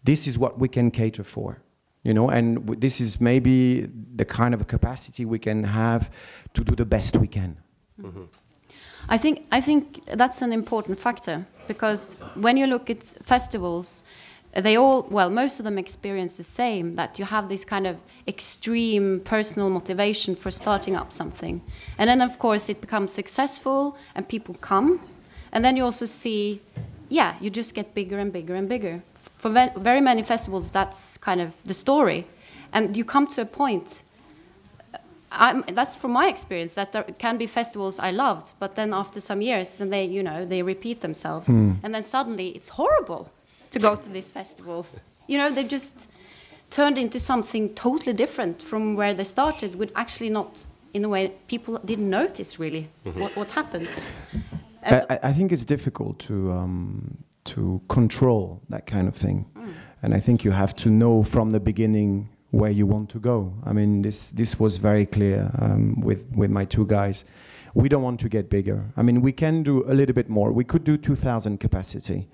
this 0.03 0.27
is 0.27 0.37
what 0.37 0.59
we 0.59 0.67
can 0.67 0.91
cater 0.91 1.23
for. 1.23 1.61
You 2.03 2.13
know, 2.13 2.29
and 2.29 2.65
this 2.79 3.01
is 3.01 3.19
maybe 3.19 3.89
the 4.15 4.25
kind 4.25 4.53
of 4.53 4.67
capacity 4.67 5.25
we 5.25 5.39
can 5.39 5.65
have 5.65 6.09
to 6.53 6.63
do 6.63 6.73
the 6.75 6.85
best 6.85 7.17
we 7.17 7.27
can. 7.27 7.57
I 9.09 9.17
think 9.17 9.45
I 9.51 9.61
think 9.61 10.05
that's 10.05 10.41
an 10.41 10.53
important 10.53 10.99
factor 10.99 11.45
because 11.67 12.15
when 12.35 12.57
you 12.57 12.67
look 12.67 12.89
at 12.89 13.03
festivals, 13.03 14.05
they 14.53 14.75
all 14.75 15.03
well 15.09 15.29
most 15.29 15.59
of 15.59 15.63
them 15.63 15.77
experience 15.77 16.37
the 16.37 16.43
same 16.43 16.95
that 16.95 17.19
you 17.19 17.25
have 17.25 17.49
this 17.49 17.63
kind 17.63 17.85
of 17.85 17.97
extreme 18.27 19.19
personal 19.21 19.69
motivation 19.69 20.35
for 20.35 20.51
starting 20.51 20.95
up 20.95 21.11
something, 21.11 21.61
and 21.97 22.09
then 22.09 22.21
of 22.21 22.39
course 22.39 22.69
it 22.69 22.81
becomes 22.81 23.11
successful 23.11 23.95
and 24.15 24.27
people 24.27 24.55
come, 24.55 24.99
and 25.51 25.63
then 25.63 25.77
you 25.77 25.83
also 25.83 26.05
see, 26.05 26.61
yeah, 27.09 27.35
you 27.39 27.49
just 27.49 27.75
get 27.75 27.93
bigger 27.93 28.17
and 28.17 28.33
bigger 28.33 28.55
and 28.55 28.67
bigger. 28.67 29.01
For 29.17 29.49
very 29.77 30.01
many 30.01 30.23
festivals, 30.23 30.69
that's 30.71 31.17
kind 31.17 31.41
of 31.41 31.63
the 31.63 31.73
story, 31.73 32.25
and 32.73 32.97
you 32.97 33.05
come 33.05 33.27
to 33.27 33.41
a 33.41 33.45
point 33.45 34.03
uh, 34.93 34.97
I'm, 35.31 35.63
that's 35.73 35.95
from 35.95 36.11
my 36.11 36.27
experience 36.27 36.73
that 36.73 36.91
there 36.91 37.03
can 37.03 37.37
be 37.37 37.45
festivals 37.45 37.99
I 37.99 38.11
loved, 38.11 38.53
but 38.59 38.73
then 38.73 38.93
after 38.93 39.21
some 39.21 39.41
years, 39.41 39.79
and 39.79 39.93
they, 39.93 40.05
you 40.05 40.23
know, 40.23 40.43
they 40.43 40.63
repeat 40.63 41.01
themselves, 41.01 41.47
hmm. 41.47 41.73
and 41.83 41.93
then 41.93 42.03
suddenly 42.03 42.49
it's 42.49 42.69
horrible 42.69 43.31
to 43.71 43.79
go 43.79 43.95
to 43.95 44.09
these 44.09 44.31
festivals. 44.31 45.01
You 45.27 45.37
know, 45.37 45.49
they 45.51 45.63
just 45.63 46.09
turned 46.69 46.97
into 46.97 47.19
something 47.19 47.73
totally 47.75 48.13
different 48.13 48.61
from 48.61 48.95
where 48.95 49.13
they 49.13 49.23
started, 49.23 49.75
with 49.75 49.91
actually 49.95 50.29
not, 50.29 50.65
in 50.93 51.03
a 51.05 51.09
way, 51.09 51.31
people 51.47 51.79
didn't 51.85 52.09
notice 52.09 52.59
really 52.59 52.89
what, 53.03 53.35
what 53.35 53.51
happened. 53.51 53.87
I, 54.83 55.03
I- 55.09 55.19
I 55.29 55.33
think 55.33 55.51
it's 55.51 55.65
difficult 55.65 56.19
to 56.27 56.51
um, 56.51 57.17
to 57.45 57.81
control 57.87 58.61
that 58.69 58.85
kind 58.85 59.07
of 59.07 59.15
thing, 59.15 59.45
and 60.03 60.13
I 60.13 60.19
think 60.21 60.43
you 60.45 60.51
have 60.51 60.73
to 60.75 60.89
know 60.89 61.23
from 61.23 61.51
the 61.51 61.59
beginning 61.59 62.29
where 62.51 62.71
you 62.71 62.87
want 62.87 63.09
to 63.09 63.19
go. 63.19 63.53
I 63.65 63.73
mean, 63.73 64.01
this 64.01 64.31
this 64.31 64.59
was 64.59 64.77
very 64.77 65.05
clear 65.05 65.51
um, 65.61 65.99
with 66.01 66.25
with 66.35 66.49
my 66.51 66.65
two 66.65 66.85
guys. 66.85 67.25
We 67.75 67.87
don't 67.89 68.03
want 68.03 68.19
to 68.21 68.29
get 68.29 68.49
bigger. 68.49 68.79
I 68.97 69.01
mean, 69.03 69.21
we 69.21 69.31
can 69.31 69.63
do 69.63 69.83
a 69.87 69.93
little 69.93 70.13
bit 70.15 70.27
more. 70.29 70.51
We 70.51 70.63
could 70.63 70.83
do 70.83 70.97
2,000 70.97 71.59
capacity. 71.59 72.27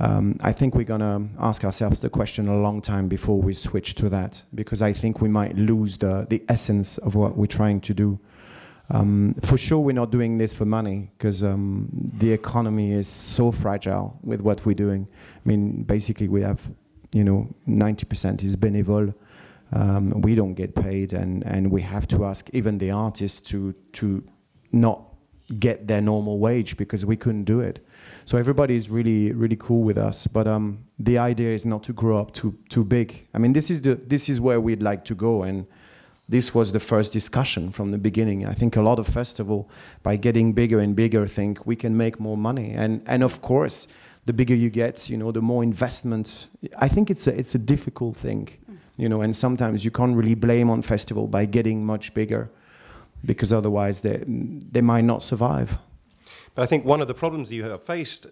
Um, 0.00 0.38
I 0.40 0.52
think 0.52 0.74
we're 0.74 0.84
gonna 0.84 1.28
ask 1.38 1.62
ourselves 1.62 2.00
the 2.00 2.08
question 2.08 2.48
a 2.48 2.58
long 2.58 2.80
time 2.80 3.06
before 3.06 3.38
we 3.40 3.52
switch 3.52 3.94
to 3.96 4.08
that, 4.08 4.42
because 4.54 4.80
I 4.80 4.94
think 4.94 5.20
we 5.20 5.28
might 5.28 5.56
lose 5.56 5.98
the 5.98 6.26
the 6.30 6.42
essence 6.48 6.96
of 6.98 7.14
what 7.14 7.36
we're 7.36 7.46
trying 7.46 7.80
to 7.82 7.94
do. 7.94 8.18
Um, 8.92 9.34
for 9.42 9.58
sure, 9.58 9.78
we're 9.78 9.92
not 9.92 10.10
doing 10.10 10.38
this 10.38 10.54
for 10.54 10.64
money 10.64 11.10
because 11.16 11.44
um, 11.44 11.88
the 11.92 12.32
economy 12.32 12.92
is 12.92 13.08
so 13.08 13.52
fragile 13.52 14.18
with 14.22 14.40
what 14.40 14.66
we're 14.66 14.74
doing. 14.74 15.06
I 15.12 15.48
mean, 15.48 15.84
basically, 15.84 16.28
we 16.28 16.42
have, 16.42 16.72
you 17.12 17.22
know, 17.22 17.46
90% 17.68 18.42
is 18.42 18.56
bénévole. 18.56 19.14
We 20.22 20.34
don't 20.34 20.54
get 20.54 20.74
paid, 20.74 21.12
and, 21.12 21.46
and 21.46 21.70
we 21.70 21.82
have 21.82 22.08
to 22.08 22.24
ask 22.24 22.50
even 22.52 22.78
the 22.78 22.90
artists 22.90 23.40
to 23.50 23.74
to 23.92 24.24
not 24.72 25.09
get 25.58 25.86
their 25.86 26.00
normal 26.00 26.38
wage 26.38 26.76
because 26.76 27.04
we 27.04 27.16
couldn't 27.16 27.44
do 27.44 27.60
it. 27.60 27.84
So 28.24 28.38
everybody 28.38 28.76
is 28.76 28.88
really 28.90 29.32
really 29.32 29.56
cool 29.56 29.82
with 29.82 29.98
us. 29.98 30.26
But 30.26 30.46
um, 30.46 30.84
the 30.98 31.18
idea 31.18 31.54
is 31.54 31.64
not 31.64 31.82
to 31.84 31.92
grow 31.92 32.20
up 32.20 32.32
too 32.32 32.56
too 32.68 32.84
big. 32.84 33.26
I 33.34 33.38
mean, 33.38 33.52
this 33.52 33.70
is 33.70 33.82
the 33.82 33.94
this 33.94 34.28
is 34.28 34.40
where 34.40 34.60
we'd 34.60 34.82
like 34.82 35.04
to 35.06 35.14
go, 35.14 35.42
and 35.42 35.66
this 36.28 36.54
was 36.54 36.72
the 36.72 36.80
first 36.80 37.12
discussion 37.12 37.72
from 37.72 37.90
the 37.90 37.98
beginning. 37.98 38.46
I 38.46 38.54
think 38.54 38.76
a 38.76 38.82
lot 38.82 38.98
of 38.98 39.08
festival, 39.08 39.68
by 40.02 40.16
getting 40.16 40.52
bigger 40.52 40.78
and 40.78 40.94
bigger, 40.94 41.26
think 41.26 41.66
we 41.66 41.76
can 41.76 41.96
make 41.96 42.20
more 42.20 42.36
money, 42.36 42.72
and 42.72 43.02
and 43.06 43.22
of 43.22 43.40
course, 43.40 43.88
the 44.26 44.32
bigger 44.32 44.54
you 44.54 44.70
get, 44.70 45.08
you 45.10 45.16
know, 45.16 45.32
the 45.32 45.42
more 45.42 45.62
investment. 45.64 46.46
I 46.78 46.88
think 46.88 47.10
it's 47.10 47.26
a 47.26 47.38
it's 47.38 47.54
a 47.54 47.58
difficult 47.58 48.16
thing, 48.16 48.48
you 48.96 49.08
know, 49.08 49.22
and 49.22 49.36
sometimes 49.36 49.84
you 49.84 49.90
can't 49.90 50.16
really 50.16 50.36
blame 50.36 50.70
on 50.70 50.82
festival 50.82 51.26
by 51.26 51.46
getting 51.46 51.84
much 51.84 52.14
bigger, 52.14 52.50
because 53.24 53.52
otherwise 53.52 54.00
they 54.00 54.22
they 54.26 54.80
might 54.80 55.04
not 55.04 55.22
survive. 55.22 55.78
But 56.54 56.62
I 56.62 56.66
think 56.66 56.84
one 56.84 57.00
of 57.00 57.06
the 57.06 57.14
problems 57.14 57.52
you 57.52 57.64
have 57.64 57.82
faced, 57.82 58.26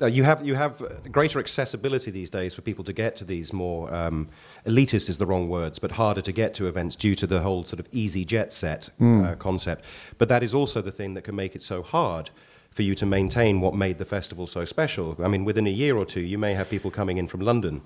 you 0.00 0.24
have 0.24 0.44
you 0.44 0.54
have 0.56 0.82
greater 1.12 1.38
accessibility 1.38 2.10
these 2.10 2.28
days 2.28 2.52
for 2.54 2.62
people 2.62 2.84
to 2.84 2.92
get 2.92 3.16
to 3.16 3.24
these 3.24 3.52
more 3.52 3.94
um, 3.94 4.28
elitist 4.66 5.08
is 5.08 5.18
the 5.18 5.26
wrong 5.26 5.48
words, 5.48 5.78
but 5.78 5.92
harder 5.92 6.20
to 6.22 6.32
get 6.32 6.54
to 6.54 6.66
events 6.66 6.96
due 6.96 7.14
to 7.14 7.26
the 7.26 7.40
whole 7.40 7.64
sort 7.64 7.78
of 7.80 7.88
easy 7.92 8.24
jet 8.24 8.52
set 8.52 8.90
uh, 9.00 9.34
concept. 9.38 9.84
But 10.18 10.28
that 10.28 10.42
is 10.42 10.52
also 10.52 10.82
the 10.82 10.92
thing 10.92 11.14
that 11.14 11.22
can 11.22 11.36
make 11.36 11.54
it 11.54 11.62
so 11.62 11.82
hard 11.82 12.30
for 12.70 12.82
you 12.82 12.96
to 12.96 13.06
maintain 13.06 13.60
what 13.60 13.74
made 13.74 13.98
the 13.98 14.04
festival 14.04 14.48
so 14.48 14.64
special. 14.64 15.16
I 15.20 15.28
mean, 15.28 15.44
within 15.44 15.66
a 15.68 15.70
year 15.70 15.96
or 15.96 16.04
two, 16.04 16.22
you 16.22 16.38
may 16.38 16.54
have 16.54 16.68
people 16.68 16.90
coming 16.90 17.18
in 17.18 17.28
from 17.28 17.40
London. 17.40 17.82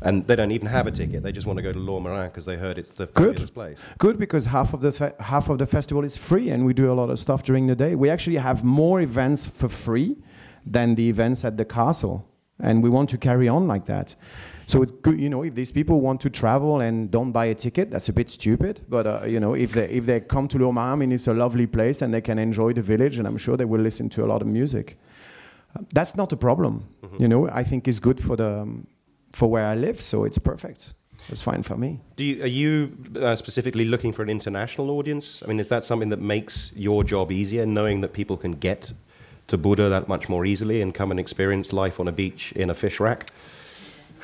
And 0.00 0.26
they 0.26 0.36
don't 0.36 0.52
even 0.52 0.68
have 0.68 0.86
a 0.86 0.90
ticket. 0.92 1.22
They 1.22 1.32
just 1.32 1.46
want 1.46 1.56
to 1.56 1.62
go 1.62 1.72
to 1.72 1.78
Lourmarin 1.78 2.26
because 2.26 2.44
they 2.44 2.56
heard 2.56 2.78
it's 2.78 2.90
the 2.92 3.06
Good. 3.06 3.52
place. 3.52 3.78
Good 3.98 4.18
because 4.18 4.44
half 4.46 4.72
of 4.72 4.80
the 4.80 4.92
fe- 4.92 5.14
half 5.18 5.48
of 5.48 5.58
the 5.58 5.66
festival 5.66 6.04
is 6.04 6.16
free, 6.16 6.50
and 6.50 6.64
we 6.64 6.72
do 6.72 6.92
a 6.92 6.94
lot 6.94 7.10
of 7.10 7.18
stuff 7.18 7.42
during 7.42 7.66
the 7.66 7.74
day. 7.74 7.94
We 7.94 8.08
actually 8.08 8.36
have 8.36 8.62
more 8.62 9.00
events 9.00 9.46
for 9.46 9.68
free 9.68 10.16
than 10.64 10.94
the 10.94 11.08
events 11.08 11.44
at 11.44 11.56
the 11.56 11.64
castle, 11.64 12.24
and 12.60 12.82
we 12.82 12.88
want 12.90 13.10
to 13.10 13.18
carry 13.18 13.48
on 13.48 13.66
like 13.66 13.86
that. 13.86 14.14
So 14.66 14.82
it's 14.82 14.92
good, 15.02 15.18
you 15.18 15.30
know, 15.30 15.42
if 15.42 15.54
these 15.54 15.72
people 15.72 16.00
want 16.00 16.20
to 16.20 16.30
travel 16.30 16.80
and 16.80 17.10
don't 17.10 17.32
buy 17.32 17.46
a 17.46 17.54
ticket, 17.54 17.90
that's 17.90 18.08
a 18.08 18.12
bit 18.12 18.30
stupid. 18.30 18.82
But 18.88 19.06
uh, 19.06 19.20
you 19.26 19.40
know, 19.40 19.54
if 19.54 19.72
they 19.72 19.88
if 19.88 20.04
they 20.06 20.20
come 20.20 20.46
to 20.48 20.58
Lourmarin, 20.58 20.92
I 20.92 20.96
mean, 20.96 21.10
it's 21.12 21.26
a 21.26 21.34
lovely 21.34 21.66
place, 21.66 22.02
and 22.02 22.12
they 22.14 22.20
can 22.20 22.38
enjoy 22.38 22.72
the 22.72 22.82
village, 22.82 23.18
and 23.18 23.26
I'm 23.26 23.38
sure 23.38 23.56
they 23.56 23.64
will 23.64 23.80
listen 23.80 24.08
to 24.10 24.24
a 24.24 24.26
lot 24.26 24.42
of 24.42 24.48
music. 24.48 24.96
Uh, 25.74 25.80
That's 25.92 26.14
not 26.14 26.32
a 26.32 26.36
problem, 26.36 26.84
you 27.18 27.26
know. 27.28 27.48
I 27.48 27.64
think 27.64 27.88
it's 27.88 27.98
good 28.00 28.20
for 28.20 28.36
the 28.36 28.60
um, 28.62 28.86
for 29.38 29.48
where 29.48 29.66
I 29.66 29.76
live, 29.76 30.00
so 30.00 30.24
it's 30.24 30.38
perfect. 30.38 30.94
It's 31.28 31.42
fine 31.42 31.62
for 31.62 31.76
me. 31.76 32.00
Do 32.16 32.24
you, 32.24 32.42
are 32.42 32.54
you 32.62 32.96
uh, 33.20 33.36
specifically 33.36 33.84
looking 33.84 34.12
for 34.12 34.22
an 34.22 34.30
international 34.30 34.90
audience? 34.90 35.42
I 35.44 35.46
mean, 35.46 35.60
is 35.60 35.68
that 35.68 35.84
something 35.84 36.08
that 36.08 36.20
makes 36.20 36.72
your 36.74 37.04
job 37.04 37.30
easier, 37.30 37.64
knowing 37.64 38.00
that 38.00 38.12
people 38.12 38.36
can 38.36 38.54
get 38.54 38.92
to 39.46 39.56
Bodø 39.56 39.88
that 39.90 40.08
much 40.08 40.28
more 40.28 40.44
easily 40.44 40.82
and 40.82 40.92
come 40.92 41.12
and 41.12 41.20
experience 41.20 41.72
life 41.72 42.00
on 42.00 42.08
a 42.08 42.12
beach 42.12 42.52
in 42.52 42.68
a 42.68 42.74
fish 42.74 42.98
rack? 42.98 43.30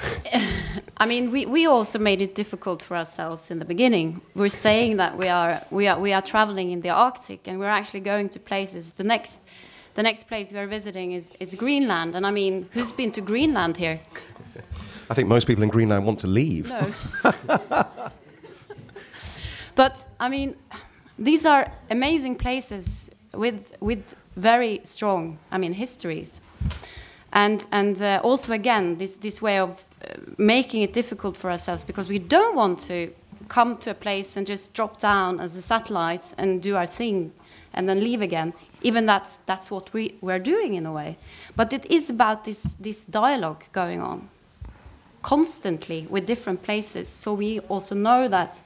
I 0.97 1.07
mean, 1.07 1.31
we, 1.31 1.47
we 1.47 1.67
also 1.67 2.01
made 2.01 2.21
it 2.21 2.35
difficult 2.35 2.83
for 2.83 2.97
ourselves 2.97 3.53
in 3.53 3.61
the 3.61 3.65
beginning. 3.65 4.21
We're 4.35 4.49
saying 4.49 4.97
that 4.97 5.17
we 5.17 5.29
are 5.29 5.63
we 5.71 5.87
are 5.87 6.01
we 6.01 6.13
are 6.13 6.23
traveling 6.23 6.73
in 6.73 6.81
the 6.81 6.91
Arctic, 6.91 7.47
and 7.47 7.61
we're 7.61 7.77
actually 7.81 8.01
going 8.01 8.31
to 8.31 8.41
places. 8.41 8.93
The 8.93 9.05
next 9.05 9.41
the 9.95 10.03
next 10.03 10.27
place 10.27 10.53
we're 10.53 10.67
visiting 10.67 11.13
is, 11.13 11.33
is 11.39 11.55
Greenland, 11.55 12.17
and 12.17 12.27
I 12.27 12.33
mean, 12.33 12.69
who's 12.73 12.91
been 12.91 13.13
to 13.13 13.21
Greenland 13.21 13.77
here? 13.77 14.01
I 15.11 15.15
think 15.15 15.29
most 15.29 15.47
people 15.47 15.63
in 15.63 15.71
Greenland 15.71 16.05
want 16.07 16.21
to 16.21 16.27
leave. 16.27 16.71
No. 16.71 16.93
but 19.75 20.07
I 20.19 20.29
mean, 20.29 20.57
these 21.19 21.47
are 21.47 21.71
amazing 21.91 22.37
places 22.37 23.11
with 23.33 23.77
with 23.81 24.17
very 24.37 24.81
strong, 24.85 25.39
I 25.53 25.59
mean, 25.59 25.75
histories, 25.75 26.41
and 27.33 27.67
and 27.71 28.01
uh, 28.01 28.21
also 28.23 28.53
again 28.53 28.97
this 28.99 29.17
this 29.19 29.43
way 29.43 29.59
of 29.59 29.85
uh, 30.03 30.15
making 30.39 30.83
it 30.83 30.93
difficult 30.93 31.37
for 31.37 31.51
ourselves 31.51 31.85
because 31.85 32.09
we 32.09 32.19
don't 32.19 32.57
want 32.57 32.79
to 32.89 33.13
come 33.49 33.77
to 33.77 33.91
a 33.91 33.95
place 33.95 34.37
and 34.37 34.47
just 34.47 34.75
drop 34.75 34.99
down 34.99 35.41
as 35.41 35.57
a 35.57 35.63
satellite 35.63 36.35
and 36.39 36.63
do 36.63 36.77
our 36.77 36.87
thing 36.87 37.33
and 37.75 37.89
then 37.89 38.01
leave 38.01 38.23
again. 38.23 38.55
Even 38.83 39.07
that's 39.07 39.39
that's 39.39 39.71
what 39.71 39.93
we 39.93 40.15
we're 40.21 40.43
doing 40.43 40.75
in 40.75 40.87
a 40.87 40.93
way, 40.93 41.17
but 41.57 41.73
it 41.73 41.91
is 41.91 42.11
about 42.11 42.45
this 42.45 42.75
this 42.81 43.05
dialogue 43.05 43.65
going 43.73 44.01
on 44.01 44.29
constantly 45.25 46.07
with 46.11 46.27
different 46.27 46.63
places. 46.63 47.09
So 47.09 47.33
we 47.33 47.59
also 47.61 47.95
know 47.95 48.29
that 48.29 48.61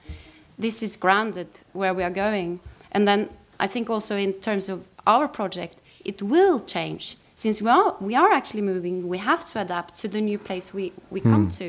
this 0.58 0.82
is 0.82 0.96
grounded 0.96 1.46
where 1.72 1.94
we 1.94 2.02
are 2.02 2.10
going. 2.10 2.60
And 2.92 3.06
then 3.08 3.28
i 3.60 3.66
think 3.66 3.90
also 3.90 4.14
in 4.16 4.32
terms 4.32 4.68
of 4.68 4.86
our 5.06 5.28
project 5.28 5.76
it 6.04 6.20
will 6.22 6.60
change. 6.60 7.16
Since 7.34 7.62
we 7.62 7.70
are 7.70 7.94
we 8.00 8.14
are 8.16 8.32
actually 8.32 8.62
moving 8.62 9.08
we 9.08 9.18
have 9.18 9.44
to 9.50 9.60
adapt 9.60 9.94
to 10.02 10.08
the 10.08 10.20
new 10.20 10.38
place 10.38 10.74
we 10.74 10.92
we 11.10 11.20
come 11.20 11.48
to. 11.60 11.68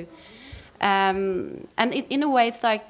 Um, 0.82 1.68
and 1.78 1.94
it, 1.94 2.06
in 2.10 2.24
a 2.24 2.30
way 2.30 2.48
it's 2.48 2.64
like 2.64 2.88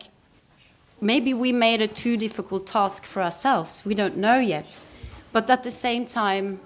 maybe 1.02 1.34
we 1.34 1.52
made 1.52 1.82
a 1.82 1.88
too 1.88 2.16
difficult 2.18 2.66
task 2.68 3.04
for 3.06 3.22
ourselves. 3.22 3.84
We 3.86 3.96
don't 3.96 4.18
know 4.18 4.40
yet. 4.40 4.80
But 5.34 5.50
at 5.50 5.64
the 5.64 5.72
same 5.72 6.06
time 6.06 6.60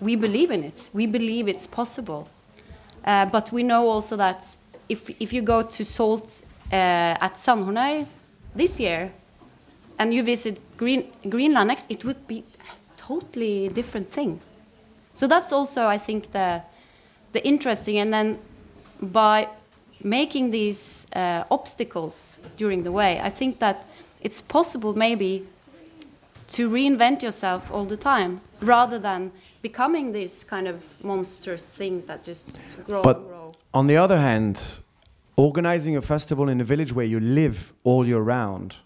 we 0.00 0.16
believe 0.16 0.50
in 0.50 0.64
it. 0.64 0.90
We 0.92 1.06
believe 1.06 1.48
it's 1.48 1.66
possible 1.66 2.28
uh, 3.04 3.26
but 3.26 3.52
we 3.52 3.62
know 3.62 3.88
also 3.88 4.16
that 4.16 4.46
if, 4.88 5.10
if 5.20 5.32
you 5.32 5.42
go 5.42 5.62
to 5.62 5.84
Salt 5.84 6.44
uh, 6.72 7.16
at 7.20 7.34
Sandhornøy 7.34 8.06
this 8.54 8.80
year 8.80 9.12
and 9.98 10.12
you 10.12 10.22
visit 10.22 10.58
Green, 10.76 11.12
Greenland 11.28 11.68
next, 11.68 11.86
it 11.90 12.04
would 12.04 12.26
be 12.26 12.38
a 12.38 12.96
totally 12.96 13.68
different 13.68 14.08
thing. 14.08 14.40
So 15.14 15.26
that's 15.26 15.52
also, 15.52 15.86
I 15.86 15.98
think, 15.98 16.32
the, 16.32 16.62
the 17.32 17.46
interesting. 17.46 17.98
And 17.98 18.12
then 18.12 18.38
by 19.02 19.48
making 20.02 20.50
these 20.50 21.06
uh, 21.14 21.44
obstacles 21.50 22.36
during 22.56 22.82
the 22.82 22.92
way, 22.92 23.20
I 23.20 23.30
think 23.30 23.58
that 23.58 23.84
it's 24.22 24.40
possible 24.40 24.94
maybe 24.94 25.46
to 26.48 26.68
reinvent 26.68 27.22
yourself 27.22 27.70
all 27.70 27.84
the 27.84 27.96
time 27.96 28.40
rather 28.60 28.98
than 28.98 29.30
becoming 29.62 30.12
this 30.12 30.44
kind 30.44 30.66
of 30.68 30.84
monstrous 31.02 31.68
thing 31.70 32.02
that 32.06 32.22
just 32.22 32.58
grow 32.86 33.02
But 33.02 33.16
and 33.18 33.26
grow. 33.26 33.52
on 33.74 33.86
the 33.86 33.96
other 33.96 34.18
hand, 34.18 34.78
organizing 35.36 35.96
a 35.96 36.00
festival 36.02 36.48
in 36.48 36.60
a 36.60 36.64
village 36.64 36.92
where 36.92 37.06
you 37.06 37.20
live 37.20 37.72
all 37.84 38.06
year 38.06 38.20
round 38.20 38.76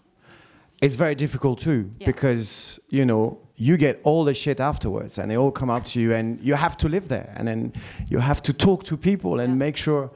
is 0.81 0.95
very 0.95 1.15
difficult 1.15 1.59
too 1.59 1.89
Yeah. 1.99 2.05
because 2.07 2.79
you 2.89 3.05
know 3.05 3.37
you 3.57 3.77
get 3.77 4.01
all 4.03 4.25
the 4.25 4.33
shit 4.33 4.59
afterwards 4.59 5.17
and 5.17 5.31
they 5.31 5.37
all 5.37 5.51
come 5.51 5.69
up 5.69 5.85
to 5.85 5.99
you 6.01 6.13
and 6.13 6.39
you 6.41 6.55
have 6.55 6.75
to 6.77 6.89
live 6.89 7.07
there 7.07 7.33
and 7.37 7.47
then 7.47 7.71
you 8.09 8.19
have 8.19 8.41
to 8.43 8.53
talk 8.53 8.83
to 8.85 8.97
people 8.97 9.39
and 9.39 9.53
Yeah. 9.53 9.57
make 9.67 9.77
sure 9.77 10.09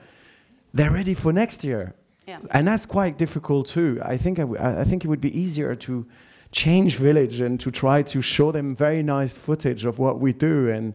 they're 0.73 0.91
ready 0.93 1.13
for 1.13 1.31
next 1.33 1.63
year 1.63 1.93
Yeah. 2.27 2.39
and 2.51 2.67
that's 2.67 2.85
quite 2.85 3.17
difficult 3.17 3.67
too 3.67 3.97
i 4.03 4.17
think 4.17 4.37
I, 4.39 4.41
w- 4.43 4.59
I 4.61 4.81
I 4.81 4.83
think 4.83 5.03
it 5.05 5.07
would 5.07 5.21
be 5.21 5.31
easier 5.43 5.75
to 5.75 6.05
change 6.51 6.97
village 6.97 7.41
and 7.41 7.59
to 7.59 7.71
try 7.71 8.01
to 8.01 8.21
show 8.21 8.51
them 8.51 8.75
very 8.75 9.03
nice 9.03 9.37
footage 9.37 9.85
of 9.85 9.99
what 9.99 10.19
we 10.19 10.33
do 10.33 10.69
and 10.69 10.93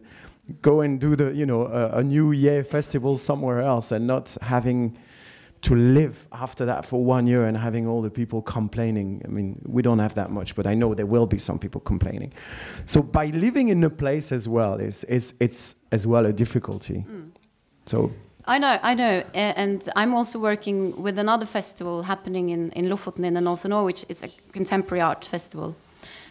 go 0.61 0.81
and 0.81 0.99
do 0.99 1.15
the 1.15 1.33
you 1.33 1.45
know 1.45 1.65
a, 1.65 1.99
a 1.99 2.03
new 2.03 2.31
year 2.31 2.63
festival 2.63 3.17
somewhere 3.17 3.61
else 3.61 3.91
and 3.91 4.05
not 4.05 4.37
having 4.41 4.97
to 5.61 5.73
live 5.73 6.27
after 6.31 6.65
that 6.65 6.85
for 6.85 7.03
one 7.03 7.25
year 7.25 7.45
and 7.45 7.57
having 7.57 7.87
all 7.87 8.01
the 8.01 8.11
people 8.11 8.41
complaining. 8.41 9.21
I 9.25 9.29
mean 9.29 9.61
we 9.65 9.81
don't 9.81 9.99
have 9.99 10.13
that 10.15 10.29
much 10.29 10.55
but 10.55 10.67
i 10.67 10.75
know 10.75 10.93
there 10.93 11.07
will 11.07 11.25
be 11.25 11.39
some 11.39 11.57
people 11.57 11.81
complaining. 11.81 12.33
So 12.85 13.01
by 13.01 13.27
living 13.27 13.69
in 13.69 13.83
a 13.83 13.89
place 13.89 14.31
as 14.31 14.47
well 14.47 14.75
is 14.75 15.03
is 15.05 15.33
it's 15.39 15.75
as 15.91 16.05
well 16.05 16.25
a 16.25 16.33
difficulty. 16.33 17.05
Mm. 17.09 17.31
So 17.85 18.11
I 18.47 18.59
know, 18.59 18.79
I 18.83 18.93
know, 18.93 19.23
and 19.33 19.87
I'm 19.95 20.13
also 20.13 20.39
working 20.39 21.01
with 21.01 21.17
another 21.17 21.47
festival 21.47 22.03
happening 22.03 22.49
in, 22.49 22.71
in 22.71 22.85
Lofoten 22.85 23.25
in 23.25 23.33
the 23.33 23.41
north 23.41 23.65
of 23.65 23.69
Norway, 23.69 23.85
which 23.85 24.05
is 24.07 24.23
a 24.23 24.29
contemporary 24.51 25.01
art 25.01 25.25
festival. 25.25 25.75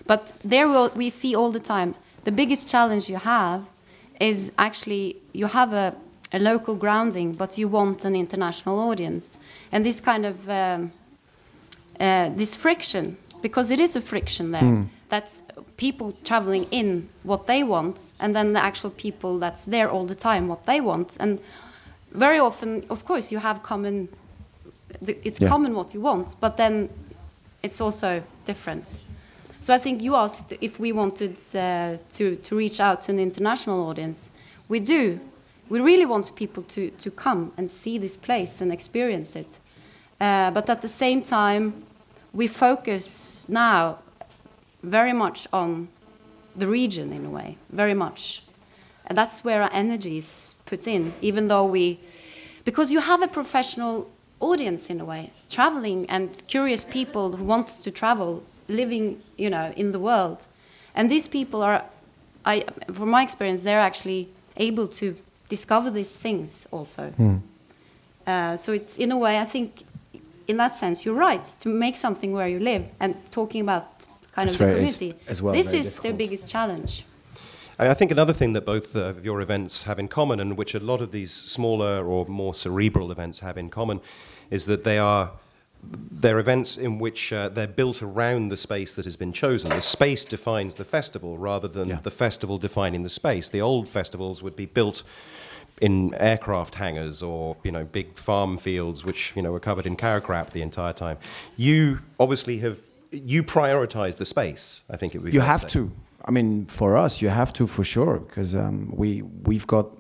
But 0.07 0.33
there 0.45 0.69
we'll, 0.69 0.91
we 0.91 1.11
see 1.11 1.35
all 1.35 1.51
the 1.51 1.61
time 1.61 1.95
the 2.25 2.33
biggest 2.33 2.69
challenge 2.69 3.09
you 3.09 3.17
have 3.17 3.67
is 4.21 4.53
actually 4.59 5.17
you 5.33 5.47
have 5.47 5.73
a, 5.73 5.95
a 6.33 6.39
local 6.39 6.75
grounding, 6.77 7.33
but 7.33 7.59
you 7.59 7.69
want 7.69 8.05
an 8.05 8.15
international 8.15 8.79
audience, 8.79 9.39
and 9.73 9.85
this 9.85 10.01
kind 10.01 10.25
of 10.25 10.49
um, 10.49 10.93
uh, 12.01 12.31
this 12.37 12.55
friction, 12.55 13.17
because 13.43 13.71
it 13.71 13.81
is 13.81 13.97
a 13.97 14.01
friction 14.01 14.53
there. 14.53 14.62
That's 15.09 15.43
people 15.77 16.12
traveling 16.25 16.67
in 16.71 17.09
what 17.25 17.47
they 17.47 17.62
want, 17.62 18.12
and 18.19 18.35
then 18.35 18.53
the 18.53 18.62
actual 18.62 18.91
people 18.91 19.39
that's 19.39 19.65
there 19.65 19.91
all 19.91 20.07
the 20.07 20.15
time 20.15 20.49
what 20.49 20.65
they 20.67 20.81
want. 20.81 21.17
And 21.21 21.41
very 22.15 22.39
often, 22.39 22.85
of 22.89 23.05
course, 23.05 23.31
you 23.33 23.41
have 23.41 23.62
common. 23.62 24.09
It's 25.07 25.41
Yeah. 25.41 25.49
common 25.51 25.75
what 25.75 25.93
you 25.95 26.01
want, 26.03 26.37
but 26.41 26.57
then 26.57 26.89
it's 27.62 27.81
also 27.81 28.23
different. 28.47 28.99
So 29.61 29.75
I 29.75 29.79
think 29.79 30.03
you 30.03 30.15
asked 30.15 30.57
if 30.61 30.79
we 30.79 30.93
wanted 30.93 31.39
uh, 31.55 31.99
to 32.17 32.37
to 32.37 32.57
reach 32.57 32.81
out 32.81 33.03
to 33.03 33.12
an 33.12 33.19
international 33.19 33.89
audience. 33.89 34.31
We 34.69 34.81
do. 34.81 35.19
We 35.69 35.81
really 35.81 36.07
want 36.07 36.35
people 36.35 36.62
to 36.62 36.91
to 37.03 37.11
come 37.11 37.51
and 37.57 37.71
see 37.71 37.99
this 37.99 38.17
place 38.17 38.61
and 38.65 38.73
experience 38.73 39.39
it. 39.39 39.59
Uh, 40.21 40.51
but 40.53 40.69
at 40.71 40.81
the 40.81 40.89
same 40.89 41.23
time, 41.23 41.73
we 42.33 42.47
focus 42.49 43.47
now 43.49 43.97
very 44.83 45.12
much 45.12 45.49
on 45.53 45.89
the 46.57 46.67
region 46.67 47.12
in 47.12 47.27
a 47.27 47.31
way, 47.31 47.57
very 47.71 47.95
much. 47.95 48.44
And 49.07 49.17
that's 49.19 49.45
where 49.45 49.63
our 49.63 49.71
energy 49.73 50.19
is 50.19 50.55
put 50.67 50.87
in, 50.87 51.13
even 51.21 51.49
though 51.49 51.65
we, 51.67 51.99
because 52.65 52.91
you 52.93 53.01
have 53.01 53.23
a 53.23 53.29
professional 53.29 54.09
audience 54.41 54.91
in 54.91 55.01
a 55.01 55.05
way, 55.05 55.31
traveling 55.51 56.07
and 56.09 56.31
curious 56.49 56.85
people 56.85 57.37
who 57.37 57.45
want 57.45 57.69
to 57.69 57.91
travel, 57.91 58.43
living, 58.69 59.21
you 59.37 59.51
know, 59.51 59.73
in 59.77 59.93
the 59.93 59.99
world. 60.01 60.47
And 60.97 61.11
these 61.11 61.29
people 61.29 61.63
are, 61.63 61.85
I, 62.45 62.65
from 62.93 63.11
my 63.11 63.23
experience, 63.23 63.63
they're 63.63 63.81
actually 63.81 64.29
able 64.57 64.89
to 64.89 65.17
discover 65.49 65.91
these 65.91 66.11
things 66.11 66.67
also. 66.71 67.13
Uh, 68.27 68.57
so 68.57 68.73
it's 68.73 68.97
in 68.97 69.13
a 69.13 69.19
way, 69.19 69.39
I 69.39 69.45
think, 69.45 69.83
in 70.49 70.57
that 70.57 70.75
sense, 70.75 71.05
you're 71.05 71.15
right 71.15 71.45
to 71.61 71.69
make 71.69 71.97
something 71.97 72.33
where 72.33 72.49
you 72.49 72.59
live 72.59 72.87
and 73.01 73.15
talking 73.31 73.61
about 73.61 74.07
kind 74.33 74.49
It's 74.49 74.59
of 74.61 74.67
the 74.67 74.75
community. 74.75 75.15
as 75.29 75.41
well 75.43 75.55
this 75.55 75.73
is 75.73 75.97
the 75.97 76.13
biggest 76.13 76.49
challenge. 76.49 77.05
I 77.79 77.95
think 77.95 78.11
another 78.11 78.33
thing 78.33 78.53
that 78.53 78.64
both 78.64 78.95
uh, 78.95 79.05
of 79.05 79.25
your 79.25 79.41
events 79.41 79.83
have 79.85 79.99
in 79.99 80.09
common, 80.09 80.41
and 80.41 80.57
which 80.57 80.75
a 80.75 80.81
lot 80.81 81.01
of 81.01 81.11
these 81.12 81.33
smaller 81.33 82.05
or 82.07 82.25
more 82.27 82.55
cerebral 82.55 83.11
events 83.11 83.41
have 83.41 83.57
in 83.59 83.68
common, 83.70 84.01
is 84.51 84.66
that 84.66 84.85
they 84.85 84.99
are 84.99 85.33
they're 86.11 86.39
events 86.39 86.79
in 86.79 86.99
which 86.99 87.31
uh, 87.31 87.49
they're 87.51 87.66
built 87.66 88.03
around 88.03 88.49
the 88.49 88.57
space 88.57 88.97
that 88.97 89.05
has 89.05 89.16
been 89.16 89.35
chosen. 89.35 89.68
The 89.68 89.83
space 89.83 90.25
defines 90.25 90.77
the 90.77 90.85
festival 90.85 91.37
rather 91.37 91.68
than 91.68 91.89
Yeah. 91.89 91.97
the 92.03 92.11
festival 92.11 92.57
defining 92.57 93.03
the 93.03 93.11
space. 93.11 93.51
The 93.51 93.61
old 93.61 93.87
festivals 93.87 94.43
would 94.43 94.57
be 94.57 94.64
built 94.64 95.03
in 95.83 96.14
aircraft 96.14 96.77
hangars 96.77 97.20
or 97.22 97.57
you 97.64 97.72
know 97.72 97.85
big 97.85 98.16
farm 98.16 98.57
fields 98.57 99.05
which 99.05 99.33
you 99.35 99.43
know 99.43 99.51
were 99.53 99.61
covered 99.61 99.85
in 99.87 99.97
cow 99.97 100.20
crap 100.20 100.51
the 100.51 100.62
entire 100.62 100.93
time. 100.95 101.18
You 101.57 101.99
obviously 102.18 102.59
have 102.61 102.79
you 103.11 103.43
prioritize 103.43 104.16
the 104.16 104.25
space. 104.25 104.83
I 104.89 104.97
think 104.97 105.14
it 105.14 105.18
would 105.18 105.33
be 105.33 105.33
you 105.33 105.41
have 105.41 105.66
to. 105.68 105.93
I 106.25 106.31
mean, 106.31 106.66
for 106.66 106.97
us, 106.97 107.20
you 107.20 107.29
have 107.29 107.53
to 107.55 107.66
for 107.66 107.85
sure 107.85 108.18
because 108.20 108.55
um, 108.55 108.93
we 108.95 109.22
we've 109.22 109.66
got 109.66 109.91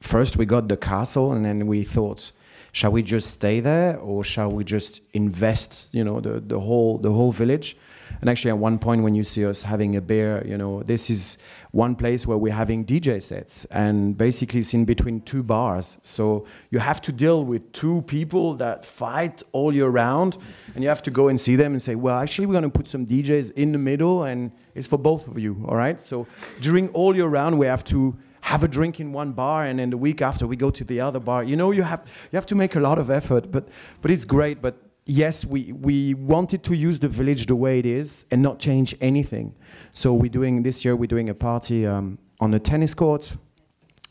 first 0.00 0.36
we 0.36 0.46
got 0.46 0.68
the 0.68 0.76
castle, 0.76 1.32
and 1.32 1.44
then 1.44 1.66
we 1.66 1.84
thought, 1.84 2.32
shall 2.72 2.90
we 2.90 3.02
just 3.02 3.30
stay 3.30 3.60
there 3.60 3.96
or 3.98 4.24
shall 4.24 4.50
we 4.50 4.64
just 4.64 5.02
invest? 5.12 5.88
You 5.92 6.04
know, 6.04 6.20
the 6.20 6.40
the 6.40 6.58
whole 6.58 6.98
the 6.98 7.12
whole 7.12 7.32
village. 7.32 7.76
And 8.20 8.28
actually, 8.28 8.50
at 8.50 8.58
one 8.58 8.78
point, 8.78 9.02
when 9.02 9.14
you 9.14 9.22
see 9.22 9.46
us 9.46 9.62
having 9.62 9.94
a 9.94 10.00
beer, 10.00 10.42
you 10.44 10.56
know, 10.56 10.82
this 10.82 11.10
is 11.10 11.38
one 11.70 11.94
place 11.94 12.26
where 12.26 12.38
we're 12.38 12.52
having 12.52 12.84
DJ 12.84 13.22
sets, 13.22 13.64
and 13.66 14.16
basically 14.16 14.60
it's 14.60 14.74
in 14.74 14.84
between 14.84 15.20
two 15.20 15.42
bars. 15.42 15.98
So 16.02 16.46
you 16.70 16.78
have 16.78 17.00
to 17.02 17.12
deal 17.12 17.44
with 17.44 17.70
two 17.72 18.02
people 18.02 18.54
that 18.54 18.84
fight 18.84 19.42
all 19.52 19.72
year 19.72 19.88
round, 19.88 20.36
and 20.74 20.82
you 20.82 20.88
have 20.88 21.02
to 21.04 21.10
go 21.10 21.28
and 21.28 21.40
see 21.40 21.54
them 21.54 21.72
and 21.72 21.82
say, 21.82 21.94
well, 21.94 22.18
actually, 22.18 22.46
we're 22.46 22.54
going 22.54 22.64
to 22.64 22.70
put 22.70 22.88
some 22.88 23.06
DJs 23.06 23.52
in 23.52 23.72
the 23.72 23.78
middle, 23.78 24.24
and 24.24 24.50
it's 24.78 24.88
for 24.88 24.98
both 24.98 25.28
of 25.28 25.38
you, 25.38 25.64
all 25.68 25.76
right? 25.76 26.00
So 26.00 26.26
during 26.60 26.88
all 26.90 27.14
year 27.14 27.26
round, 27.26 27.58
we 27.58 27.66
have 27.66 27.84
to 27.84 28.16
have 28.40 28.64
a 28.64 28.68
drink 28.68 29.00
in 29.00 29.12
one 29.12 29.32
bar, 29.32 29.64
and 29.64 29.78
then 29.78 29.90
the 29.90 29.98
week 29.98 30.22
after, 30.22 30.46
we 30.46 30.56
go 30.56 30.70
to 30.70 30.84
the 30.84 31.00
other 31.00 31.20
bar. 31.20 31.44
You 31.44 31.56
know, 31.56 31.70
you 31.72 31.82
have 31.82 32.06
you 32.32 32.36
have 32.36 32.46
to 32.46 32.54
make 32.54 32.76
a 32.76 32.80
lot 32.80 32.98
of 32.98 33.10
effort, 33.10 33.50
but 33.50 33.68
but 34.00 34.10
it's 34.10 34.24
great. 34.24 34.62
But 34.62 34.74
yes, 35.08 35.44
we, 35.44 35.72
we 35.72 36.14
wanted 36.14 36.62
to 36.62 36.74
use 36.74 37.00
the 37.00 37.08
village 37.08 37.46
the 37.46 37.56
way 37.56 37.78
it 37.78 37.86
is 37.86 38.26
and 38.30 38.42
not 38.42 38.58
change 38.60 38.94
anything. 39.00 39.54
So 39.92 40.12
we're 40.12 40.30
doing 40.30 40.62
this 40.62 40.84
year. 40.84 40.94
We're 40.94 41.06
doing 41.06 41.28
a 41.28 41.34
party 41.34 41.86
um, 41.86 42.18
on 42.38 42.54
a 42.54 42.58
tennis 42.58 42.94
court. 42.94 43.36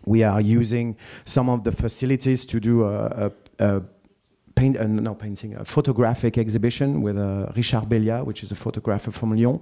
We 0.06 0.24
are 0.24 0.42
using 0.42 0.98
some 1.24 1.50
of 1.50 1.64
the 1.64 1.72
facilities 1.72 2.46
to 2.48 2.60
do 2.60 2.84
a, 2.84 3.28
a, 3.28 3.32
a 3.60 3.82
paint, 4.56 4.78
uh, 4.78 4.88
no 4.88 5.14
painting, 5.14 5.56
a 5.56 5.64
photographic 5.64 6.38
exhibition 6.38 7.02
with 7.02 7.18
uh, 7.18 7.52
Richard 7.56 7.88
Bellia, 7.88 8.24
which 8.26 8.44
is 8.44 8.52
a 8.52 8.56
photographer 8.56 9.12
from 9.12 9.36
Lyon. 9.36 9.60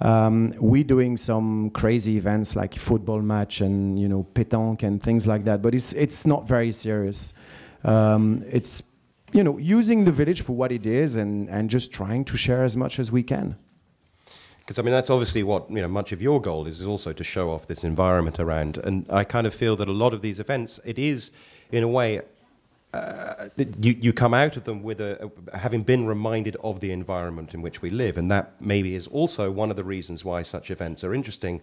Um, 0.00 0.52
we're 0.58 0.84
doing 0.84 1.16
some 1.16 1.70
crazy 1.70 2.16
events 2.16 2.54
like 2.54 2.74
football 2.74 3.22
match 3.22 3.60
and 3.60 3.98
you 3.98 4.08
know 4.08 4.26
pétanque 4.34 4.82
and 4.82 5.02
things 5.02 5.26
like 5.26 5.44
that, 5.44 5.62
but 5.62 5.74
it's 5.74 5.92
it's 5.94 6.26
not 6.26 6.46
very 6.46 6.72
serious. 6.72 7.32
Um, 7.84 8.44
it's 8.50 8.82
you 9.32 9.42
know 9.42 9.56
using 9.58 10.04
the 10.04 10.12
village 10.12 10.42
for 10.42 10.54
what 10.54 10.70
it 10.70 10.84
is 10.86 11.16
and 11.16 11.48
and 11.48 11.70
just 11.70 11.92
trying 11.92 12.24
to 12.26 12.36
share 12.36 12.62
as 12.62 12.76
much 12.76 12.98
as 12.98 13.10
we 13.10 13.22
can. 13.22 13.56
Because 14.58 14.78
I 14.80 14.82
mean, 14.82 14.92
that's 14.92 15.10
obviously 15.10 15.44
what 15.44 15.70
you 15.70 15.80
know. 15.80 15.88
Much 15.88 16.12
of 16.12 16.20
your 16.20 16.40
goal 16.40 16.66
is, 16.66 16.80
is 16.80 16.86
also 16.86 17.12
to 17.12 17.24
show 17.24 17.50
off 17.50 17.66
this 17.66 17.84
environment 17.84 18.40
around, 18.40 18.78
and 18.78 19.06
I 19.08 19.24
kind 19.24 19.46
of 19.46 19.54
feel 19.54 19.76
that 19.76 19.88
a 19.88 19.92
lot 19.92 20.12
of 20.12 20.22
these 20.22 20.40
events, 20.40 20.80
it 20.84 20.98
is, 20.98 21.30
in 21.70 21.84
a 21.84 21.88
way, 21.88 22.20
uh, 22.92 23.48
you 23.78 23.92
you 24.00 24.12
come 24.12 24.32
out 24.34 24.56
of 24.56 24.64
them 24.64 24.82
with 24.82 25.00
a, 25.00 25.30
a 25.52 25.58
having 25.58 25.82
been 25.84 26.06
reminded 26.06 26.56
of 26.62 26.80
the 26.80 26.90
environment 26.92 27.54
in 27.54 27.62
which 27.62 27.82
we 27.82 27.90
live, 27.90 28.16
and 28.16 28.30
that 28.30 28.52
maybe 28.60 28.94
is 28.94 29.06
also 29.08 29.50
one 29.50 29.70
of 29.70 29.76
the 29.76 29.84
reasons 29.84 30.24
why 30.24 30.42
such 30.42 30.70
events 30.70 31.04
are 31.04 31.14
interesting, 31.14 31.60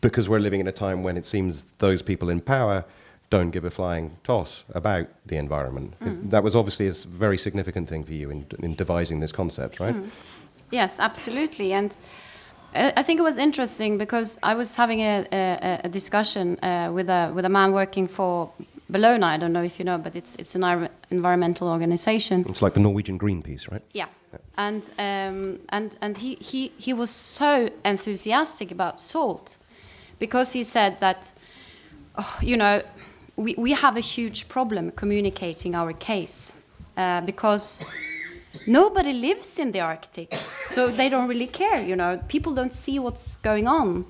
because 0.00 0.28
we're 0.28 0.40
living 0.40 0.60
in 0.60 0.66
a 0.68 0.72
time 0.72 1.02
when 1.02 1.16
it 1.16 1.24
seems 1.24 1.64
those 1.78 2.02
people 2.02 2.28
in 2.28 2.40
power 2.40 2.84
don't 3.30 3.50
give 3.50 3.66
a 3.66 3.70
flying 3.70 4.16
toss 4.24 4.64
about 4.74 5.06
the 5.26 5.36
environment. 5.36 5.92
Is- 6.06 6.18
That 6.30 6.42
was 6.42 6.54
obviously 6.54 6.88
a 6.88 6.92
very 7.18 7.36
significant 7.36 7.88
thing 7.88 8.04
for 8.04 8.12
you 8.14 8.30
in, 8.30 8.46
in 8.62 8.74
devising 8.74 9.20
this 9.20 9.32
concept, 9.32 9.78
right? 9.80 9.96
Yes, 10.70 10.98
absolutely. 10.98 11.72
And 11.74 11.94
uh, 12.74 12.90
I 12.96 13.02
think 13.02 13.20
it 13.20 13.22
was 13.22 13.36
interesting 13.38 13.98
because 13.98 14.38
I 14.42 14.54
was 14.54 14.76
having 14.76 15.00
a, 15.00 15.26
a, 15.32 15.80
a 15.84 15.88
discussion 15.88 16.58
uh, 16.62 16.90
with 16.92 17.08
a 17.10 17.30
with 17.34 17.44
a 17.44 17.48
man 17.48 17.72
working 17.72 18.08
for 18.08 18.50
Bellona. 18.90 19.24
I 19.24 19.36
don't 19.36 19.52
know 19.52 19.62
if 19.62 19.78
you 19.78 19.84
know, 19.84 19.98
but 19.98 20.16
it's 20.16 20.36
it's 20.36 20.54
an 20.54 20.88
environmental 21.10 21.68
organization. 21.68 22.44
It's 22.48 22.62
like 22.62 22.74
the 22.74 22.80
Norwegian 22.80 23.18
Greenpeace, 23.18 23.70
right? 23.70 23.82
Yeah, 23.92 24.06
and 24.56 24.82
um, 24.98 25.60
and 25.68 25.96
and 26.00 26.18
he, 26.18 26.34
he 26.36 26.72
he 26.78 26.92
was 26.92 27.10
so 27.10 27.70
enthusiastic 27.84 28.70
about 28.70 29.00
salt 29.00 29.56
because 30.18 30.52
he 30.52 30.62
said 30.62 31.00
that 31.00 31.30
oh, 32.16 32.38
you 32.42 32.56
know 32.56 32.82
we 33.36 33.54
we 33.56 33.72
have 33.72 33.96
a 33.96 34.00
huge 34.00 34.48
problem 34.48 34.90
communicating 34.90 35.74
our 35.74 35.92
case 35.92 36.52
uh, 36.96 37.20
because 37.20 37.80
nobody 38.66 39.12
lives 39.12 39.58
in 39.58 39.72
the 39.72 39.80
Arctic, 39.80 40.34
so 40.66 40.88
they 40.88 41.08
don't 41.08 41.28
really 41.28 41.46
care. 41.46 41.80
You 41.82 41.96
know, 41.96 42.20
people 42.28 42.54
don't 42.54 42.72
see 42.72 42.98
what's 42.98 43.36
going 43.36 43.68
on, 43.68 44.04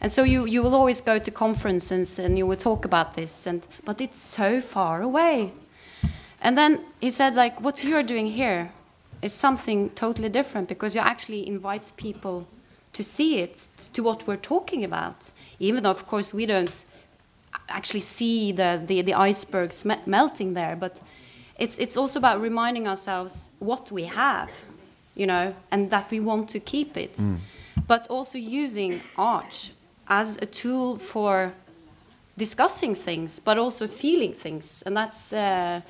and 0.00 0.10
so 0.10 0.22
you 0.22 0.46
you 0.46 0.62
will 0.62 0.74
always 0.74 1.00
go 1.00 1.18
to 1.18 1.30
conferences 1.30 2.18
and 2.18 2.38
you 2.38 2.46
will 2.46 2.56
talk 2.56 2.84
about 2.84 3.14
this, 3.14 3.46
and 3.46 3.66
but 3.84 4.00
it's 4.00 4.20
so 4.20 4.60
far 4.60 5.02
away. 5.02 5.52
And 6.40 6.56
then 6.56 6.80
he 7.00 7.10
said, 7.10 7.34
like, 7.34 7.60
what 7.60 7.82
you're 7.82 8.04
doing 8.04 8.26
here 8.26 8.70
is 9.22 9.32
something 9.32 9.90
totally 9.90 10.28
different 10.28 10.68
because 10.68 10.94
you 10.94 11.00
actually 11.00 11.46
invite 11.46 11.92
people 11.96 12.46
to 12.92 13.02
see 13.02 13.40
it, 13.40 13.68
to 13.92 14.02
what 14.02 14.26
we're 14.26 14.36
talking 14.36 14.84
about. 14.84 15.30
Even 15.58 15.82
though, 15.82 15.90
of 15.90 16.06
course, 16.06 16.32
we 16.32 16.46
don't 16.46 16.84
actually 17.68 18.00
see 18.00 18.52
the, 18.52 18.80
the, 18.86 19.02
the 19.02 19.14
icebergs 19.14 19.84
me- 19.84 19.96
melting 20.06 20.54
there, 20.54 20.76
but 20.76 21.00
it's, 21.58 21.78
it's 21.78 21.96
also 21.96 22.20
about 22.20 22.40
reminding 22.40 22.86
ourselves 22.86 23.50
what 23.58 23.90
we 23.90 24.04
have, 24.04 24.50
you 25.16 25.26
know, 25.26 25.54
and 25.72 25.90
that 25.90 26.10
we 26.10 26.20
want 26.20 26.48
to 26.50 26.60
keep 26.60 26.96
it. 26.96 27.14
Mm. 27.16 27.38
But 27.88 28.06
also 28.08 28.38
using 28.38 29.00
art 29.16 29.70
as 30.08 30.38
a 30.38 30.46
tool 30.46 30.96
for 30.96 31.52
discussing 32.36 32.94
things, 32.94 33.40
but 33.40 33.58
also 33.58 33.86
feeling 33.86 34.32
things. 34.32 34.82
And 34.86 34.96
that's, 34.96 35.32
uh, 35.32 35.80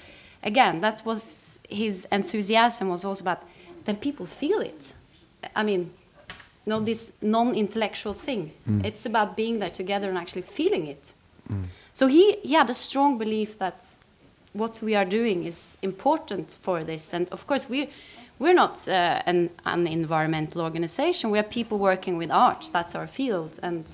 again, 0.43 0.81
that 0.81 1.03
was 1.05 1.61
his 1.69 2.07
enthusiasm 2.11 2.89
was 2.89 3.05
also 3.05 3.23
about 3.23 3.39
then 3.85 3.97
people 3.97 4.27
feel 4.27 4.61
it. 4.61 4.93
I 5.57 5.63
mean, 5.63 5.91
not 6.67 6.85
this 6.85 7.13
non 7.23 7.55
intellectual 7.55 8.13
thing. 8.13 8.53
It's 8.85 9.07
about 9.07 9.37
being 9.37 9.61
there 9.61 9.71
together 9.71 10.09
and 10.09 10.19
actually 10.19 10.43
feeling 10.43 10.87
it. 10.87 11.13
So 11.93 12.07
he, 12.07 12.37
he 12.43 12.53
had 12.55 12.69
a 12.71 12.75
strong 12.75 13.19
belief 13.19 13.59
that 13.59 13.83
what 14.53 14.81
we 14.83 14.95
are 14.95 15.05
doing 15.07 15.45
is 15.45 15.79
important 15.83 16.53
for 16.53 16.85
this. 16.85 17.15
And 17.15 17.29
of 17.31 17.47
course, 17.47 17.69
we're, 17.69 17.89
we're 18.39 18.55
not 18.55 18.87
uh, 18.87 19.23
an, 19.27 19.51
an 19.65 19.87
environmental 19.87 20.61
organization. 20.61 21.31
We 21.31 21.39
are 21.39 21.45
people 21.45 21.79
working 21.79 22.19
with 22.19 22.31
art. 22.31 22.71
That's 22.73 22.95
our 22.95 23.07
field. 23.07 23.59
And, 23.63 23.85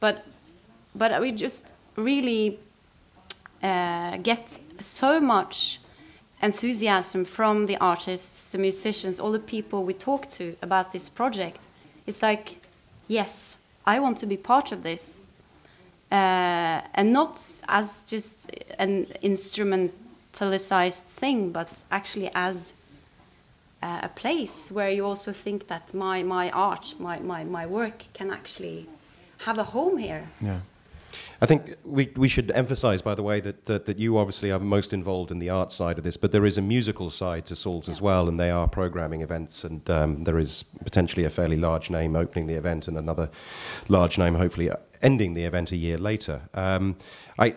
but, 0.00 0.26
but 0.94 1.20
we 1.20 1.32
just 1.32 1.66
really 1.96 2.58
uh, 3.62 4.16
get 4.18 4.58
so 4.80 5.20
much 5.20 5.78
enthusiasm 6.42 7.24
from 7.24 7.66
the 7.66 7.76
artists, 7.76 8.52
the 8.52 8.58
musicians, 8.58 9.20
all 9.20 9.30
the 9.30 9.38
people 9.38 9.84
we 9.84 9.92
talk 9.92 10.26
to 10.28 10.56
about 10.62 10.92
this 10.92 11.08
project. 11.08 11.58
It's 12.06 12.22
like, 12.22 12.56
yes, 13.08 13.56
I 13.86 14.00
want 14.00 14.18
to 14.18 14.26
be 14.26 14.36
part 14.36 14.72
of 14.72 14.82
this. 14.82 15.20
Uh, 16.10 16.80
and 16.94 17.12
not 17.12 17.40
as 17.68 18.02
just 18.04 18.50
an 18.78 19.04
instrumentalized 19.22 21.02
thing, 21.02 21.52
but 21.52 21.68
actually 21.90 22.30
as 22.34 22.86
uh, 23.82 24.00
a 24.02 24.08
place 24.08 24.72
where 24.72 24.90
you 24.90 25.04
also 25.04 25.32
think 25.32 25.68
that 25.68 25.94
my, 25.94 26.22
my 26.22 26.50
art, 26.50 26.94
my, 26.98 27.18
my, 27.20 27.44
my 27.44 27.66
work 27.66 28.04
can 28.12 28.30
actually 28.30 28.86
have 29.44 29.58
a 29.58 29.64
home 29.64 29.98
here. 29.98 30.28
Yeah. 30.40 30.60
I 31.42 31.46
think 31.46 31.76
we, 31.84 32.12
we 32.16 32.28
should 32.28 32.50
emphasize, 32.50 33.00
by 33.00 33.14
the 33.14 33.22
way, 33.22 33.40
that, 33.40 33.64
that, 33.64 33.86
that 33.86 33.98
you 33.98 34.18
obviously 34.18 34.50
are 34.50 34.58
most 34.58 34.92
involved 34.92 35.30
in 35.30 35.38
the 35.38 35.48
art 35.48 35.72
side 35.72 35.96
of 35.96 36.04
this, 36.04 36.18
but 36.18 36.32
there 36.32 36.44
is 36.44 36.58
a 36.58 36.62
musical 36.62 37.10
side 37.10 37.46
to 37.46 37.56
Salt 37.56 37.88
as 37.88 38.00
well, 38.00 38.28
and 38.28 38.38
they 38.38 38.50
are 38.50 38.68
programming 38.68 39.22
events, 39.22 39.64
and 39.64 39.88
um, 39.88 40.24
there 40.24 40.38
is 40.38 40.64
potentially 40.84 41.24
a 41.24 41.30
fairly 41.30 41.56
large 41.56 41.88
name 41.88 42.14
opening 42.14 42.46
the 42.46 42.54
event 42.54 42.88
and 42.88 42.98
another 42.98 43.30
large 43.88 44.18
name 44.18 44.34
hopefully 44.34 44.70
ending 45.00 45.32
the 45.32 45.44
event 45.44 45.72
a 45.72 45.76
year 45.76 45.96
later. 45.96 46.42
Um, 46.52 46.96
I, 47.38 47.54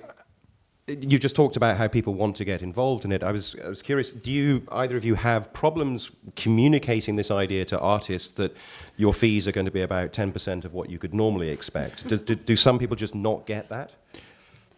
you 0.87 1.17
just 1.17 1.35
talked 1.35 1.55
about 1.55 1.77
how 1.77 1.87
people 1.87 2.13
want 2.13 2.35
to 2.35 2.45
get 2.45 2.61
involved 2.61 3.05
in 3.05 3.13
it. 3.13 3.23
I 3.23 3.31
was, 3.31 3.55
I 3.63 3.69
was 3.69 3.81
curious, 3.81 4.11
do 4.11 4.31
you, 4.31 4.63
either 4.71 4.97
of 4.97 5.05
you 5.05 5.15
have 5.15 5.53
problems 5.53 6.11
communicating 6.35 7.15
this 7.15 7.31
idea 7.31 7.63
to 7.65 7.79
artists 7.79 8.31
that 8.31 8.55
your 8.97 9.13
fees 9.13 9.47
are 9.47 9.53
going 9.53 9.65
to 9.65 9.71
be 9.71 9.81
about 9.81 10.11
10% 10.11 10.65
of 10.65 10.73
what 10.73 10.89
you 10.89 10.99
could 10.99 11.13
normally 11.13 11.49
expect? 11.49 12.07
Does, 12.09 12.21
do, 12.21 12.35
do 12.35 12.57
some 12.57 12.79
people 12.79 12.97
just 12.97 13.15
not 13.15 13.45
get 13.45 13.69
that? 13.69 13.91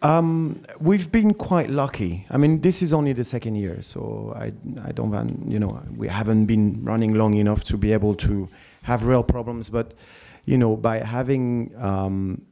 Um, 0.02 0.62
we've 0.78 1.10
been 1.10 1.34
quite 1.34 1.70
lucky. 1.70 2.26
I 2.30 2.36
mean, 2.36 2.60
this 2.60 2.82
is 2.82 2.92
only 2.92 3.12
the 3.12 3.24
second 3.24 3.56
year, 3.56 3.82
so 3.82 4.32
I, 4.36 4.52
I 4.86 4.92
don't, 4.92 5.50
you 5.50 5.58
know, 5.58 5.82
we 5.96 6.06
haven't 6.06 6.46
been 6.46 6.84
running 6.84 7.14
long 7.14 7.34
enough 7.34 7.64
to 7.64 7.76
be 7.76 7.92
able 7.92 8.14
to 8.16 8.48
have 8.84 9.06
real 9.06 9.24
problems. 9.24 9.70
But, 9.70 9.94
you 10.44 10.56
know, 10.56 10.76
by 10.76 10.98
having 10.98 11.72
um, 11.78 12.42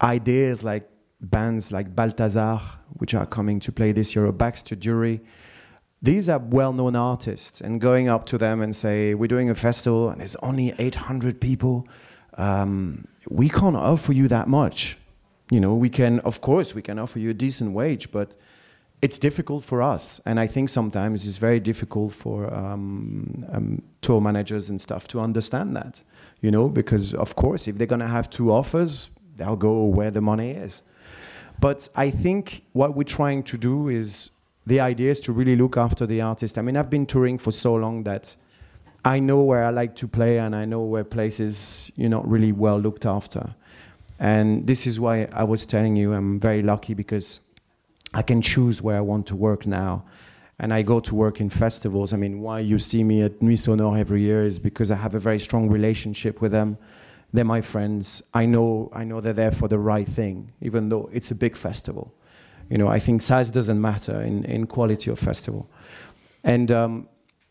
ideas 0.00 0.64
like 0.64 0.89
bands 1.20 1.70
like 1.70 1.94
Balthazar, 1.94 2.60
which 2.94 3.14
are 3.14 3.26
coming 3.26 3.60
to 3.60 3.72
play 3.72 3.92
this 3.92 4.14
year, 4.14 4.26
or 4.26 4.32
Baxter 4.32 4.76
Dury, 4.76 5.20
these 6.02 6.28
are 6.28 6.38
well-known 6.38 6.96
artists, 6.96 7.60
and 7.60 7.80
going 7.80 8.08
up 8.08 8.24
to 8.26 8.38
them 8.38 8.62
and 8.62 8.74
say, 8.74 9.14
"We're 9.14 9.28
doing 9.28 9.50
a 9.50 9.54
festival, 9.54 10.08
and 10.08 10.20
there's 10.20 10.36
only 10.36 10.72
800 10.78 11.40
people. 11.40 11.86
Um, 12.38 13.06
we 13.28 13.50
can't 13.50 13.76
offer 13.76 14.12
you 14.12 14.26
that 14.28 14.48
much. 14.48 14.96
You 15.50 15.60
know, 15.60 15.74
we 15.74 15.90
can, 15.90 16.20
of 16.20 16.40
course, 16.40 16.74
we 16.74 16.80
can 16.80 16.98
offer 16.98 17.18
you 17.18 17.30
a 17.30 17.34
decent 17.34 17.72
wage, 17.72 18.10
but." 18.10 18.34
It's 19.02 19.18
difficult 19.18 19.64
for 19.64 19.80
us, 19.80 20.20
and 20.26 20.38
I 20.38 20.46
think 20.46 20.68
sometimes 20.68 21.26
it's 21.26 21.38
very 21.38 21.58
difficult 21.58 22.12
for 22.12 22.52
um, 22.52 23.46
um, 23.50 23.82
tour 24.02 24.20
managers 24.20 24.68
and 24.68 24.78
stuff 24.78 25.08
to 25.08 25.20
understand 25.20 25.74
that, 25.74 26.02
you 26.42 26.50
know, 26.50 26.68
because 26.68 27.14
of 27.14 27.34
course, 27.34 27.66
if 27.66 27.78
they're 27.78 27.86
gonna 27.86 28.08
have 28.08 28.28
two 28.28 28.52
offers, 28.52 29.08
they'll 29.36 29.56
go 29.56 29.84
where 29.84 30.10
the 30.10 30.20
money 30.20 30.50
is. 30.50 30.82
But 31.60 31.88
I 31.94 32.10
think 32.10 32.64
what 32.72 32.96
we're 32.96 33.04
trying 33.04 33.42
to 33.44 33.58
do 33.58 33.88
is 33.88 34.30
the 34.66 34.80
idea 34.80 35.10
is 35.10 35.20
to 35.20 35.32
really 35.32 35.56
look 35.56 35.76
after 35.76 36.06
the 36.06 36.22
artist. 36.22 36.56
I 36.56 36.62
mean, 36.62 36.76
I've 36.76 36.90
been 36.90 37.06
touring 37.06 37.36
for 37.38 37.52
so 37.52 37.74
long 37.74 38.04
that 38.04 38.34
I 39.04 39.18
know 39.18 39.42
where 39.42 39.64
I 39.64 39.70
like 39.70 39.94
to 39.96 40.08
play 40.08 40.38
and 40.38 40.54
I 40.56 40.64
know 40.64 40.82
where 40.82 41.04
places 41.04 41.90
you're 41.96 42.10
not 42.10 42.26
really 42.28 42.52
well 42.52 42.78
looked 42.78 43.04
after. 43.04 43.54
And 44.18 44.66
this 44.66 44.86
is 44.86 44.98
why 44.98 45.28
I 45.32 45.44
was 45.44 45.66
telling 45.66 45.96
you 45.96 46.12
I'm 46.12 46.40
very 46.40 46.62
lucky 46.62 46.94
because 46.94 47.40
I 48.12 48.22
can 48.22 48.42
choose 48.42 48.82
where 48.82 48.96
I 48.96 49.00
want 49.00 49.26
to 49.28 49.36
work 49.36 49.66
now. 49.66 50.04
And 50.58 50.74
I 50.74 50.82
go 50.82 51.00
to 51.00 51.14
work 51.14 51.40
in 51.40 51.48
festivals. 51.48 52.12
I 52.12 52.16
mean, 52.16 52.40
why 52.40 52.60
you 52.60 52.78
see 52.78 53.02
me 53.02 53.22
at 53.22 53.40
Nuits 53.40 53.66
Sonores 53.66 53.98
every 53.98 54.20
year 54.20 54.44
is 54.44 54.58
because 54.58 54.90
I 54.90 54.96
have 54.96 55.14
a 55.14 55.18
very 55.18 55.38
strong 55.38 55.70
relationship 55.70 56.42
with 56.42 56.52
them. 56.52 56.76
They're 57.32 57.44
my 57.44 57.60
friends. 57.60 58.22
I 58.34 58.46
know, 58.46 58.90
I 58.92 59.04
know 59.04 59.20
they're 59.20 59.32
there 59.32 59.52
for 59.52 59.68
the 59.68 59.78
right 59.78 60.08
thing, 60.08 60.52
even 60.60 60.88
though 60.88 61.08
it's 61.12 61.30
a 61.30 61.34
big 61.34 61.56
festival. 61.56 62.14
You 62.68 62.78
know, 62.78 62.88
I 62.88 62.98
think 62.98 63.22
size 63.22 63.50
doesn't 63.50 63.80
matter 63.80 64.20
in, 64.20 64.44
in 64.44 64.66
quality 64.66 65.10
of 65.10 65.18
festival. 65.18 65.70
And 66.44 66.70
um, 66.70 67.08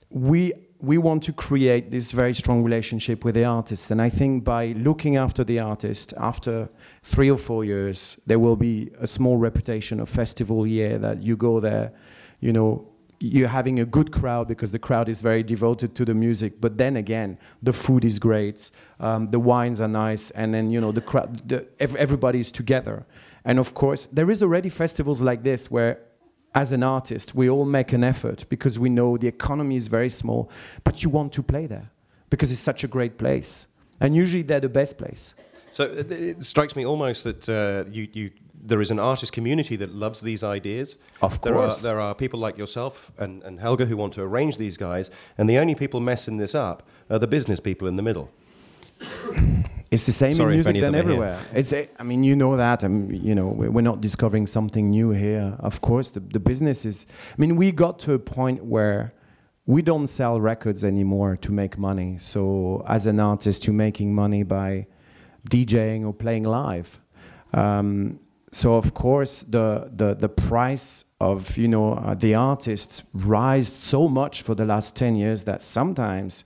we, 0.10 0.54
we 0.80 0.98
want 0.98 1.24
to 1.24 1.34
create 1.34 1.92
this 1.92 2.12
very 2.12 2.34
strong 2.34 2.64
relationship 2.64 3.26
with 3.26 3.36
the 3.36 3.46
artist. 3.46 3.92
And 3.92 4.02
I 4.02 4.10
think 4.10 4.44
by 4.44 4.68
looking 4.78 5.18
after 5.18 5.44
the 5.44 5.60
artist, 5.60 6.14
after 6.18 6.70
three 7.04 7.30
or 7.30 7.38
four 7.38 7.66
years, 7.66 8.20
there 8.26 8.40
will 8.40 8.56
be 8.56 8.92
a 9.00 9.08
small 9.08 9.38
reputation 9.38 10.00
of 10.00 10.10
festival 10.10 10.66
year 10.66 10.98
that 10.98 11.22
you 11.22 11.36
go 11.36 11.60
there, 11.60 11.92
you 12.40 12.54
know, 12.54 12.88
you're 13.20 13.50
having 13.50 13.80
a 13.80 13.86
good 13.86 14.12
crowd 14.12 14.48
because 14.48 14.72
the 14.72 14.80
crowd 14.80 15.10
is 15.10 15.22
very 15.22 15.44
devoted 15.44 15.94
to 15.96 16.06
the 16.06 16.14
music. 16.14 16.62
But 16.62 16.78
then 16.78 16.96
again, 16.96 17.38
the 17.62 17.74
food 17.74 18.06
is 18.06 18.18
great, 18.20 18.72
um, 19.00 19.28
the 19.28 19.40
wines 19.40 19.82
are 19.82 19.88
nice, 19.88 20.32
and 20.32 20.54
then 20.54 20.72
you 20.72 20.80
know 20.80 20.92
the 20.92 21.02
crowd, 21.02 21.48
the, 21.48 21.68
everybody 21.80 22.40
is 22.40 22.52
together. 22.52 23.06
And 23.44 23.60
of 23.60 23.74
course, 23.74 24.06
there 24.06 24.30
is 24.30 24.44
already 24.44 24.70
festivals 24.70 25.22
like 25.22 25.44
this 25.44 25.72
where, 25.72 26.00
as 26.56 26.72
an 26.72 26.84
artist, 26.84 27.36
we 27.36 27.50
all 27.50 27.66
make 27.66 27.94
an 27.94 28.04
effort 28.04 28.46
because 28.50 28.80
we 28.80 28.90
know 28.90 29.18
the 29.18 29.28
economy 29.28 29.76
is 29.76 29.88
very 29.88 30.10
small, 30.10 30.50
but 30.84 31.04
you 31.04 31.10
want 31.10 31.34
to 31.34 31.44
play 31.44 31.68
there 31.68 31.92
because 32.30 32.52
it's 32.52 32.62
such 32.62 32.84
a 32.84 32.88
great 32.88 33.18
place, 33.18 33.68
and 34.00 34.16
usually 34.16 34.44
they're 34.44 34.60
the 34.60 34.70
best 34.70 34.98
place. 34.98 35.34
So 35.72 35.84
it, 35.84 36.12
it 36.12 36.44
strikes 36.44 36.76
me 36.76 36.86
almost 36.86 37.24
that 37.26 37.48
uh, 37.48 37.90
you, 37.92 38.08
you, 38.14 38.32
there 38.62 38.82
is 38.82 38.92
an 38.92 39.00
artist 39.00 39.32
community 39.32 39.76
that 39.78 39.94
loves 39.96 40.22
these 40.22 40.44
ideas. 40.44 40.98
Of 41.22 41.42
There 41.42 41.54
course. 41.54 41.80
are, 41.80 41.84
there 41.84 42.00
are 42.00 42.14
people 42.14 42.40
like 42.40 42.58
yourself 42.58 43.12
and, 43.18 43.42
and 43.44 43.60
Helga 43.60 43.86
who 43.86 43.96
want 43.98 44.14
to 44.14 44.22
arrange 44.22 44.58
these 44.58 44.78
guys, 44.78 45.10
and 45.38 45.50
the 45.50 45.58
only 45.58 45.76
people 45.76 46.00
messing 46.00 46.38
this 46.38 46.54
up 46.56 46.84
are 47.10 47.20
the 47.20 47.28
business 47.28 47.60
people 47.60 47.88
in 47.88 47.96
the 47.96 48.04
middle. 48.04 48.30
It's 49.92 50.06
the 50.06 50.12
same 50.12 50.36
Sorry 50.36 50.52
in 50.54 50.58
music 50.58 50.76
than 50.76 50.92
them 50.92 50.94
are 50.94 50.98
here. 50.98 51.02
everywhere. 51.02 51.40
It's, 51.52 51.74
a- 51.74 51.90
I 52.00 52.04
mean, 52.04 52.24
you 52.24 52.36
know 52.36 52.56
that. 52.58 52.84
Um, 52.84 53.10
you 53.12 53.34
know, 53.34 53.48
we- 53.48 53.70
we're 53.70 53.82
not 53.82 54.02
discovering 54.02 54.46
something 54.46 54.92
new 54.92 55.10
here. 55.10 55.56
Of 55.60 55.82
course, 55.82 56.12
the, 56.12 56.20
the 56.20 56.40
business 56.40 56.86
is. 56.86 57.08
I 57.32 57.42
mean, 57.42 57.56
we 57.56 57.72
got 57.72 57.98
to 58.06 58.14
a 58.14 58.20
point 58.20 58.64
where 58.64 59.10
we 59.66 59.82
don't 59.82 60.06
sell 60.06 60.40
records 60.40 60.84
anymore 60.84 61.38
to 61.38 61.52
make 61.52 61.80
money. 61.80 62.18
So, 62.20 62.86
as 62.88 63.08
an 63.08 63.20
artist, 63.20 63.66
you're 63.66 63.74
making 63.76 64.14
money 64.14 64.44
by 64.44 64.86
DJing 65.50 66.06
or 66.06 66.14
playing 66.14 66.44
live. 66.44 67.00
Um, 67.54 68.20
so, 68.52 68.76
of 68.76 68.94
course, 68.94 69.44
the, 69.44 69.90
the, 69.96 70.16
the 70.16 70.30
price 70.30 71.06
of 71.22 71.58
you 71.58 71.68
know 71.68 71.94
uh, 71.94 72.16
the 72.16 72.34
artists 72.36 73.04
rise 73.14 73.72
so 73.72 74.08
much 74.08 74.42
for 74.42 74.56
the 74.56 74.66
last 74.66 74.96
ten 74.96 75.16
years 75.16 75.44
that 75.44 75.62
sometimes 75.62 76.44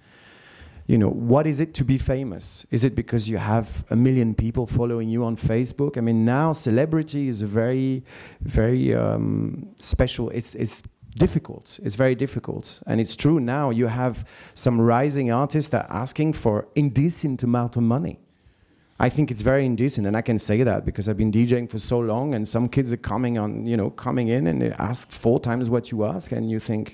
you 0.86 0.98
know, 0.98 1.10
what 1.10 1.48
is 1.48 1.60
it 1.60 1.74
to 1.76 1.86
be 1.86 1.98
famous? 1.98 2.66
Is 2.70 2.84
it 2.84 2.96
because 2.96 3.30
you 3.30 3.38
have 3.38 3.86
a 3.90 3.96
million 3.96 4.36
people 4.36 4.68
following 4.68 5.08
you 5.08 5.24
on 5.24 5.38
Facebook? 5.38 5.98
I 5.98 6.02
mean, 6.02 6.26
now 6.26 6.52
celebrity 6.52 7.30
is 7.30 7.42
a 7.42 7.48
very, 7.48 8.04
very 8.42 8.94
um, 8.94 9.70
special. 9.80 10.30
It's 10.32 10.56
it's 10.56 10.84
difficult. 11.16 11.80
It's 11.84 11.96
very 11.96 12.16
difficult, 12.16 12.82
and 12.86 13.00
it's 13.00 13.16
true. 13.16 13.40
Now 13.40 13.70
you 13.70 13.88
have 13.88 14.28
some 14.56 14.82
rising 14.82 15.32
artists 15.32 15.70
that 15.70 15.90
are 15.90 16.02
asking 16.02 16.34
for 16.34 16.68
indecent 16.76 17.44
amount 17.44 17.78
of 17.78 17.84
money. 17.84 18.20
I 19.06 19.10
think 19.10 19.32
it's 19.32 19.42
very 19.42 19.66
indecent, 19.66 20.08
and 20.08 20.16
I 20.16 20.22
can 20.22 20.40
say 20.40 20.64
that 20.64 20.86
because 20.86 21.06
I've 21.10 21.18
been 21.24 21.32
DJing 21.32 21.70
for 21.70 21.80
so 21.92 22.00
long, 22.00 22.34
and 22.36 22.48
some 22.48 22.66
kids 22.76 22.94
are 22.94 23.04
coming 23.14 23.38
on, 23.38 23.66
you 23.72 23.78
know, 23.80 23.90
coming 23.90 24.28
in 24.30 24.48
and 24.48 24.62
they 24.62 24.72
ask 24.92 25.12
four 25.12 25.40
times 25.40 25.70
what 25.70 25.92
you 25.92 26.06
ask, 26.06 26.32
and 26.32 26.50
you 26.50 26.60
think, 26.60 26.86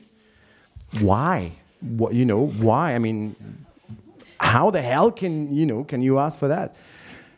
why? 1.02 1.52
What 1.82 2.14
you 2.14 2.26
know? 2.26 2.48
Why? 2.48 2.96
I 2.96 3.00
mean, 3.00 3.36
how 4.40 4.72
the 4.72 4.82
hell 4.82 5.12
can 5.12 5.54
you 5.54 5.66
know 5.66 5.84
can 5.84 6.02
you 6.02 6.18
ask 6.18 6.40
for 6.40 6.48
that 6.48 6.76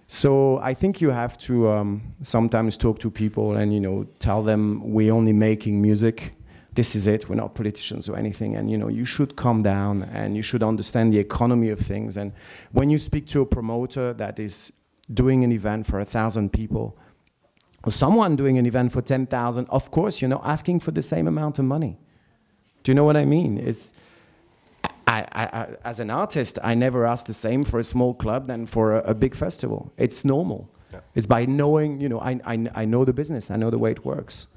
so 0.07 0.59
i 0.59 0.73
think 0.73 1.01
you 1.01 1.09
have 1.09 1.37
to 1.37 1.67
um, 1.67 2.01
sometimes 2.21 2.77
talk 2.77 2.99
to 2.99 3.09
people 3.09 3.53
and 3.53 3.73
you 3.73 3.79
know 3.79 4.05
tell 4.19 4.43
them 4.43 4.81
we're 4.83 5.13
only 5.13 5.33
making 5.33 5.81
music 5.81 6.33
this 6.73 6.95
is 6.95 7.07
it 7.07 7.27
we're 7.27 7.35
not 7.35 7.53
politicians 7.53 8.07
or 8.07 8.15
anything 8.15 8.55
and 8.55 8.71
you 8.71 8.77
know 8.77 8.87
you 8.87 9.05
should 9.05 9.35
calm 9.35 9.61
down 9.61 10.03
and 10.13 10.35
you 10.35 10.41
should 10.41 10.63
understand 10.63 11.13
the 11.13 11.19
economy 11.19 11.69
of 11.69 11.79
things 11.79 12.17
and 12.17 12.31
when 12.71 12.89
you 12.89 12.97
speak 12.97 13.27
to 13.27 13.41
a 13.41 13.45
promoter 13.45 14.13
that 14.13 14.39
is 14.39 14.71
doing 15.13 15.43
an 15.43 15.51
event 15.51 15.85
for 15.85 15.99
a 15.99 16.05
thousand 16.05 16.53
people 16.53 16.97
or 17.83 17.91
someone 17.91 18.35
doing 18.35 18.57
an 18.57 18.65
event 18.65 18.91
for 18.91 19.01
10000 19.01 19.67
of 19.69 19.91
course 19.91 20.21
you're 20.21 20.29
not 20.29 20.41
asking 20.45 20.79
for 20.79 20.91
the 20.91 21.01
same 21.01 21.27
amount 21.27 21.59
of 21.59 21.65
money 21.65 21.97
do 22.83 22.91
you 22.91 22.95
know 22.95 23.03
what 23.03 23.17
i 23.17 23.25
mean 23.25 23.57
it's 23.57 23.93
I, 25.07 25.27
I, 25.33 25.43
I, 25.43 25.67
as 25.83 25.99
an 25.99 26.09
artist, 26.09 26.57
I 26.63 26.73
never 26.73 27.05
ask 27.05 27.25
the 27.25 27.33
same 27.33 27.65
for 27.65 27.79
a 27.79 27.83
small 27.83 28.13
club 28.13 28.47
than 28.47 28.65
for 28.65 28.95
a, 28.95 29.11
a 29.11 29.13
big 29.13 29.35
festival. 29.35 29.91
It's 29.97 30.23
normal. 30.23 30.69
Yeah. 30.93 30.99
It's 31.15 31.27
by 31.27 31.45
knowing, 31.45 31.99
you 31.99 32.07
know, 32.07 32.21
I, 32.21 32.39
I, 32.45 32.67
I 32.73 32.85
know 32.85 33.03
the 33.03 33.11
business. 33.11 33.51
I 33.51 33.57
know 33.57 33.69
the 33.69 33.77
way 33.77 33.91
it 33.91 34.05
works. 34.05 34.47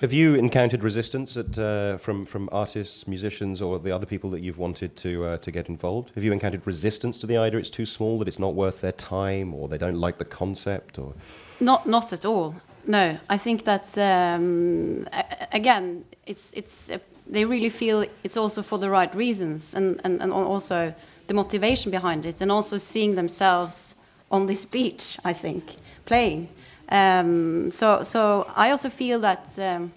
Have 0.00 0.12
you 0.12 0.34
encountered 0.34 0.84
resistance 0.84 1.38
at, 1.38 1.58
uh, 1.58 1.96
from, 1.96 2.26
from 2.26 2.50
artists, 2.52 3.08
musicians, 3.08 3.62
or 3.62 3.78
the 3.78 3.92
other 3.92 4.04
people 4.04 4.28
that 4.28 4.42
you've 4.42 4.58
wanted 4.58 4.94
to, 4.96 5.24
uh, 5.24 5.36
to 5.38 5.50
get 5.50 5.70
involved? 5.70 6.12
Have 6.16 6.22
you 6.22 6.34
encountered 6.34 6.66
resistance 6.66 7.18
to 7.20 7.26
the 7.26 7.38
idea 7.38 7.58
it's 7.58 7.70
too 7.70 7.86
small, 7.86 8.18
that 8.18 8.28
it's 8.28 8.38
not 8.38 8.54
worth 8.54 8.82
their 8.82 8.92
time, 8.92 9.54
or 9.54 9.68
they 9.68 9.78
don't 9.78 9.98
like 9.98 10.18
the 10.18 10.26
concept? 10.26 10.98
Or 10.98 11.14
Not, 11.60 11.86
not 11.86 12.12
at 12.12 12.26
all. 12.26 12.56
No, 12.86 13.16
I 13.30 13.38
think 13.38 13.64
that 13.64 13.96
um, 13.96 15.08
again, 15.52 16.04
it's 16.26 16.52
it's 16.52 16.90
uh, 16.90 16.98
they 17.26 17.46
really 17.46 17.70
feel 17.70 18.04
it's 18.22 18.36
also 18.36 18.62
for 18.62 18.78
the 18.78 18.90
right 18.90 19.12
reasons, 19.14 19.74
and, 19.74 19.98
and, 20.04 20.20
and 20.20 20.30
also 20.30 20.94
the 21.26 21.34
motivation 21.34 21.90
behind 21.90 22.26
it, 22.26 22.42
and 22.42 22.52
also 22.52 22.76
seeing 22.76 23.14
themselves 23.14 23.94
on 24.30 24.46
this 24.46 24.66
beach. 24.66 25.18
I 25.24 25.32
think 25.32 25.64
playing. 26.04 26.48
Um, 26.88 27.70
so 27.70 28.02
so 28.02 28.46
I 28.54 28.70
also 28.70 28.88
feel 28.88 29.20
that 29.20 29.58
um, 29.58 29.92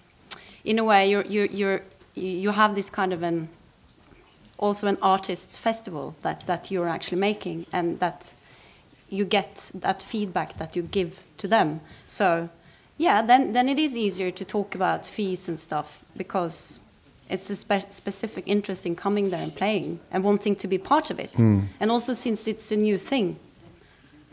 in 0.64 0.78
a 0.78 0.84
way 0.84 1.08
you're 1.08 1.24
you're, 1.26 1.46
you're 1.46 1.80
you 2.14 2.50
have 2.50 2.74
this 2.74 2.90
kind 2.90 3.12
of 3.12 3.22
an 3.22 3.48
also 4.58 4.86
an 4.86 4.98
artist 5.00 5.58
festival 5.58 6.14
that 6.22 6.46
that 6.46 6.70
you're 6.70 6.88
actually 6.88 7.20
making, 7.20 7.66
and 7.72 7.98
that 8.00 8.34
you 9.08 9.24
get 9.24 9.70
that 9.74 10.02
feedback 10.02 10.56
that 10.58 10.76
you 10.76 10.82
give 10.82 11.20
to 11.36 11.48
them. 11.48 11.80
So, 12.06 12.48
yeah, 12.98 13.22
then 13.22 13.52
then 13.52 13.68
it 13.68 13.78
is 13.78 13.96
easier 13.96 14.30
to 14.32 14.44
talk 14.44 14.74
about 14.74 15.06
fees 15.06 15.48
and 15.48 15.58
stuff 15.58 16.04
because 16.16 16.80
it's 17.28 17.48
a 17.50 17.56
spe- 17.56 17.92
specific 17.92 18.44
interest 18.46 18.84
in 18.86 18.96
coming 18.96 19.30
there 19.30 19.42
and 19.42 19.54
playing 19.54 20.00
and 20.10 20.24
wanting 20.24 20.56
to 20.56 20.68
be 20.68 20.78
part 20.78 21.10
of 21.10 21.20
it. 21.20 21.38
And 21.80 21.90
also 21.90 22.12
since 22.12 22.48
it's 22.48 22.72
a 22.72 22.76
new 22.76 22.98
thing, 22.98 23.36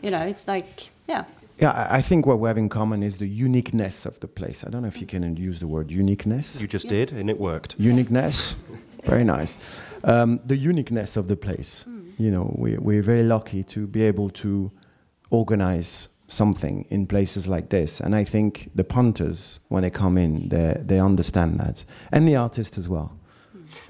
you 0.02 0.10
know, 0.10 0.22
it's 0.22 0.48
like 0.48 0.90
yeah. 1.08 1.24
Yeah, 1.60 1.72
I- 1.72 1.98
I 1.98 2.02
think 2.02 2.26
what 2.26 2.38
we 2.38 2.48
have 2.48 2.58
in 2.58 2.68
common 2.68 3.02
is 3.02 3.16
the 3.18 3.26
uniqueness 3.28 4.06
of 4.06 4.18
the 4.20 4.28
place. 4.28 4.62
I 4.66 4.70
don't 4.70 4.82
know 4.82 4.88
if 4.88 5.00
you 5.00 5.06
can 5.06 5.36
use 5.36 5.58
the 5.58 5.66
word 5.66 5.90
uniqueness. 5.90 6.60
You 6.60 6.68
just 6.68 6.84
Yes. 6.84 6.92
did, 7.10 7.12
and 7.20 7.28
it 7.30 7.38
worked. 7.40 7.74
uniqueness 7.78 8.54
very 9.04 9.24
nice 9.24 9.56
um, 10.04 10.38
the 10.44 10.56
uniqueness 10.56 11.16
of 11.16 11.26
the 11.28 11.36
place 11.36 11.84
you 12.18 12.30
know 12.30 12.52
we, 12.58 12.76
we're 12.78 13.02
very 13.02 13.22
lucky 13.22 13.62
to 13.62 13.86
be 13.86 14.02
able 14.02 14.28
to 14.28 14.70
organize 15.30 16.08
something 16.26 16.84
in 16.90 17.06
places 17.06 17.46
like 17.48 17.68
this 17.70 18.00
and 18.00 18.14
i 18.14 18.24
think 18.24 18.70
the 18.74 18.84
punters 18.84 19.60
when 19.68 19.82
they 19.82 19.90
come 19.90 20.18
in 20.18 20.48
they, 20.48 20.76
they 20.84 20.98
understand 21.00 21.58
that 21.58 21.84
and 22.12 22.26
the 22.28 22.36
artists 22.36 22.76
as 22.76 22.88
well 22.88 23.12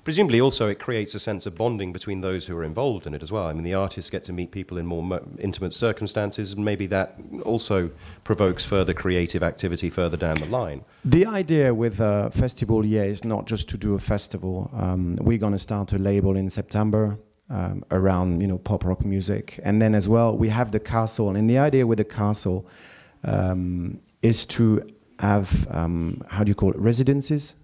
Presumably, 0.04 0.40
also, 0.40 0.68
it 0.68 0.78
creates 0.78 1.14
a 1.14 1.18
sense 1.18 1.46
of 1.46 1.56
bonding 1.56 1.92
between 1.92 2.20
those 2.20 2.46
who 2.46 2.56
are 2.56 2.64
involved 2.64 3.06
in 3.06 3.14
it 3.14 3.22
as 3.22 3.30
well. 3.30 3.46
I 3.46 3.52
mean, 3.52 3.64
the 3.64 3.74
artists 3.74 4.10
get 4.10 4.24
to 4.24 4.32
meet 4.32 4.50
people 4.50 4.78
in 4.78 4.86
more 4.86 5.02
mo- 5.02 5.26
intimate 5.38 5.74
circumstances, 5.74 6.52
and 6.52 6.64
maybe 6.64 6.86
that 6.86 7.18
also 7.44 7.90
provokes 8.24 8.64
further 8.64 8.94
creative 8.94 9.42
activity 9.42 9.90
further 9.90 10.16
down 10.16 10.36
the 10.36 10.46
line. 10.46 10.84
The 11.04 11.26
idea 11.26 11.74
with 11.74 12.00
a 12.00 12.30
festival 12.32 12.84
yeah 12.84 13.04
is 13.04 13.24
not 13.24 13.46
just 13.46 13.68
to 13.70 13.76
do 13.76 13.94
a 13.94 13.98
festival. 13.98 14.70
Um, 14.72 15.16
we're 15.20 15.38
going 15.38 15.52
to 15.52 15.58
start 15.58 15.92
a 15.92 15.98
label 15.98 16.36
in 16.36 16.50
September 16.50 17.18
um, 17.50 17.84
around 17.90 18.40
you 18.40 18.46
know 18.46 18.58
pop 18.58 18.84
rock 18.84 19.04
music, 19.04 19.58
and 19.62 19.80
then 19.80 19.94
as 19.94 20.08
well 20.08 20.36
we 20.36 20.48
have 20.48 20.72
the 20.72 20.80
castle. 20.80 21.34
And 21.36 21.48
the 21.48 21.58
idea 21.58 21.86
with 21.86 21.98
the 21.98 22.04
castle 22.04 22.66
um, 23.24 24.00
is 24.22 24.46
to 24.46 24.86
have 25.18 25.66
um, 25.70 26.22
how 26.28 26.44
do 26.44 26.50
you 26.50 26.54
call 26.54 26.70
it 26.70 26.78
residences. 26.78 27.54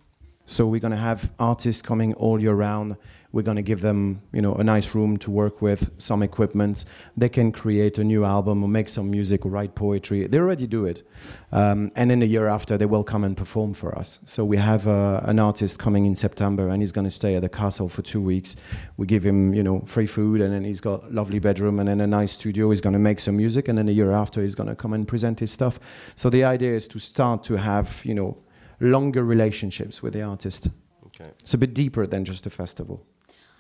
So 0.47 0.67
we're 0.67 0.81
going 0.81 0.91
to 0.91 0.97
have 0.99 1.33
artists 1.39 1.81
coming 1.81 2.13
all 2.15 2.41
year 2.41 2.53
round. 2.53 2.97
We're 3.33 3.43
going 3.43 3.57
to 3.57 3.63
give 3.63 3.81
them, 3.81 4.21
you 4.33 4.43
know, 4.43 4.55
a 4.55 4.63
nice 4.63 4.95
room 4.95 5.17
to 5.19 5.31
work 5.31 5.61
with, 5.61 5.91
some 5.99 6.23
equipment. 6.23 6.85
They 7.17 7.29
can 7.29 7.51
create 7.51 7.99
a 7.99 8.05
new 8.05 8.25
album 8.25 8.63
or 8.63 8.69
make 8.69 8.89
some 8.89 9.11
music 9.11 9.45
or 9.45 9.49
write 9.49 9.75
poetry. 9.75 10.27
They 10.27 10.39
already 10.39 10.67
do 10.67 10.85
it. 10.85 11.03
Um, 11.51 11.91
and 11.97 12.11
then 12.11 12.23
a 12.23 12.27
year 12.27 12.47
after, 12.47 12.77
they 12.77 12.87
will 12.87 13.03
come 13.03 13.25
and 13.25 13.37
perform 13.37 13.75
for 13.75 13.97
us. 13.99 14.21
So 14.25 14.45
we 14.45 14.59
have 14.59 14.87
uh, 14.87 15.23
an 15.25 15.39
artist 15.39 15.79
coming 15.79 16.07
in 16.07 16.15
September, 16.15 16.69
and 16.69 16.81
he's 16.81 16.93
going 16.93 17.07
to 17.07 17.11
stay 17.11 17.35
at 17.35 17.43
the 17.43 17.49
castle 17.49 17.89
for 17.89 18.03
two 18.03 18.21
weeks. 18.21 18.55
We 18.99 19.07
give 19.07 19.25
him, 19.25 19.53
you 19.55 19.63
know, 19.63 19.81
free 19.81 20.07
food, 20.07 20.41
and 20.41 20.53
then 20.53 20.63
he's 20.63 20.83
got 20.83 21.13
lovely 21.13 21.41
bedroom 21.41 21.81
and 21.81 21.89
then 21.89 22.01
a 22.01 22.07
nice 22.07 22.33
studio. 22.33 22.71
He's 22.71 22.83
going 22.83 22.93
to 22.93 23.01
make 23.01 23.19
some 23.19 23.37
music, 23.37 23.67
and 23.67 23.77
then 23.77 23.89
a 23.89 23.93
year 23.93 24.13
after, 24.13 24.43
he's 24.43 24.55
going 24.55 24.69
to 24.69 24.77
come 24.77 24.93
and 24.93 25.09
present 25.09 25.41
his 25.41 25.51
stuff. 25.51 25.81
So 26.15 26.31
the 26.31 26.45
idea 26.45 26.75
is 26.75 26.87
to 26.89 27.01
start 27.01 27.43
to 27.45 27.57
have, 27.57 28.05
you 28.05 28.15
know, 28.15 28.37
longer 28.81 29.25
relationships 29.25 30.03
with 30.03 30.13
the 30.13 30.23
artist. 30.23 30.69
Okay. 31.07 31.31
It's 31.41 31.55
a 31.55 31.59
bit 31.59 31.75
deeper 31.75 32.07
than 32.07 32.25
just 32.25 32.47
a 32.47 32.51
festival. 32.51 33.05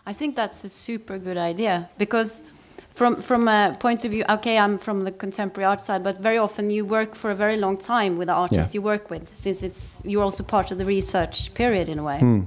I 0.07 0.12
think 0.12 0.37
that's 0.37 0.65
a 0.65 0.69
super 0.69 1.19
good 1.19 1.37
idea 1.37 1.89
because 1.99 2.41
from 2.95 3.17
from 3.23 3.49
a 3.49 3.75
point 3.81 4.05
of 4.05 4.11
view 4.11 4.25
okay 4.29 4.57
I'm 4.59 4.79
from 4.79 5.05
the 5.05 5.12
contemporary 5.12 5.65
art 5.67 5.81
side 5.81 6.03
but 6.05 6.19
very 6.23 6.39
often 6.39 6.69
you 6.71 6.85
work 6.85 7.15
for 7.15 7.31
a 7.31 7.35
very 7.35 7.57
long 7.57 7.77
time 7.79 8.17
with 8.19 8.29
the 8.29 8.35
artist 8.35 8.71
Yeah. 8.71 8.75
you 8.75 8.83
work 8.83 9.11
with 9.11 9.25
since 9.37 9.62
it's 9.67 10.03
you're 10.05 10.23
also 10.23 10.45
part 10.45 10.71
of 10.71 10.79
the 10.79 10.85
research 10.85 11.55
period 11.55 11.89
in 11.89 11.99
a 11.99 12.03
way 12.05 12.19
Hmm. 12.21 12.41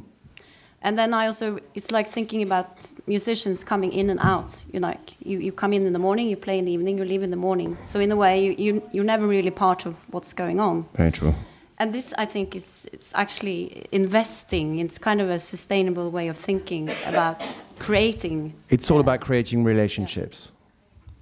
and 0.81 0.97
then 0.97 1.13
I 1.13 1.25
also 1.27 1.57
it's 1.73 1.91
like 1.91 2.07
thinking 2.07 2.41
about 2.43 2.91
musicians 3.07 3.63
coming 3.63 3.91
in 3.91 4.09
and 4.09 4.19
out 4.21 4.63
you 4.73 4.79
like 4.79 4.99
you, 5.25 5.39
you 5.39 5.51
come 5.51 5.73
in 5.75 5.85
in 5.87 5.93
the 5.93 5.99
morning 5.99 6.29
you 6.29 6.37
play 6.37 6.57
in 6.59 6.65
the 6.65 6.71
evening 6.71 6.97
you 6.99 7.05
leave 7.05 7.23
in 7.23 7.31
the 7.31 7.41
morning 7.47 7.77
so 7.85 7.99
in 7.99 8.11
a 8.11 8.15
way 8.15 8.33
you, 8.45 8.51
you 8.65 8.81
you're 8.93 9.05
never 9.15 9.25
really 9.27 9.51
part 9.51 9.85
of 9.87 9.93
what's 10.13 10.33
going 10.33 10.59
on 10.59 10.85
Very 10.95 11.11
true. 11.11 11.33
And 11.79 11.93
this, 11.93 12.13
I 12.17 12.25
think, 12.25 12.55
is 12.55 12.89
it's 12.91 13.13
actually 13.13 13.85
investing. 13.91 14.79
It's 14.79 14.97
kind 14.97 15.21
of 15.21 15.29
a 15.29 15.39
sustainable 15.39 16.09
way 16.09 16.27
of 16.27 16.37
thinking 16.37 16.89
about 17.05 17.41
creating. 17.77 18.53
It's 18.69 18.89
all 18.89 18.99
about 18.99 19.21
creating 19.21 19.63
relationships. 19.63 20.51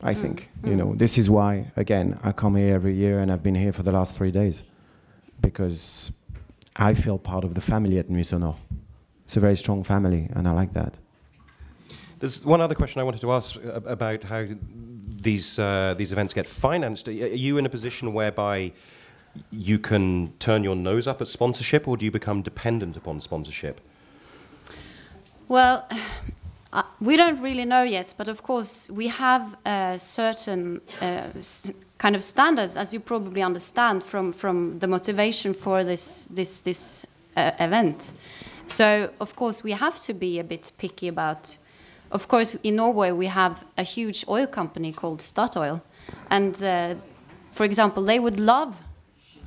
I 0.01 0.13
think 0.13 0.49
you 0.63 0.75
know 0.75 0.93
this 0.93 1.17
is 1.17 1.29
why 1.29 1.71
again 1.75 2.19
I 2.23 2.31
come 2.31 2.55
here 2.55 2.75
every 2.75 2.93
year 2.93 3.19
and 3.21 3.31
I've 3.31 3.41
been 3.41 3.55
here 3.55 3.73
for 3.73 3.81
the 3.81 3.91
last 3.91 4.15
three 4.15 4.29
days 4.29 4.61
because 5.41 6.11
I 6.75 6.93
feel 6.93 7.17
part 7.17 7.43
of 7.43 7.53
the 7.53 7.61
family 7.61 7.97
at 7.97 8.09
Nuits 8.09 8.33
It's 9.23 9.37
a 9.37 9.39
very 9.39 9.55
strong 9.55 9.83
family, 9.83 10.29
and 10.35 10.47
I 10.47 10.51
like 10.51 10.73
that. 10.73 10.93
There's 12.19 12.45
one 12.45 12.61
other 12.61 12.75
question 12.75 13.01
I 13.01 13.03
wanted 13.03 13.21
to 13.21 13.31
ask 13.31 13.55
uh, 13.57 13.81
about 13.85 14.23
how 14.23 14.45
these 15.21 15.59
uh, 15.59 15.95
these 15.97 16.11
events 16.11 16.33
get 16.33 16.47
financed. 16.47 17.07
Are 17.07 17.11
you 17.11 17.57
in 17.57 17.65
a 17.65 17.69
position 17.69 18.13
whereby 18.13 18.71
you 19.51 19.79
can 19.79 20.33
turn 20.39 20.63
your 20.63 20.75
nose 20.75 21.07
up 21.07 21.21
at 21.21 21.27
sponsorship, 21.27 21.87
or 21.87 21.97
do 21.97 22.05
you 22.05 22.11
become 22.11 22.41
dependent 22.41 22.97
upon 22.97 23.21
sponsorship? 23.21 23.81
Well, 25.47 25.87
uh, 26.73 26.83
we 26.99 27.15
don't 27.15 27.41
really 27.41 27.65
know 27.65 27.83
yet, 27.83 28.13
but 28.17 28.27
of 28.27 28.43
course 28.43 28.89
we 28.89 29.07
have 29.07 29.55
uh, 29.65 29.97
certain 29.97 30.81
uh, 31.01 31.27
kind 31.97 32.15
of 32.15 32.23
standards, 32.23 32.75
as 32.75 32.93
you 32.93 32.99
probably 32.99 33.41
understand 33.41 34.03
from 34.03 34.33
from 34.33 34.79
the 34.79 34.87
motivation 34.87 35.53
for 35.53 35.83
this 35.83 36.25
this 36.25 36.61
this 36.61 37.05
uh, 37.37 37.51
event. 37.59 38.13
So 38.67 39.09
of 39.19 39.35
course 39.35 39.63
we 39.63 39.71
have 39.73 39.97
to 40.07 40.13
be 40.13 40.39
a 40.39 40.43
bit 40.43 40.71
picky 40.77 41.07
about. 41.07 41.57
Of 42.11 42.27
course, 42.27 42.55
in 42.63 42.75
Norway 42.75 43.11
we 43.11 43.27
have 43.27 43.63
a 43.77 43.83
huge 43.83 44.25
oil 44.27 44.47
company 44.47 44.91
called 44.93 45.21
Statoil, 45.21 45.81
and 46.29 46.55
for 47.55 47.63
example, 47.63 48.03
they 48.03 48.19
would 48.19 48.37
love 48.37 48.81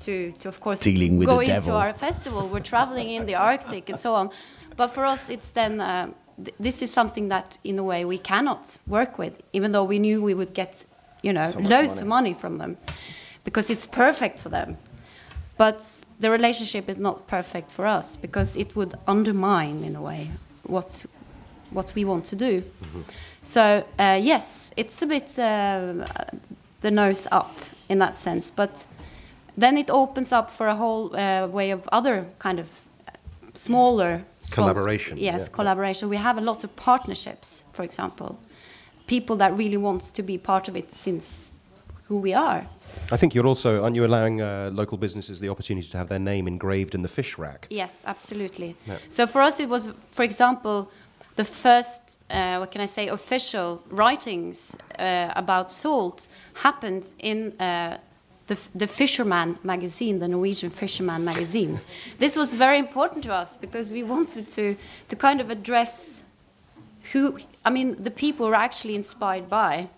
to, 0.05 0.33
to 0.33 0.49
of 0.49 0.61
course 0.61 0.81
Dealing 0.83 1.19
with 1.19 1.29
go 1.29 1.41
into 1.41 1.53
devil. 1.53 1.75
our 1.77 1.93
festival. 1.93 2.49
We're 2.49 2.61
traveling 2.61 3.11
in 3.11 3.27
the 3.27 3.35
Arctic 3.35 3.89
and 3.89 3.99
so 3.99 4.15
on. 4.15 4.31
But 4.77 4.89
for 4.89 5.05
us, 5.05 5.29
it's 5.31 5.51
then 5.51 5.81
uh, 5.81 6.11
th- 6.45 6.55
this 6.61 6.83
is 6.83 6.93
something 6.93 7.29
that, 7.29 7.59
in 7.65 7.79
a 7.79 7.83
way, 7.83 8.05
we 8.05 8.19
cannot 8.19 8.77
work 8.87 9.19
with, 9.19 9.35
even 9.53 9.73
though 9.73 9.85
we 9.85 9.99
knew 9.99 10.23
we 10.23 10.35
would 10.35 10.55
get, 10.55 10.85
you 11.23 11.33
know, 11.33 11.45
So 11.45 11.59
loads 11.61 11.97
money. 11.97 12.01
of 12.03 12.07
money 12.07 12.35
from 12.35 12.59
them, 12.59 12.77
because 13.45 13.71
it's 13.71 13.87
perfect 13.87 14.39
for 14.39 14.49
them. 14.51 14.77
But 15.57 15.83
the 16.21 16.31
relationship 16.31 16.89
is 16.89 16.99
not 16.99 17.27
perfect 17.27 17.73
for 17.73 17.85
us 17.87 18.17
because 18.17 18.57
it 18.57 18.77
would 18.77 18.95
undermine, 19.09 19.83
in 19.85 19.97
a 19.97 20.01
way, 20.03 20.31
what 20.63 21.05
what 21.71 21.93
we 21.95 22.05
want 22.05 22.25
to 22.27 22.37
do. 22.37 22.63
So 23.43 23.85
uh, 23.99 24.19
yes, 24.23 24.73
it's 24.77 25.03
a 25.03 25.07
bit 25.07 25.39
uh, 25.39 26.07
the 26.81 26.91
nose 26.91 27.27
up 27.33 27.51
in 27.89 27.99
that 27.99 28.17
sense, 28.17 28.51
but 28.53 28.87
then 29.59 29.77
it 29.77 29.91
opens 29.91 30.33
up 30.33 30.51
for 30.51 30.69
a 30.69 30.75
whole 30.75 31.15
uh, 31.17 31.47
way 31.49 31.73
of 31.73 31.89
other 31.93 32.27
kind 32.39 32.59
of 32.61 32.67
smaller 33.55 34.23
Collaboration, 34.53 35.19
Yes, 35.19 35.49
yeah. 35.49 35.57
collaboration. 35.57 36.09
We 36.09 36.17
have 36.17 36.39
a 36.39 36.41
lot 36.41 36.65
of 36.65 36.75
partnerships, 36.77 37.65
for 37.73 37.83
example, 37.83 38.39
people 39.07 39.37
that 39.37 39.57
really 39.57 39.77
want 39.77 40.15
to 40.15 40.23
be 40.23 40.39
part 40.39 40.69
of 40.69 40.77
it 40.77 40.95
since 40.95 41.51
who 42.05 42.19
we 42.19 42.33
are. 42.33 42.63
I 43.13 43.17
think 43.19 43.35
you're 43.35 43.47
also 43.47 43.83
aren't 43.83 43.97
you 43.97 44.05
allowing 44.07 44.41
uh, 44.41 44.71
local 44.73 44.97
businesses 44.97 45.41
the 45.41 45.49
opportunity 45.51 45.89
to 45.89 45.99
have 45.99 46.09
their 46.09 46.19
name 46.21 46.49
engraved 46.49 46.95
in 46.95 47.03
the 47.03 47.09
fish 47.09 47.37
rack? 47.37 47.67
Yes, 47.71 48.05
absolutely. 48.07 48.75
Yeah. 48.87 48.97
So 49.09 49.27
for 49.27 49.43
us, 49.43 49.61
it 49.61 49.69
was, 49.69 49.89
for 50.11 50.23
example, 50.23 50.91
the 51.37 51.45
first, 51.45 52.19
uh, 52.31 52.57
what 52.57 52.71
can 52.71 52.81
I 52.81 52.87
say, 52.87 53.09
official 53.09 53.83
writings 53.91 54.77
uh, 54.99 55.33
about 55.37 55.71
salt 55.71 56.29
happened 56.55 57.13
in 57.19 57.53
uh, 57.61 57.99
the, 58.49 58.59
the 58.75 58.87
Fisherman 58.87 59.59
magazine, 59.63 60.19
the 60.19 60.29
Norwegian 60.29 60.71
Fisherman 60.71 61.25
magazine. 61.25 61.81
This 62.19 62.37
was 62.37 62.55
very 62.55 62.79
important 62.79 63.25
to 63.25 63.33
us 63.33 63.57
because 63.57 63.93
we 63.93 64.03
wanted 64.03 64.49
to, 64.51 64.77
to 65.09 65.17
kind 65.17 65.41
of 65.41 65.51
address 65.51 66.23
who, 67.13 67.39
I 67.65 67.71
mean, 67.71 68.03
the 68.03 68.11
people 68.11 68.47
were 68.47 68.55
actually 68.55 68.95
inspired 68.95 69.49
by 69.49 69.89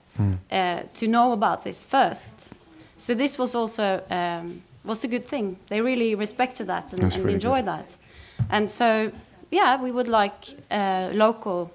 uh, 0.50 0.82
to 0.94 1.06
know 1.06 1.32
about 1.32 1.64
this 1.64 1.82
first. 1.82 2.50
So 2.96 3.14
this 3.14 3.38
was 3.38 3.54
also 3.54 4.02
um, 4.10 4.62
was 4.84 5.04
a 5.04 5.08
good 5.08 5.24
thing. 5.24 5.56
They 5.68 5.80
really 5.80 6.14
respected 6.14 6.66
that 6.66 6.92
and, 6.92 7.02
and 7.02 7.16
really 7.16 7.34
enjoyed 7.34 7.66
that. 7.66 7.96
And 8.50 8.70
so, 8.70 9.12
yeah, 9.50 9.80
we 9.82 9.90
would 9.90 10.08
like 10.08 10.56
uh, 10.70 11.10
local 11.12 11.72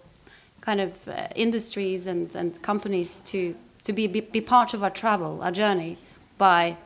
kind 0.61 0.81
of 0.81 1.07
uh, 1.07 1.27
industries 1.35 2.07
and, 2.07 2.35
and 2.35 2.61
companies 2.61 3.21
to, 3.21 3.55
to 3.83 3.93
be, 3.93 4.07
be, 4.07 4.21
be 4.21 4.41
part 4.41 4.73
of 4.73 4.83
our 4.83 4.89
travel, 4.89 5.41
our 5.41 5.51
journey, 5.51 5.97
by 6.37 6.77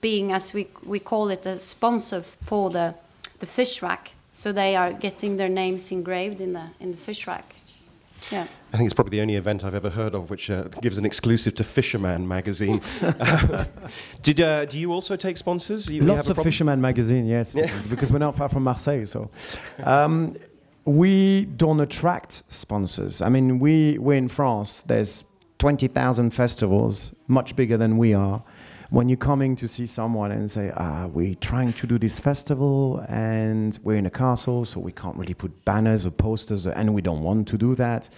being, 0.00 0.32
as 0.32 0.52
we, 0.52 0.68
we 0.84 0.98
call 0.98 1.28
it, 1.30 1.46
a 1.46 1.58
sponsor 1.58 2.20
for 2.20 2.70
the, 2.70 2.94
the 3.38 3.46
fish 3.46 3.82
rack. 3.82 4.12
So 4.32 4.52
they 4.52 4.76
are 4.76 4.92
getting 4.92 5.36
their 5.36 5.48
names 5.48 5.92
engraved 5.92 6.40
in 6.40 6.52
the, 6.54 6.66
in 6.80 6.90
the 6.90 6.96
fish 6.96 7.26
rack. 7.26 7.54
Yeah. 8.30 8.46
I 8.72 8.76
think 8.76 8.86
it's 8.86 8.94
probably 8.94 9.18
the 9.18 9.20
only 9.20 9.36
event 9.36 9.64
I've 9.64 9.74
ever 9.74 9.90
heard 9.90 10.14
of 10.14 10.30
which 10.30 10.50
uh, 10.50 10.64
gives 10.80 10.96
an 10.96 11.04
exclusive 11.04 11.54
to 11.56 11.64
Fisherman 11.64 12.26
magazine. 12.26 12.80
Did 14.22 14.40
uh, 14.40 14.64
do 14.64 14.78
you 14.78 14.92
also 14.92 15.16
take 15.16 15.36
sponsors? 15.36 15.88
You, 15.88 15.96
you 15.96 16.02
Lots 16.02 16.28
a 16.28 16.32
of? 16.32 16.38
Fisherman 16.38 16.80
magazine, 16.80 17.26
yes, 17.26 17.54
because 17.90 18.12
we're 18.12 18.18
not 18.18 18.36
far 18.36 18.48
from 18.48 18.62
Marseille. 18.62 19.04
So 19.04 19.30
um, 19.82 20.36
we 20.84 21.44
don't 21.44 21.80
attract 21.80 22.44
sponsors. 22.48 23.20
I 23.20 23.28
mean, 23.28 23.58
we 23.58 23.98
we're 23.98 24.16
in 24.16 24.28
France. 24.28 24.80
There's 24.80 25.24
twenty 25.58 25.88
thousand 25.88 26.30
festivals. 26.30 27.12
much 27.28 27.54
bigger 27.56 27.76
than 27.76 27.98
we 27.98 28.14
are. 28.14 28.42
When 28.92 29.08
you're 29.08 29.16
coming 29.16 29.56
to 29.56 29.66
see 29.68 29.86
someone 29.86 30.32
and 30.32 30.50
say, 30.50 30.70
ah, 30.76 31.06
we're 31.06 31.34
trying 31.36 31.72
to 31.72 31.86
do 31.86 31.96
this 31.96 32.20
festival 32.20 33.02
and 33.08 33.78
we're 33.82 33.96
in 33.96 34.04
a 34.04 34.10
castle, 34.10 34.66
so 34.66 34.80
we 34.80 34.92
can't 34.92 35.16
really 35.16 35.32
put 35.32 35.64
banners 35.64 36.04
or 36.04 36.10
posters, 36.10 36.66
and 36.66 36.92
we 36.92 37.00
don't 37.00 37.22
want 37.22 37.48
to 37.48 37.56
do 37.56 37.74
that. 37.76 38.10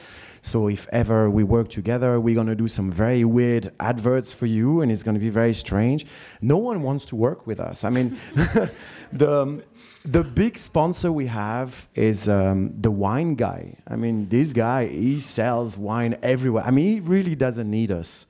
So 0.42 0.66
if 0.66 0.88
ever 0.90 1.30
we 1.30 1.44
work 1.44 1.68
together, 1.68 2.18
we're 2.18 2.34
going 2.34 2.48
to 2.48 2.56
do 2.56 2.66
some 2.66 2.90
very 2.90 3.24
weird 3.24 3.70
adverts 3.78 4.32
for 4.32 4.46
you, 4.46 4.80
and 4.80 4.90
it's 4.90 5.04
going 5.04 5.14
to 5.14 5.20
be 5.20 5.30
very 5.30 5.54
strange. 5.54 6.06
No 6.42 6.56
one 6.56 6.82
wants 6.82 7.04
to 7.06 7.14
work 7.14 7.46
with 7.46 7.60
us. 7.60 7.84
I 7.84 7.90
mean, 7.90 8.18
the 9.12 9.62
the 10.04 10.24
big 10.24 10.58
sponsor 10.58 11.12
we 11.12 11.26
have 11.26 11.86
is 11.94 12.26
um, 12.26 12.74
the 12.80 12.90
wine 12.90 13.36
guy. 13.36 13.76
I 13.86 13.94
mean, 13.94 14.28
this 14.28 14.52
guy 14.52 14.88
he 14.88 15.20
sells 15.20 15.78
wine 15.78 16.16
everywhere. 16.20 16.64
I 16.66 16.72
mean, 16.72 16.94
he 16.94 16.98
really 16.98 17.36
doesn't 17.36 17.70
need 17.70 17.92
us, 17.92 18.26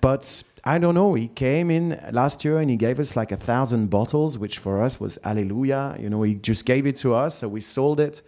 but 0.00 0.42
I 0.68 0.76
don't 0.76 0.94
know. 0.94 1.14
He 1.14 1.28
came 1.28 1.70
in 1.70 1.98
last 2.12 2.44
year 2.44 2.58
and 2.58 2.68
he 2.68 2.76
gave 2.76 3.00
us 3.00 3.16
like 3.16 3.32
a 3.32 3.38
thousand 3.38 3.88
bottles, 3.88 4.36
which 4.36 4.58
for 4.58 4.82
us 4.82 5.00
was 5.00 5.18
hallelujah. 5.24 5.96
You 5.98 6.10
know, 6.10 6.22
he 6.22 6.34
just 6.34 6.66
gave 6.66 6.86
it 6.86 6.96
to 6.96 7.14
us, 7.14 7.36
so 7.36 7.48
we 7.48 7.60
sold 7.60 8.00
it. 8.00 8.20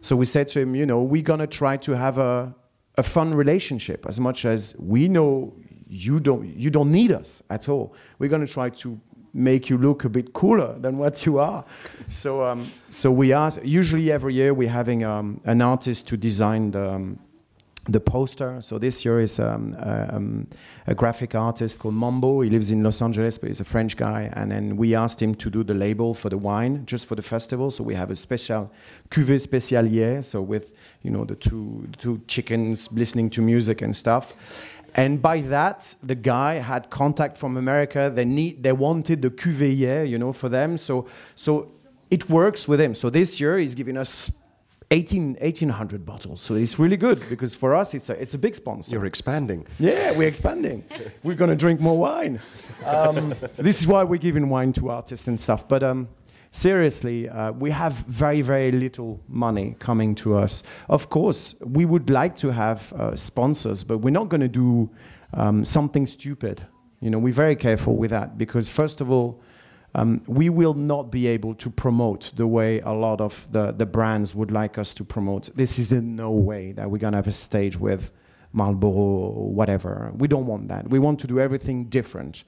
So 0.00 0.16
we 0.16 0.24
said 0.24 0.48
to 0.48 0.60
him, 0.60 0.74
you 0.74 0.86
know, 0.86 1.00
we're 1.00 1.22
gonna 1.22 1.46
try 1.46 1.76
to 1.76 1.92
have 1.92 2.18
a 2.18 2.52
a 2.96 3.04
fun 3.04 3.30
relationship 3.30 4.06
as 4.08 4.18
much 4.18 4.44
as 4.44 4.74
we 4.78 5.06
know 5.08 5.54
you 5.86 6.18
don't 6.18 6.44
you 6.56 6.68
don't 6.68 6.90
need 6.90 7.12
us 7.12 7.44
at 7.48 7.68
all. 7.68 7.94
We're 8.18 8.32
gonna 8.34 8.48
try 8.48 8.70
to 8.70 9.00
make 9.32 9.70
you 9.70 9.78
look 9.78 10.04
a 10.04 10.08
bit 10.08 10.32
cooler 10.32 10.76
than 10.80 10.98
what 10.98 11.24
you 11.24 11.38
are. 11.38 11.64
So, 12.08 12.44
um, 12.44 12.72
so 12.88 13.12
we 13.12 13.32
are 13.32 13.52
usually 13.62 14.10
every 14.10 14.34
year 14.34 14.52
we're 14.52 14.76
having 14.82 15.04
um, 15.04 15.40
an 15.44 15.60
artist 15.60 16.08
to 16.08 16.16
design 16.16 16.72
the, 16.72 16.90
um, 16.94 17.18
the 17.86 18.00
poster. 18.00 18.60
So 18.60 18.78
this 18.78 19.04
year 19.04 19.20
is 19.20 19.38
um, 19.38 19.76
um, 19.78 20.46
a 20.86 20.94
graphic 20.94 21.34
artist 21.34 21.78
called 21.78 21.94
Mambo. 21.94 22.40
He 22.40 22.50
lives 22.50 22.70
in 22.70 22.82
Los 22.82 23.02
Angeles, 23.02 23.38
but 23.38 23.48
he's 23.48 23.60
a 23.60 23.64
French 23.64 23.96
guy. 23.96 24.30
And 24.32 24.50
then 24.50 24.76
we 24.76 24.94
asked 24.94 25.20
him 25.20 25.34
to 25.36 25.50
do 25.50 25.62
the 25.62 25.74
label 25.74 26.14
for 26.14 26.30
the 26.30 26.38
wine, 26.38 26.86
just 26.86 27.06
for 27.06 27.14
the 27.14 27.22
festival. 27.22 27.70
So 27.70 27.84
we 27.84 27.94
have 27.94 28.10
a 28.10 28.16
special 28.16 28.70
cuvée 29.10 29.38
spécialière. 29.38 30.24
So 30.24 30.40
with 30.40 30.72
you 31.02 31.10
know 31.10 31.24
the 31.24 31.34
two 31.34 31.86
two 31.98 32.20
chickens 32.26 32.90
listening 32.92 33.30
to 33.30 33.42
music 33.42 33.82
and 33.82 33.94
stuff. 33.94 34.34
And 34.96 35.20
by 35.20 35.40
that, 35.40 35.96
the 36.04 36.14
guy 36.14 36.54
had 36.54 36.88
contact 36.88 37.36
from 37.36 37.56
America. 37.56 38.12
They 38.14 38.24
need, 38.24 38.62
they 38.62 38.70
wanted 38.70 39.22
the 39.22 39.30
cuvée, 39.30 40.08
you 40.08 40.18
know, 40.18 40.32
for 40.32 40.48
them. 40.48 40.76
So, 40.78 41.08
so 41.34 41.72
it 42.12 42.30
works 42.30 42.68
with 42.68 42.80
him. 42.80 42.94
So 42.94 43.10
this 43.10 43.40
year 43.40 43.58
he's 43.58 43.74
giving 43.74 43.96
us 43.96 44.30
18, 44.90 45.34
1800 45.40 46.04
bottles. 46.04 46.40
So 46.40 46.54
it's 46.54 46.78
really 46.78 46.96
good 46.96 47.22
because 47.28 47.54
for 47.54 47.74
us 47.74 47.94
it's 47.94 48.10
a, 48.10 48.20
it's 48.20 48.34
a 48.34 48.38
big 48.38 48.54
sponsor. 48.54 48.96
You're 48.96 49.06
expanding. 49.06 49.66
Yeah, 49.78 50.16
we're 50.16 50.28
expanding. 50.28 50.84
we're 51.22 51.34
going 51.34 51.50
to 51.50 51.56
drink 51.56 51.80
more 51.80 51.98
wine. 51.98 52.40
Um, 52.84 53.34
so 53.52 53.62
this 53.62 53.80
is 53.80 53.86
why 53.86 54.04
we're 54.04 54.18
giving 54.18 54.48
wine 54.48 54.72
to 54.74 54.90
artists 54.90 55.26
and 55.26 55.38
stuff. 55.38 55.66
But 55.66 55.82
um, 55.82 56.08
seriously, 56.50 57.28
uh, 57.28 57.52
we 57.52 57.70
have 57.70 57.94
very, 58.06 58.40
very 58.40 58.72
little 58.72 59.20
money 59.28 59.76
coming 59.78 60.14
to 60.16 60.36
us. 60.36 60.62
Of 60.88 61.10
course, 61.10 61.54
we 61.60 61.84
would 61.84 62.10
like 62.10 62.36
to 62.38 62.50
have 62.50 62.92
uh, 62.92 63.16
sponsors, 63.16 63.84
but 63.84 63.98
we're 63.98 64.10
not 64.10 64.28
going 64.28 64.42
to 64.42 64.48
do 64.48 64.90
um, 65.32 65.64
something 65.64 66.06
stupid. 66.06 66.62
You 67.00 67.10
know, 67.10 67.18
we're 67.18 67.32
very 67.32 67.56
careful 67.56 67.96
with 67.96 68.10
that 68.10 68.38
because, 68.38 68.68
first 68.68 69.00
of 69.00 69.10
all, 69.10 69.42
um, 69.94 70.22
we 70.26 70.48
will 70.48 70.74
not 70.74 71.10
be 71.10 71.26
able 71.28 71.54
to 71.54 71.70
promote 71.70 72.32
the 72.34 72.46
way 72.46 72.80
a 72.80 72.90
lot 72.90 73.20
of 73.20 73.46
the, 73.52 73.70
the 73.70 73.86
brands 73.86 74.34
would 74.34 74.50
like 74.50 74.76
us 74.76 74.92
to 74.94 75.04
promote. 75.04 75.54
This 75.54 75.78
is 75.78 75.92
in 75.92 76.16
no 76.16 76.32
way 76.32 76.72
that 76.72 76.90
we're 76.90 76.98
going 76.98 77.12
to 77.12 77.18
have 77.18 77.28
a 77.28 77.32
stage 77.32 77.76
with 77.76 78.10
Marlboro 78.52 78.90
or 78.90 79.52
whatever. 79.52 80.10
We 80.16 80.26
don't 80.26 80.46
want 80.46 80.68
that. 80.68 80.90
We 80.90 80.98
want 80.98 81.20
to 81.20 81.26
do 81.26 81.38
everything 81.38 81.84
different. 81.84 82.44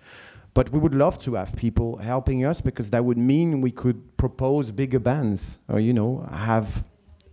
But 0.55 0.73
we 0.73 0.79
would 0.79 0.95
love 0.95 1.19
to 1.21 1.35
have 1.35 1.55
people 1.55 1.99
helping 1.99 2.45
us 2.45 2.61
because 2.61 2.91
that 2.91 3.05
would 3.05 3.19
mean 3.19 3.61
we 3.61 3.71
could 3.71 4.17
propose 4.17 4.71
bigger 4.73 4.99
bands 4.99 5.59
or, 5.69 5.79
you 5.79 5.93
know, 5.93 6.29
have 6.33 6.85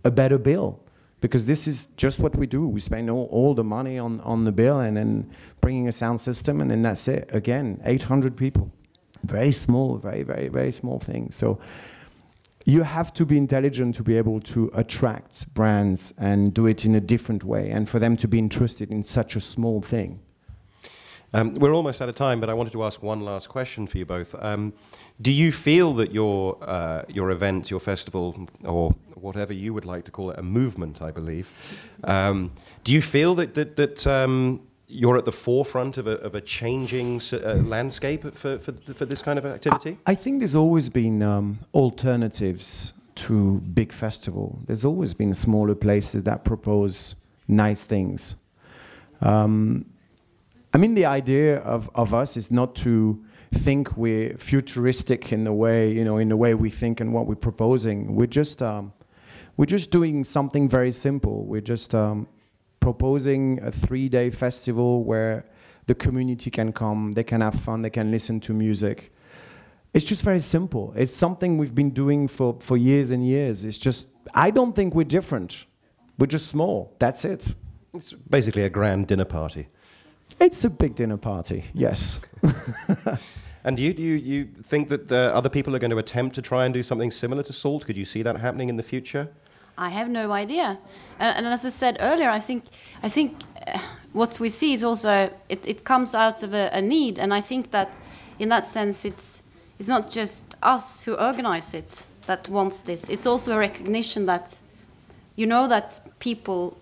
a 0.04 0.10
better 0.10 0.38
bill. 0.38 0.80
Because 1.20 1.46
this 1.46 1.66
is 1.66 1.86
just 1.96 2.20
what 2.20 2.36
we 2.36 2.46
do. 2.46 2.68
We 2.68 2.80
spend 2.80 3.08
all, 3.08 3.26
all 3.32 3.54
the 3.54 3.64
money 3.64 3.98
on, 3.98 4.20
on 4.20 4.44
the 4.44 4.52
bill 4.52 4.78
and 4.78 4.96
then 4.96 5.30
bringing 5.62 5.88
a 5.88 5.92
sound 5.92 6.20
system, 6.20 6.60
and 6.60 6.70
then 6.70 6.82
that's 6.82 7.08
it. 7.08 7.30
Again, 7.32 7.80
800 7.82 8.36
people. 8.36 8.70
Very 9.24 9.52
small, 9.52 9.96
very, 9.96 10.22
very, 10.22 10.48
very 10.48 10.72
small 10.72 10.98
thing. 10.98 11.30
So 11.30 11.58
you 12.64 12.82
have 12.82 13.12
to 13.14 13.26
be 13.26 13.36
intelligent 13.36 13.94
to 13.96 14.02
be 14.02 14.16
able 14.16 14.40
to 14.40 14.70
attract 14.74 15.52
brands 15.54 16.14
and 16.18 16.54
do 16.54 16.66
it 16.66 16.84
in 16.84 16.94
a 16.94 17.00
different 17.00 17.44
way 17.44 17.70
and 17.70 17.88
for 17.88 17.98
them 17.98 18.16
to 18.18 18.28
be 18.28 18.38
interested 18.38 18.90
in 18.90 19.04
such 19.04 19.36
a 19.36 19.40
small 19.40 19.80
thing. 19.80 20.20
Um, 21.34 21.54
we're 21.54 21.74
almost 21.74 22.00
out 22.00 22.08
of 22.08 22.14
time, 22.14 22.38
but 22.38 22.48
I 22.48 22.54
wanted 22.54 22.72
to 22.74 22.84
ask 22.84 23.02
one 23.02 23.20
last 23.20 23.48
question 23.48 23.88
for 23.88 23.98
you 23.98 24.06
both. 24.06 24.36
Um, 24.40 24.72
do 25.20 25.32
you 25.32 25.50
feel 25.50 25.92
that 25.94 26.12
your 26.12 26.56
uh, 26.62 27.02
your 27.08 27.32
event, 27.32 27.70
your 27.72 27.80
festival, 27.80 28.46
or 28.62 28.94
whatever 29.14 29.52
you 29.52 29.74
would 29.74 29.84
like 29.84 30.04
to 30.04 30.12
call 30.12 30.30
it, 30.30 30.38
a 30.38 30.42
movement, 30.42 31.02
I 31.02 31.10
believe, 31.10 31.48
um, 32.04 32.52
do 32.84 32.92
you 32.92 33.02
feel 33.02 33.34
that 33.34 33.54
that, 33.54 33.74
that 33.74 34.06
um, 34.06 34.60
you're 34.94 35.18
at 35.18 35.24
the 35.24 35.32
forefront 35.32 35.98
of 35.98 36.06
a, 36.06 36.12
of 36.20 36.34
a 36.34 36.40
changing 36.40 37.20
uh, 37.32 37.54
landscape 37.64 38.22
for, 38.34 38.58
for, 38.58 38.72
for 38.72 39.04
this 39.04 39.22
kind 39.22 39.38
of 39.38 39.44
activity? 39.44 39.98
I, 40.06 40.12
I 40.12 40.14
think 40.14 40.38
there's 40.38 40.54
always 40.54 40.88
been 40.88 41.20
um, 41.22 41.58
alternatives 41.74 42.92
to 43.16 43.60
big 43.74 43.92
festival. 43.92 44.60
There's 44.66 44.84
always 44.84 45.12
been 45.12 45.34
smaller 45.34 45.74
places 45.74 46.22
that 46.22 46.44
propose 46.44 47.16
nice 47.48 47.82
things. 47.82 48.36
Um, 49.20 49.86
I 50.72 50.78
mean, 50.78 50.94
the 50.94 51.06
idea 51.06 51.58
of, 51.58 51.90
of 51.94 52.14
us 52.14 52.36
is 52.36 52.50
not 52.50 52.74
to 52.76 53.22
think 53.52 53.96
we're 53.96 54.36
futuristic 54.38 55.32
in 55.32 55.44
the 55.44 55.52
way, 55.52 55.90
you 55.92 56.04
know, 56.04 56.18
in 56.18 56.28
the 56.28 56.36
way 56.36 56.54
we 56.54 56.70
think 56.70 57.00
and 57.00 57.12
what 57.12 57.26
we're 57.26 57.36
proposing. 57.36 58.14
We're 58.14 58.26
just, 58.26 58.62
um, 58.62 58.92
we're 59.56 59.66
just 59.66 59.90
doing 59.90 60.24
something 60.24 60.68
very 60.68 60.92
simple. 60.92 61.44
We're 61.44 61.60
just 61.60 61.94
um, 61.94 62.26
proposing 62.84 63.58
a 63.62 63.72
three-day 63.72 64.28
festival 64.28 65.04
where 65.04 65.46
the 65.86 65.94
community 65.94 66.50
can 66.50 66.70
come, 66.70 67.12
they 67.12 67.24
can 67.24 67.40
have 67.40 67.54
fun, 67.54 67.80
they 67.80 67.88
can 67.88 68.10
listen 68.10 68.38
to 68.40 68.52
music. 68.52 69.10
It's 69.94 70.04
just 70.04 70.22
very 70.22 70.40
simple. 70.40 70.92
It's 70.94 71.16
something 71.26 71.56
we've 71.56 71.74
been 71.74 71.94
doing 72.02 72.28
for, 72.28 72.58
for 72.60 72.76
years 72.76 73.10
and 73.10 73.26
years. 73.26 73.64
It's 73.64 73.78
just, 73.78 74.08
I 74.34 74.50
don't 74.50 74.74
think 74.76 74.94
we're 74.94 75.12
different. 75.18 75.64
We're 76.18 76.26
just 76.26 76.48
small. 76.48 76.94
That's 76.98 77.24
it. 77.24 77.54
It's 77.94 78.12
basically 78.12 78.64
a 78.64 78.70
grand 78.70 79.06
dinner 79.06 79.24
party. 79.24 79.68
It's 80.38 80.62
a 80.64 80.70
big 80.70 80.94
dinner 80.94 81.16
party, 81.16 81.64
yes. 81.72 82.20
and 83.64 83.78
you, 83.78 83.92
you, 83.92 84.14
you 84.14 84.44
think 84.62 84.90
that 84.90 85.10
uh, 85.10 85.32
other 85.38 85.48
people 85.48 85.74
are 85.74 85.78
going 85.78 85.96
to 85.98 85.98
attempt 86.06 86.34
to 86.34 86.42
try 86.42 86.66
and 86.66 86.74
do 86.74 86.82
something 86.82 87.10
similar 87.10 87.42
to 87.44 87.52
Salt? 87.54 87.86
Could 87.86 87.96
you 87.96 88.04
see 88.04 88.22
that 88.22 88.36
happening 88.36 88.68
in 88.68 88.76
the 88.76 88.82
future? 88.82 89.30
I 89.76 89.90
have 89.90 90.08
no 90.08 90.32
idea. 90.32 90.78
Uh, 91.20 91.34
and 91.36 91.46
as 91.46 91.64
I 91.64 91.68
said 91.68 91.96
earlier, 92.00 92.28
I 92.28 92.40
think, 92.40 92.64
I 93.02 93.08
think 93.08 93.42
uh, 93.66 93.78
what 94.12 94.40
we 94.40 94.48
see 94.48 94.72
is 94.72 94.82
also, 94.82 95.30
it, 95.48 95.66
it 95.66 95.84
comes 95.84 96.14
out 96.14 96.42
of 96.42 96.54
a, 96.54 96.70
a, 96.72 96.82
need. 96.82 97.18
And 97.18 97.32
I 97.32 97.40
think 97.40 97.70
that 97.70 97.96
in 98.38 98.48
that 98.48 98.66
sense, 98.66 99.04
it's, 99.04 99.42
it's 99.78 99.88
not 99.88 100.10
just 100.10 100.56
us 100.62 101.04
who 101.04 101.14
organize 101.14 101.74
it 101.74 102.04
that 102.26 102.48
wants 102.48 102.80
this. 102.80 103.08
It's 103.08 103.26
also 103.26 103.52
a 103.52 103.58
recognition 103.58 104.26
that 104.26 104.58
you 105.36 105.46
know 105.46 105.66
that 105.68 106.00
people 106.20 106.78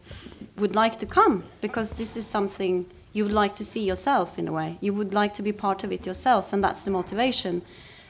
would 0.57 0.74
like 0.74 0.99
to 0.99 1.07
come 1.07 1.45
because 1.61 1.95
this 1.95 2.16
is 2.16 2.26
something 2.26 2.86
you 3.12 3.24
would 3.24 3.32
like 3.32 3.55
to 3.55 3.64
see 3.64 3.84
yourself 3.84 4.38
in 4.38 4.49
a 4.49 4.53
way. 4.53 4.78
You 4.80 4.95
would 4.95 5.12
like 5.14 5.34
to 5.34 5.43
be 5.43 5.53
part 5.53 5.84
of 5.84 5.93
it 5.93 6.07
yourself, 6.07 6.53
and 6.53 6.62
that's 6.62 6.84
the 6.84 6.90
motivation. 6.90 7.62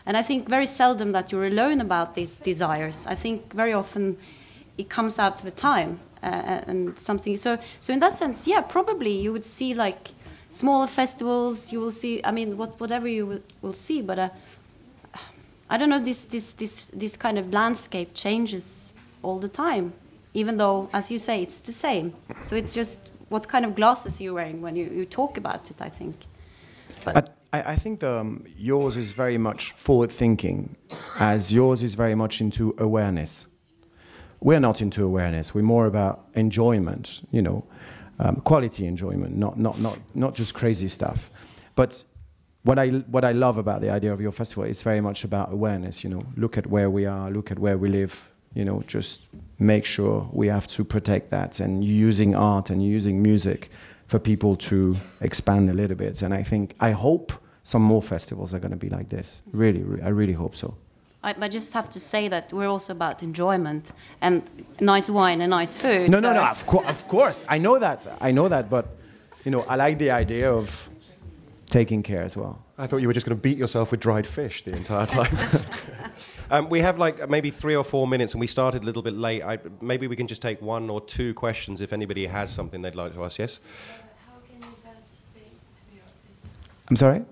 And 0.05 0.17
I 0.17 0.23
think 0.23 0.49
very 0.49 0.67
seldom 0.67 1.13
that 1.13 1.31
you're 1.31 1.47
alone 1.47 1.81
about 1.81 2.15
these 2.15 2.39
desires. 2.39 3.07
I 3.07 3.15
think 3.15 3.53
very 3.53 3.73
often 3.73 4.17
it 4.83 4.89
comes 4.97 5.19
out 5.19 5.37
of 5.41 5.47
a 5.47 5.57
time 5.71 5.91
uh, 6.23 6.27
uh, 6.27 6.71
and 6.71 6.99
something. 6.99 7.37
So, 7.37 7.59
so 7.79 7.93
in 7.93 8.01
that 8.01 8.17
sense, 8.17 8.47
yeah, 8.53 8.63
probably 8.77 9.15
you 9.25 9.33
would 9.33 9.45
see 9.45 9.75
like 9.75 10.03
smaller 10.49 10.89
festivals. 11.01 11.73
You 11.73 11.81
will 11.83 11.97
see. 12.03 12.21
I 12.29 12.31
mean, 12.39 12.57
what, 12.61 12.71
whatever 12.81 13.09
you 13.09 13.27
will, 13.27 13.43
will 13.63 13.79
see, 13.87 14.03
but. 14.03 14.19
Uh, 14.19 14.29
I 15.73 15.79
don't 15.79 15.89
know. 15.89 16.05
This 16.05 16.27
this 16.27 16.53
this 16.53 16.91
this 17.03 17.17
kind 17.17 17.39
of 17.39 17.51
landscape 17.51 18.11
changes 18.13 18.93
all 19.23 19.39
the 19.39 19.49
time, 19.49 19.95
even 20.35 20.59
though, 20.59 20.91
as 20.93 21.11
you 21.11 21.19
say, 21.19 21.43
it's 21.43 21.61
the 21.61 21.73
same. 21.73 22.13
So 22.45 22.57
it's 22.57 22.75
just 22.75 23.11
what 23.31 23.49
kind 23.49 23.65
of 23.65 23.75
glasses 23.75 24.21
you're 24.21 24.35
wearing 24.35 24.61
when 24.61 24.77
you, 24.77 24.85
you 24.85 25.07
talk 25.07 25.39
about 25.39 25.71
it, 25.71 25.81
I 25.81 25.89
think. 25.89 26.15
But 27.05 27.35
I, 27.53 27.73
I 27.73 27.77
think 27.77 28.05
um, 28.05 28.45
yours 28.59 28.97
is 28.97 29.15
very 29.15 29.39
much 29.39 29.73
forward 29.73 30.11
thinking, 30.13 30.77
as 31.19 31.53
yours 31.53 31.83
is 31.83 31.95
very 31.95 32.15
much 32.15 32.41
into 32.41 32.75
awareness. 32.77 33.47
We're 34.43 34.61
not 34.61 34.81
into 34.81 35.05
awareness, 35.05 35.55
we're 35.55 35.63
more 35.63 35.87
about 35.87 36.27
enjoyment, 36.35 37.25
you 37.31 37.43
know, 37.43 37.65
um, 38.19 38.37
quality 38.37 38.87
enjoyment, 38.87 39.37
not, 39.37 39.57
not, 39.57 39.79
not, 39.79 39.99
not 40.15 40.35
just 40.35 40.53
crazy 40.53 40.89
stuff. 40.89 41.31
But 41.77 42.03
what 42.65 42.79
I, 42.79 42.89
what 42.89 43.25
I 43.25 43.33
love 43.33 43.57
about 43.57 43.81
the 43.83 43.91
idea 43.91 44.13
of 44.13 44.21
your 44.21 44.33
festival 44.33 44.65
is 44.65 44.83
very 44.83 45.01
much 45.01 45.23
about 45.25 45.53
awareness, 45.53 46.03
you 46.03 46.11
know, 46.11 46.23
look 46.37 46.59
at 46.59 46.67
where 46.67 46.91
we 46.91 47.07
are, 47.07 47.31
look 47.31 47.53
at 47.53 47.59
where 47.59 47.79
we 47.79 47.89
live, 47.89 48.31
you 48.53 48.65
know, 48.65 48.83
just 48.87 49.29
make 49.61 49.85
sure 49.85 50.29
we 50.33 50.49
have 50.49 50.67
to 50.69 50.85
protect 50.85 51.31
that 51.31 51.61
and 51.61 51.85
using 51.85 52.35
art 52.35 52.71
and 52.71 52.83
using 52.83 53.23
music 53.23 53.71
for 54.09 54.19
people 54.19 54.57
to 54.57 54.97
expand 55.21 55.71
a 55.71 55.73
little 55.73 55.97
bit. 55.97 56.21
And 56.21 56.35
I 56.35 56.43
think, 56.43 56.75
I 56.81 56.91
hope 56.91 57.33
some 57.63 57.83
more 57.83 58.03
festivals 58.03 58.53
are 58.55 58.59
going 58.59 58.73
to 58.73 58.77
be 58.77 58.91
like 58.91 59.09
this. 59.09 59.43
Really, 59.53 59.83
re- 59.83 60.03
I 60.03 60.09
really 60.09 60.35
hope 60.35 60.57
so. 60.57 60.77
I, 61.25 61.35
I 61.41 61.49
just 61.49 61.73
have 61.73 61.89
to 61.91 62.01
say 62.01 62.29
that 62.29 62.53
we're 62.53 62.67
also 62.69 62.93
about 62.93 63.23
enjoyment 63.23 63.93
and 64.21 64.43
nice 64.81 65.09
wine 65.09 65.41
and 65.41 65.51
nice 65.51 65.77
food. 65.77 66.11
No, 66.11 66.21
no, 66.21 66.29
so- 66.29 66.35
no. 66.35 66.45
Of, 66.45 66.67
cour- 66.67 66.85
of 66.87 67.07
course, 67.09 67.45
I 67.49 67.59
know 67.59 67.79
that. 67.79 68.07
I 68.21 68.33
know 68.33 68.49
that. 68.49 68.69
But 68.69 68.87
you 69.45 69.51
know, 69.51 69.63
I 69.69 69.77
like 69.77 69.99
the 69.99 70.11
idea 70.11 70.53
of 70.53 70.89
taking 71.71 72.03
care 72.03 72.23
as 72.23 72.37
well. 72.37 72.59
I 72.79 72.87
thought 72.87 72.99
you 72.99 73.07
were 73.07 73.15
just 73.15 73.27
going 73.27 73.37
to 73.37 73.41
beat 73.41 73.59
yourself 73.59 73.91
with 73.93 74.01
dried 74.01 74.27
fish 74.27 74.65
the 74.65 74.73
entire 74.75 75.07
time. 75.07 75.37
um, 76.51 76.69
we 76.69 76.81
have 76.81 76.99
like 76.99 77.29
maybe 77.31 77.51
three 77.51 77.77
or 77.77 77.85
four 77.85 78.07
minutes, 78.09 78.33
and 78.35 78.41
we 78.41 78.47
started 78.47 78.83
a 78.83 78.87
little 78.87 79.03
bit 79.03 79.15
late. 79.15 79.43
I, 79.43 79.59
maybe 79.81 80.07
we 80.09 80.17
can 80.17 80.27
just 80.27 80.43
take 80.43 80.61
one 80.61 80.91
or 80.91 81.01
two 81.01 81.33
questions 81.35 81.81
if 81.81 81.93
anybody 81.93 82.27
has 82.27 82.53
something 82.53 82.83
they'd 82.83 82.95
like 82.97 83.15
to 83.15 83.25
ask. 83.25 83.39
Yes. 83.39 83.61
How 84.27 84.33
can 84.41 84.57
you 84.57 84.77
participate 84.83 85.53
to 85.63 85.95
your 85.95 86.03
festival? 86.05 86.51
I'm 86.89 86.97
sorry. 86.97 87.19
Uh, 87.19 87.23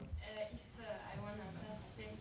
if 0.53 0.61
uh, 0.79 0.85
I 0.85 1.21
want 1.21 1.37
to 1.37 1.43
participate, 1.69 2.19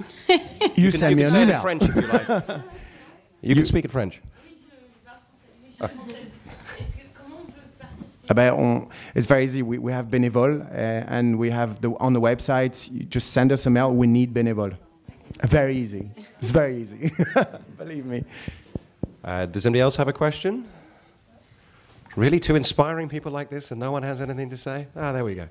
uh, 0.00 0.04
You, 0.30 0.70
You 0.84 0.90
can, 0.90 0.98
send 1.00 1.10
you 1.10 1.16
me 1.16 1.22
can 1.22 1.24
an 1.24 1.30
say 1.30 1.42
in 1.42 1.48
email. 1.48 1.60
French 1.60 1.82
if 1.82 1.94
you 1.96 2.02
like. 2.02 2.60
You 3.42 3.54
can 3.54 3.64
speak 3.64 3.84
in 3.86 3.90
French. 3.90 4.20
oui, 4.20 4.54
je, 4.54 4.66
je 4.68 5.04
parle 5.06 5.18
français. 5.26 5.48
Oui, 5.62 5.70
je 5.70 5.88
suis 5.88 5.96
française. 5.96 6.80
Est-ce 6.80 6.96
que 6.96 7.02
comment 7.14 7.36
on 7.40 7.46
peut 7.46 7.60
participer 7.78 8.26
Ah 8.28 8.34
ben, 8.34 8.52
on- 8.54 8.88
it's 9.14 9.26
very 9.26 9.44
easy. 9.44 9.62
We, 9.62 9.78
we 9.78 9.92
have 9.92 10.06
Benevol, 10.10 10.60
uh, 10.60 10.74
and 11.08 11.38
we 11.38 11.50
have 11.50 11.80
the 11.80 11.88
on 12.00 12.12
the 12.12 12.20
website. 12.20 12.90
You 12.92 13.04
just 13.04 13.30
send 13.32 13.50
us 13.50 13.64
a 13.66 13.70
mail. 13.70 13.90
We 13.92 14.06
need 14.06 14.32
Benevol. 14.34 14.76
Very 15.42 15.76
easy. 15.76 16.10
It's 16.38 16.50
very 16.50 16.76
easy. 16.76 17.10
Believe 17.78 18.04
me. 18.04 18.24
Uh, 19.24 19.46
does 19.46 19.64
anybody 19.64 19.80
else 19.80 19.96
have 19.96 20.08
a 20.08 20.12
question? 20.12 20.64
Really, 22.16 22.40
two 22.40 22.56
inspiring 22.56 23.08
people 23.08 23.32
like 23.32 23.48
this, 23.48 23.70
and 23.70 23.80
no 23.80 23.90
one 23.92 24.02
has 24.02 24.20
anything 24.20 24.50
to 24.50 24.56
say? 24.58 24.86
Ah, 24.96 25.12
there 25.12 25.24
we 25.24 25.34
go. 25.34 25.46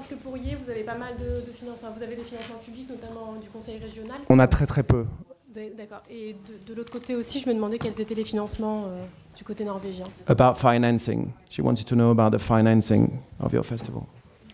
Pense 0.00 0.08
que 0.08 0.14
pour 0.14 0.36
y 0.38 0.54
vous 0.54 0.70
avez 0.70 0.82
pas 0.82 0.96
mal 0.96 1.14
de, 1.16 1.46
de 1.46 1.52
financements. 1.52 1.90
Vous 1.94 2.02
avez 2.02 2.16
des 2.16 2.22
financements 2.22 2.56
publics, 2.56 2.88
notamment 2.88 3.34
du 3.34 3.50
conseil 3.50 3.78
régional. 3.78 4.18
On 4.30 4.38
a 4.38 4.48
très 4.48 4.66
très 4.66 4.82
peu. 4.82 5.04
D'accord. 5.52 6.02
Et 6.08 6.36
de, 6.48 6.72
de 6.72 6.74
l'autre 6.74 6.92
côté 6.92 7.16
aussi, 7.16 7.40
je 7.40 7.48
me 7.48 7.54
demandais 7.54 7.78
quels 7.78 8.00
étaient 8.00 8.14
les 8.14 8.24
financements 8.24 8.84
euh, 8.86 9.04
du 9.36 9.44
côté 9.44 9.64
norvégien. 9.64 10.06
About 10.26 10.54
financing. 10.54 11.32
She 11.50 11.60
wanted 11.60 11.84
to 11.86 11.94
know 11.94 12.10
about 12.10 12.30
the 12.36 12.40
financing 12.40 13.20
of 13.40 13.52
your 13.52 13.64
festival. 13.64 14.06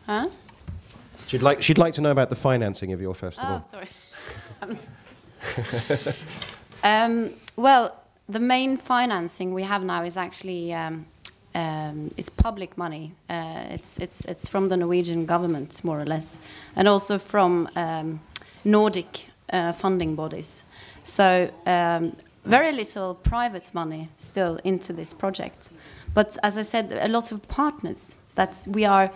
Huh? 0.09 0.29
She'd 1.29 1.43
like, 1.43 1.63
she'd 1.63 1.79
like 1.79 1.95
to 1.95 2.01
know 2.01 2.11
about 2.11 2.29
the 2.29 2.41
financing 2.41 2.93
of 2.93 3.01
your 3.01 3.15
festival. 3.15 3.61
Oh, 3.61 3.69
sorry. 3.69 3.89
um, 6.83 7.31
well, 7.57 7.93
the 8.29 8.41
main 8.41 8.79
financing 8.79 9.55
we 9.55 9.65
have 9.65 9.85
now 9.85 10.03
is 10.03 10.17
actually 10.17 10.73
um, 10.73 11.05
um, 11.57 12.11
it's 12.17 12.29
public 12.29 12.77
money. 12.77 13.13
Uh, 13.31 13.75
it's 13.75 13.99
it's 13.99 14.25
it's 14.27 14.49
from 14.49 14.69
the 14.69 14.77
Norwegian 14.77 15.27
government 15.27 15.83
more 15.83 16.01
or 16.01 16.07
less, 16.07 16.39
and 16.77 16.87
also 16.89 17.19
from 17.19 17.69
um, 17.75 18.21
Nordic 18.65 19.29
uh, 19.53 19.73
funding 19.73 20.15
bodies. 20.17 20.65
So 21.03 21.51
um, 21.67 22.17
very 22.45 22.73
little 22.73 23.15
private 23.15 23.71
money 23.73 24.09
still 24.17 24.61
into 24.65 24.93
this 24.93 25.15
project, 25.15 25.71
but 26.15 26.37
as 26.43 26.59
I 26.59 26.63
said, 26.63 26.93
a 26.93 27.09
lot 27.09 27.33
of 27.33 27.41
partners 27.49 28.17
that 28.35 28.67
we 28.69 28.85
are 28.85 29.11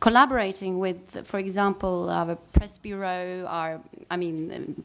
collaborating 0.00 0.78
with, 0.78 1.26
for 1.26 1.38
example, 1.38 2.10
our 2.10 2.36
press 2.52 2.78
bureau, 2.78 3.46
our, 3.46 3.80
I 4.10 4.16
mean, 4.16 4.52
um, 4.52 4.84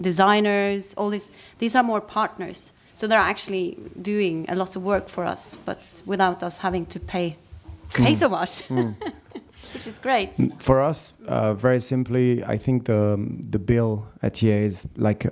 designers, 0.00 0.94
all 0.94 1.10
these, 1.10 1.30
these 1.58 1.74
are 1.74 1.82
more 1.82 2.00
partners. 2.00 2.72
So 2.98 3.06
they're 3.06 3.20
actually 3.20 3.78
doing 4.02 4.44
a 4.48 4.56
lot 4.56 4.74
of 4.74 4.82
work 4.82 5.08
for 5.08 5.24
us, 5.24 5.54
but 5.54 6.02
without 6.04 6.42
us 6.42 6.58
having 6.58 6.84
to 6.86 6.98
pay, 6.98 7.36
pay 7.94 8.12
so 8.12 8.28
much, 8.28 8.62
which 9.72 9.86
is 9.86 10.00
great. 10.00 10.34
For 10.58 10.80
us, 10.80 11.12
uh, 11.28 11.54
very 11.54 11.78
simply, 11.78 12.42
I 12.42 12.56
think 12.56 12.86
the 12.86 13.16
the 13.50 13.60
bill 13.60 14.04
at 14.20 14.42
EA 14.42 14.64
is 14.64 14.88
like 14.96 15.26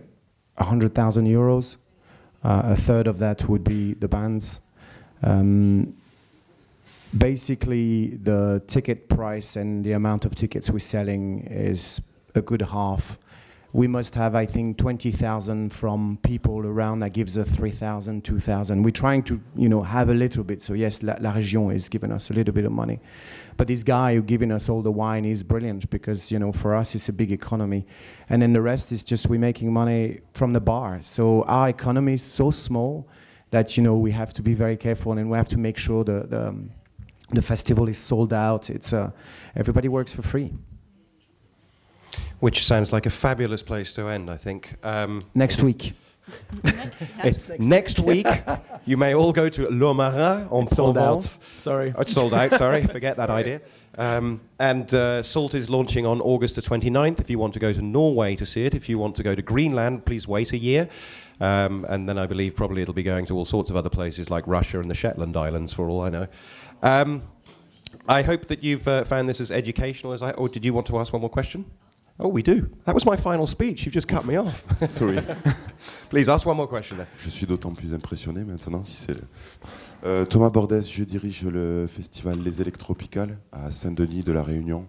a 0.59 0.65
hundred 0.65 0.95
thousand 0.95 1.27
euros. 1.27 1.77
Uh, 2.45 2.63
a 2.67 2.77
third 2.77 3.09
of 3.09 3.19
that 3.19 3.49
would 3.49 3.65
be 3.65 3.95
the 3.95 4.07
bands. 4.07 4.61
Um, 5.25 5.93
basically, 7.19 8.17
the 8.23 8.63
ticket 8.69 9.09
price 9.09 9.57
and 9.57 9.85
the 9.85 9.95
amount 9.95 10.25
of 10.25 10.37
tickets 10.37 10.71
we're 10.71 10.79
selling 10.79 11.41
is 11.51 12.01
a 12.37 12.43
good 12.43 12.63
half. 12.63 13.19
We 13.77 13.89
must 13.89 14.15
have, 14.15 14.35
I 14.35 14.47
think, 14.47 14.79
20,000 14.79 15.71
from 15.71 16.19
people 16.23 16.61
around. 16.61 17.01
That 17.01 17.11
gives 17.11 17.37
us 17.37 17.51
3,000, 17.51 18.25
2,000. 18.25 18.83
We're 18.83 18.91
trying 18.91 19.23
to, 19.25 19.39
you 19.55 19.69
know, 19.69 19.83
have 19.83 20.09
a 20.09 20.15
little 20.15 20.45
bit. 20.45 20.63
So 20.63 20.73
yes, 20.73 21.03
La, 21.03 21.17
La 21.21 21.35
Région 21.35 21.75
is 21.75 21.91
giving 21.91 22.11
us 22.11 22.31
a 22.31 22.33
little 22.33 22.55
bit 22.55 22.65
of 22.65 22.73
money. 22.73 23.01
But 23.59 23.69
this 23.69 23.83
guy 23.83 24.15
who 24.15 24.23
giving 24.23 24.51
us 24.51 24.71
all 24.71 24.81
the 24.81 24.91
wine 24.91 25.27
is 25.27 25.43
brilliant 25.43 25.91
because, 25.91 26.33
you 26.33 26.39
know, 26.39 26.53
for 26.53 26.75
us 26.75 26.95
it's 26.95 27.11
a 27.11 27.13
big 27.13 27.31
economy. 27.31 27.85
And 28.31 28.41
then 28.41 28.55
the 28.55 28.63
rest 28.63 28.93
is 28.93 29.05
just 29.05 29.29
we're 29.29 29.39
making 29.39 29.71
money 29.75 30.21
from 30.33 30.53
the 30.53 30.61
bar. 30.61 31.01
So 31.03 31.43
our 31.43 31.69
economy 31.69 32.15
is 32.15 32.23
so 32.23 32.51
small 32.51 33.07
that, 33.51 33.77
you 33.77 33.83
know, 33.83 33.99
we 33.99 34.13
have 34.13 34.33
to 34.33 34.43
be 34.43 34.55
very 34.55 34.79
careful 34.79 35.13
and 35.13 35.31
we 35.31 35.37
have 35.37 35.51
to 35.51 35.59
make 35.59 35.77
sure 35.77 36.03
the, 36.03 36.27
the, 36.27 36.49
um, 36.49 36.71
the 37.29 37.43
festival 37.43 37.89
is 37.89 37.99
sold 37.99 38.33
out. 38.33 38.71
It's, 38.71 38.95
uh, 38.95 39.11
everybody 39.55 39.89
works 39.89 40.15
for 40.15 40.23
free. 40.23 40.55
Which 42.41 42.65
sounds 42.65 42.93
like 42.93 43.07
a 43.07 43.11
fabulous 43.11 43.63
place 43.63 43.93
to 43.95 44.09
end, 44.09 44.31
I 44.31 44.37
think. 44.37 44.75
Um, 44.83 45.23
Next 45.35 45.63
week. 45.63 45.95
it's 47.23 47.49
next, 47.61 48.01
week. 48.01 48.27
you 48.85 48.97
may 48.97 49.15
all 49.15 49.33
go 49.33 49.49
to 49.49 49.67
Lourmarin 49.69 50.51
on 50.51 50.67
sold 50.67 50.99
out. 50.99 51.23
Sorry. 51.61 51.95
Oh, 51.97 52.01
it's 52.01 52.13
sold 52.13 52.35
out, 52.35 52.53
sorry. 52.53 52.85
Forget 52.97 53.17
that 53.17 53.31
idea. 53.31 53.61
Um, 53.97 54.41
and 54.59 54.93
uh, 54.93 55.23
Salt 55.23 55.55
is 55.55 55.71
launching 55.71 56.05
on 56.05 56.21
August 56.21 56.57
the 56.57 56.63
29th. 56.63 57.21
If 57.21 57.31
you 57.31 57.39
want 57.39 57.55
to 57.55 57.61
go 57.61 57.73
to 57.73 57.81
Norway 57.81 58.37
to 58.37 58.45
see 58.45 58.65
it, 58.65 58.75
if 58.75 58.89
you 58.89 58.99
want 58.99 59.17
to 59.17 59.23
go 59.23 59.35
to 59.35 59.43
Greenland, 59.43 60.05
please 60.05 60.27
wait 60.27 60.53
a 60.53 60.59
year. 60.59 60.89
Um, 61.41 61.87
and 61.89 62.09
then 62.09 62.19
I 62.19 62.27
believe 62.27 62.57
probably 62.57 62.83
it'll 62.83 62.95
be 62.95 63.03
going 63.03 63.27
to 63.27 63.37
all 63.37 63.45
sorts 63.45 63.71
of 63.71 63.77
other 63.77 63.91
places 63.91 64.31
like 64.31 64.47
Russia 64.47 64.81
and 64.81 64.91
the 64.91 64.95
Shetland 64.95 65.37
Islands, 65.37 65.73
for 65.73 65.89
all 65.89 66.03
I 66.03 66.11
know. 66.11 66.29
Um, 66.83 67.23
I 68.09 68.23
hope 68.23 68.47
that 68.47 68.63
you've 68.63 68.87
uh, 68.89 69.05
found 69.05 69.29
this 69.29 69.41
as 69.41 69.51
educational 69.51 70.13
as 70.13 70.23
I. 70.23 70.31
Or 70.33 70.49
did 70.49 70.65
you 70.65 70.75
want 70.75 70.87
to 70.89 70.99
ask 70.99 71.13
one 71.13 71.21
more 71.21 71.31
question? 71.31 71.71
Oh, 72.19 72.29
we 72.29 72.43
do. 72.43 72.67
That 72.87 72.95
was 72.95 73.05
my 73.05 73.17
final 73.17 73.47
speech. 73.47 73.85
You've 73.85 73.93
just 73.95 74.07
cut 74.09 74.25
me 74.27 74.39
off. 74.39 74.65
Sorry. 74.89 75.19
Please 76.11 76.31
ask 76.31 76.47
one 76.47 76.57
more 76.57 76.69
question 76.69 76.97
then. 76.97 77.07
Je 77.19 77.29
suis 77.29 77.47
d'autant 77.47 77.75
plus 77.75 77.93
impressionné 77.93 78.43
maintenant. 78.45 78.83
Si 78.85 78.93
c'est 79.07 79.15
le- 79.15 79.25
Euh, 80.05 80.25
Thomas 80.25 80.51
Bordès, 80.51 80.83
je 80.83 81.05
dirige 81.05 81.45
le 81.45 81.87
festival 81.89 82.39
Les 82.43 82.61
Électropicales 82.61 83.39
à 83.51 83.71
Saint-Denis 83.71 84.23
de 84.23 84.31
la 84.33 84.43
Réunion. 84.43 84.87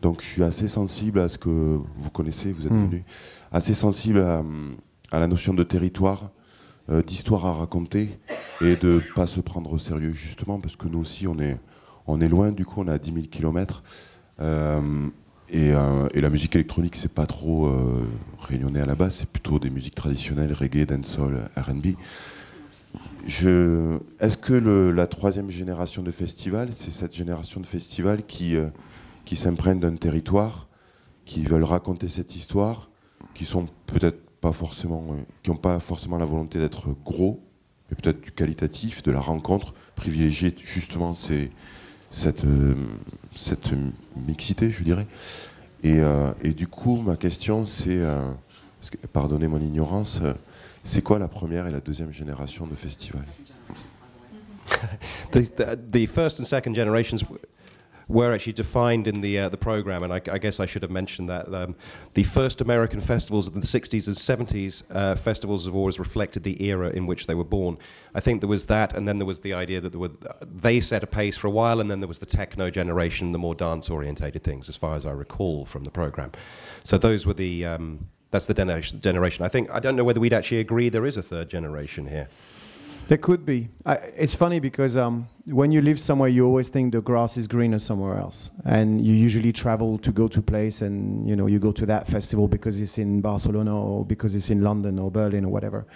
Donc 0.00 0.22
je 0.22 0.26
suis 0.26 0.42
assez 0.44 0.68
sensible 0.68 1.18
à 1.18 1.28
ce 1.28 1.38
que 1.38 1.48
vous 1.50 2.10
connaissez, 2.10 2.52
vous 2.52 2.64
êtes 2.66 2.72
Mm. 2.72 2.86
venu, 2.86 3.04
assez 3.52 3.74
sensible 3.74 4.22
à, 4.22 4.42
à 5.10 5.18
la 5.20 5.26
notion 5.26 5.54
de 5.54 5.64
territoire, 5.64 6.30
euh, 6.88 7.02
d'histoire 7.02 7.46
à 7.46 7.54
raconter 7.54 8.18
et 8.60 8.76
de 8.76 9.02
pas 9.16 9.26
se 9.26 9.40
prendre 9.40 9.72
au 9.72 9.78
sérieux 9.78 10.12
justement 10.12 10.58
parce 10.60 10.76
que 10.76 10.86
nous 10.88 11.00
aussi 11.00 11.26
on 11.26 11.38
est, 11.40 11.58
on 12.06 12.20
est 12.20 12.28
loin, 12.28 12.50
du 12.52 12.64
coup 12.64 12.80
on 12.80 12.88
est 12.88 12.92
à 12.92 12.98
10 12.98 13.12
000 13.12 13.26
km. 13.26 13.82
Et, 15.50 15.72
euh, 15.72 16.08
et 16.14 16.20
la 16.20 16.30
musique 16.30 16.54
électronique 16.54 16.96
c'est 16.96 17.12
pas 17.12 17.26
trop 17.26 17.66
euh, 17.66 18.04
réunionnais 18.40 18.80
à 18.80 18.86
la 18.86 18.94
base, 18.94 19.16
c'est 19.16 19.28
plutôt 19.28 19.58
des 19.58 19.70
musiques 19.70 19.94
traditionnelles, 19.94 20.52
reggae, 20.52 20.84
dancehall, 20.86 21.50
R&B. 21.56 21.94
Est-ce 23.26 24.36
que 24.36 24.54
la 24.54 25.06
troisième 25.06 25.50
génération 25.50 26.02
de 26.02 26.10
festivals, 26.10 26.72
c'est 26.72 26.90
cette 26.90 27.14
génération 27.14 27.60
de 27.60 27.66
festivals 27.66 28.24
qui, 28.26 28.56
euh, 28.56 28.68
qui 29.24 29.36
s'imprègnent 29.36 29.80
d'un 29.80 29.96
territoire, 29.96 30.66
qui 31.24 31.42
veulent 31.44 31.64
raconter 31.64 32.08
cette 32.08 32.34
histoire, 32.36 32.88
qui 33.34 33.44
sont 33.44 33.66
peut-être 33.86 34.18
pas 34.40 34.52
forcément, 34.52 35.04
euh, 35.10 35.14
qui 35.42 35.50
n'ont 35.50 35.56
pas 35.56 35.78
forcément 35.80 36.16
la 36.16 36.24
volonté 36.24 36.58
d'être 36.58 36.88
gros, 37.04 37.40
mais 37.90 37.96
peut-être 37.96 38.20
du 38.20 38.32
qualitatif, 38.32 39.02
de 39.02 39.10
la 39.12 39.20
rencontre, 39.20 39.72
privilégier 39.94 40.54
justement 40.64 41.14
ces- 41.14 41.50
cette, 42.10 42.44
euh, 42.44 42.74
cette 43.34 43.70
mixité, 44.16 44.70
je 44.70 44.82
dirais. 44.82 45.06
Et, 45.82 46.00
euh, 46.00 46.32
et 46.42 46.52
du 46.52 46.66
coup, 46.66 46.96
ma 46.96 47.16
question, 47.16 47.64
c'est, 47.64 47.98
euh, 47.98 48.24
pardonnez 49.12 49.48
mon 49.48 49.60
ignorance, 49.60 50.20
c'est 50.84 51.02
quoi 51.02 51.18
la 51.18 51.28
première 51.28 51.66
et 51.66 51.70
la 51.70 51.80
deuxième 51.80 52.12
génération 52.12 52.66
de 52.66 52.74
festivals? 52.74 53.24
The, 55.32 56.06
first 56.06 56.40
and 56.40 56.44
second 56.44 56.74
generations 56.74 57.18
were 58.08 58.32
actually 58.32 58.54
defined 58.54 59.06
in 59.06 59.20
the 59.20 59.38
uh, 59.38 59.48
the 59.50 59.58
program, 59.58 60.02
and 60.02 60.12
I, 60.12 60.20
I 60.32 60.38
guess 60.38 60.58
I 60.58 60.66
should 60.66 60.82
have 60.82 60.90
mentioned 60.90 61.28
that 61.28 61.52
um, 61.54 61.76
the 62.14 62.22
first 62.22 62.60
American 62.60 63.00
festivals 63.00 63.46
of 63.46 63.54
the 63.54 63.60
60s 63.60 64.06
and 64.06 64.16
70s 64.16 64.82
uh, 64.90 65.14
festivals 65.14 65.66
have 65.66 65.74
always 65.74 65.98
reflected 65.98 66.42
the 66.42 66.64
era 66.64 66.88
in 66.88 67.06
which 67.06 67.26
they 67.26 67.34
were 67.34 67.44
born. 67.44 67.76
I 68.14 68.20
think 68.20 68.40
there 68.40 68.48
was 68.48 68.66
that, 68.66 68.94
and 68.94 69.06
then 69.06 69.18
there 69.18 69.26
was 69.26 69.40
the 69.40 69.52
idea 69.52 69.80
that 69.82 69.94
were, 69.94 70.10
they 70.42 70.80
set 70.80 71.02
a 71.02 71.06
pace 71.06 71.36
for 71.36 71.46
a 71.46 71.50
while, 71.50 71.80
and 71.80 71.90
then 71.90 72.00
there 72.00 72.08
was 72.08 72.18
the 72.18 72.26
techno 72.26 72.70
generation, 72.70 73.32
the 73.32 73.38
more 73.38 73.54
dance-orientated 73.54 74.42
things, 74.42 74.68
as 74.68 74.76
far 74.76 74.96
as 74.96 75.04
I 75.04 75.12
recall 75.12 75.66
from 75.66 75.84
the 75.84 75.90
program. 75.90 76.32
So 76.84 76.96
those 76.96 77.26
were 77.26 77.34
the 77.34 77.66
um, 77.66 78.08
that's 78.30 78.46
the 78.46 78.54
generation. 78.54 79.44
I 79.44 79.48
think 79.48 79.70
I 79.70 79.80
don't 79.80 79.96
know 79.96 80.04
whether 80.04 80.20
we'd 80.20 80.32
actually 80.32 80.60
agree 80.60 80.88
there 80.88 81.06
is 81.06 81.16
a 81.16 81.22
third 81.22 81.48
generation 81.50 82.06
here. 82.08 82.28
There 83.08 83.16
could 83.16 83.46
be. 83.46 83.70
I, 83.86 83.94
it's 83.94 84.34
funny 84.34 84.60
because 84.60 84.94
um, 84.94 85.28
when 85.46 85.72
you 85.72 85.80
live 85.80 85.98
somewhere, 85.98 86.28
you 86.28 86.44
always 86.44 86.68
think 86.68 86.92
the 86.92 87.00
grass 87.00 87.38
is 87.38 87.48
greener 87.48 87.78
somewhere 87.78 88.18
else, 88.18 88.50
and 88.66 89.04
you 89.04 89.14
usually 89.14 89.50
travel 89.50 89.96
to 89.98 90.12
go 90.12 90.28
to 90.28 90.42
place, 90.42 90.82
and 90.82 91.26
you 91.26 91.34
know 91.34 91.46
you 91.46 91.58
go 91.58 91.72
to 91.72 91.86
that 91.86 92.06
festival 92.06 92.48
because 92.48 92.78
it's 92.78 92.98
in 92.98 93.22
Barcelona 93.22 93.74
or 93.74 94.04
because 94.04 94.34
it's 94.34 94.50
in 94.50 94.60
London 94.60 94.98
or 94.98 95.10
Berlin 95.10 95.46
or 95.46 95.48
whatever. 95.48 95.86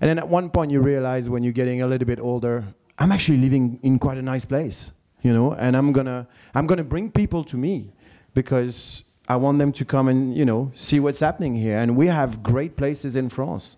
And 0.00 0.10
then 0.10 0.18
at 0.18 0.28
one 0.28 0.50
point 0.50 0.72
you 0.72 0.80
realize 0.80 1.30
when 1.30 1.44
you're 1.44 1.52
getting 1.52 1.82
a 1.82 1.86
little 1.86 2.06
bit 2.06 2.18
older, 2.18 2.64
I'm 2.98 3.12
actually 3.12 3.38
living 3.38 3.78
in 3.84 4.00
quite 4.00 4.18
a 4.18 4.22
nice 4.22 4.44
place, 4.44 4.90
you 5.22 5.32
know, 5.32 5.52
and 5.52 5.76
I'm 5.76 5.92
gonna 5.92 6.26
I'm 6.52 6.66
gonna 6.66 6.82
bring 6.82 7.12
people 7.12 7.44
to 7.44 7.56
me 7.56 7.92
because 8.34 9.04
I 9.28 9.36
want 9.36 9.60
them 9.60 9.70
to 9.70 9.84
come 9.84 10.08
and 10.08 10.36
you 10.36 10.44
know 10.44 10.72
see 10.74 10.98
what's 10.98 11.20
happening 11.20 11.54
here, 11.54 11.78
and 11.78 11.96
we 11.96 12.08
have 12.08 12.42
great 12.42 12.76
places 12.76 13.14
in 13.14 13.28
France. 13.28 13.76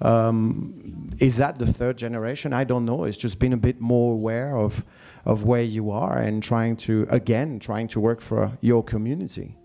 Um, 0.00 1.10
is 1.18 1.36
that 1.36 1.58
the 1.58 1.66
third 1.66 1.98
generation? 1.98 2.52
I 2.52 2.64
don't 2.64 2.84
know. 2.84 3.04
It's 3.04 3.16
just 3.18 3.38
been 3.38 3.52
a 3.52 3.56
bit 3.56 3.80
more 3.80 4.14
aware 4.14 4.56
of, 4.56 4.84
of 5.24 5.44
where 5.44 5.62
you 5.62 5.90
are 5.90 6.18
and 6.18 6.42
trying 6.42 6.76
to, 6.78 7.06
again, 7.10 7.58
trying 7.58 7.88
to 7.88 8.00
work 8.00 8.20
for 8.20 8.52
your 8.60 8.82
community. 8.82 9.56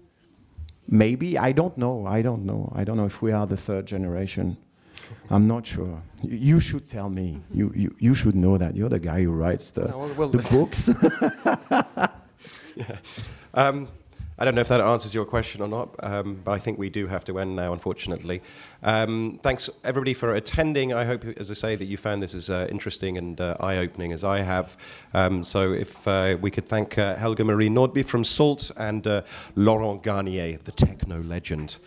Maybe, 0.88 1.38
I 1.38 1.52
don't 1.52 1.78
know. 1.78 2.06
I 2.06 2.22
don't 2.22 2.46
know. 2.46 2.72
I 2.76 2.84
don't 2.84 2.98
know 2.98 3.06
if 3.06 3.22
we 3.22 3.32
are 3.32 3.48
the 3.48 3.58
third 3.58 3.86
generation. 3.86 4.58
I'm 5.30 5.48
not 5.48 5.66
sure. 5.66 6.02
You, 6.22 6.38
you 6.38 6.60
should 6.60 6.88
tell 6.88 7.10
me. 7.10 7.42
You, 7.52 7.72
you, 7.76 7.96
you 8.00 8.14
should 8.14 8.36
know 8.36 8.58
that. 8.58 8.76
You're 8.76 8.90
the 8.90 9.00
guy 9.00 9.24
who 9.24 9.32
writes 9.32 9.72
the, 9.72 9.88
No, 9.88 9.98
well, 9.98 10.14
well, 10.16 10.30
the 10.30 10.38
books. 10.50 10.90
yeah. 12.76 12.98
Um, 13.54 13.88
I 14.38 14.44
don't 14.44 14.54
know 14.54 14.62
if 14.62 14.68
that 14.68 14.82
answers 14.82 15.14
your 15.14 15.24
question 15.24 15.62
or 15.62 15.68
not, 15.68 15.96
um, 16.04 16.42
but 16.44 16.52
I 16.52 16.60
think 16.60 16.78
we 16.78 16.90
do 16.90 17.08
have 17.08 17.24
to 17.26 17.40
end 17.40 17.56
now, 17.56 17.72
unfortunately. 17.72 18.42
Um, 18.84 19.40
thanks, 19.42 19.70
everybody, 19.84 20.14
for 20.14 20.36
attending. 20.36 20.94
I 20.94 21.06
hope, 21.06 21.24
as 21.38 21.50
I 21.50 21.54
say, 21.54 21.76
that 21.78 21.86
you 21.86 21.96
found 21.96 22.22
this 22.22 22.36
as 22.36 22.50
uh, 22.50 22.68
interesting 22.70 23.18
and 23.18 23.40
uh, 23.40 23.56
eye 23.62 23.78
opening 23.78 24.12
as 24.12 24.26
I 24.26 24.40
have. 24.42 24.76
Um, 25.14 25.46
so, 25.46 25.72
if 25.72 26.06
uh, 26.06 26.38
we 26.42 26.52
could 26.52 26.68
thank 26.68 26.98
uh, 26.98 27.16
Helga 27.16 27.46
Marie 27.46 27.70
Nordby 27.70 28.06
from 28.06 28.26
SALT 28.26 28.72
and 28.76 29.08
uh, 29.08 29.22
Laurent 29.56 30.04
Garnier, 30.04 30.58
the 30.58 30.74
techno 30.74 31.22
legend. 31.22 31.78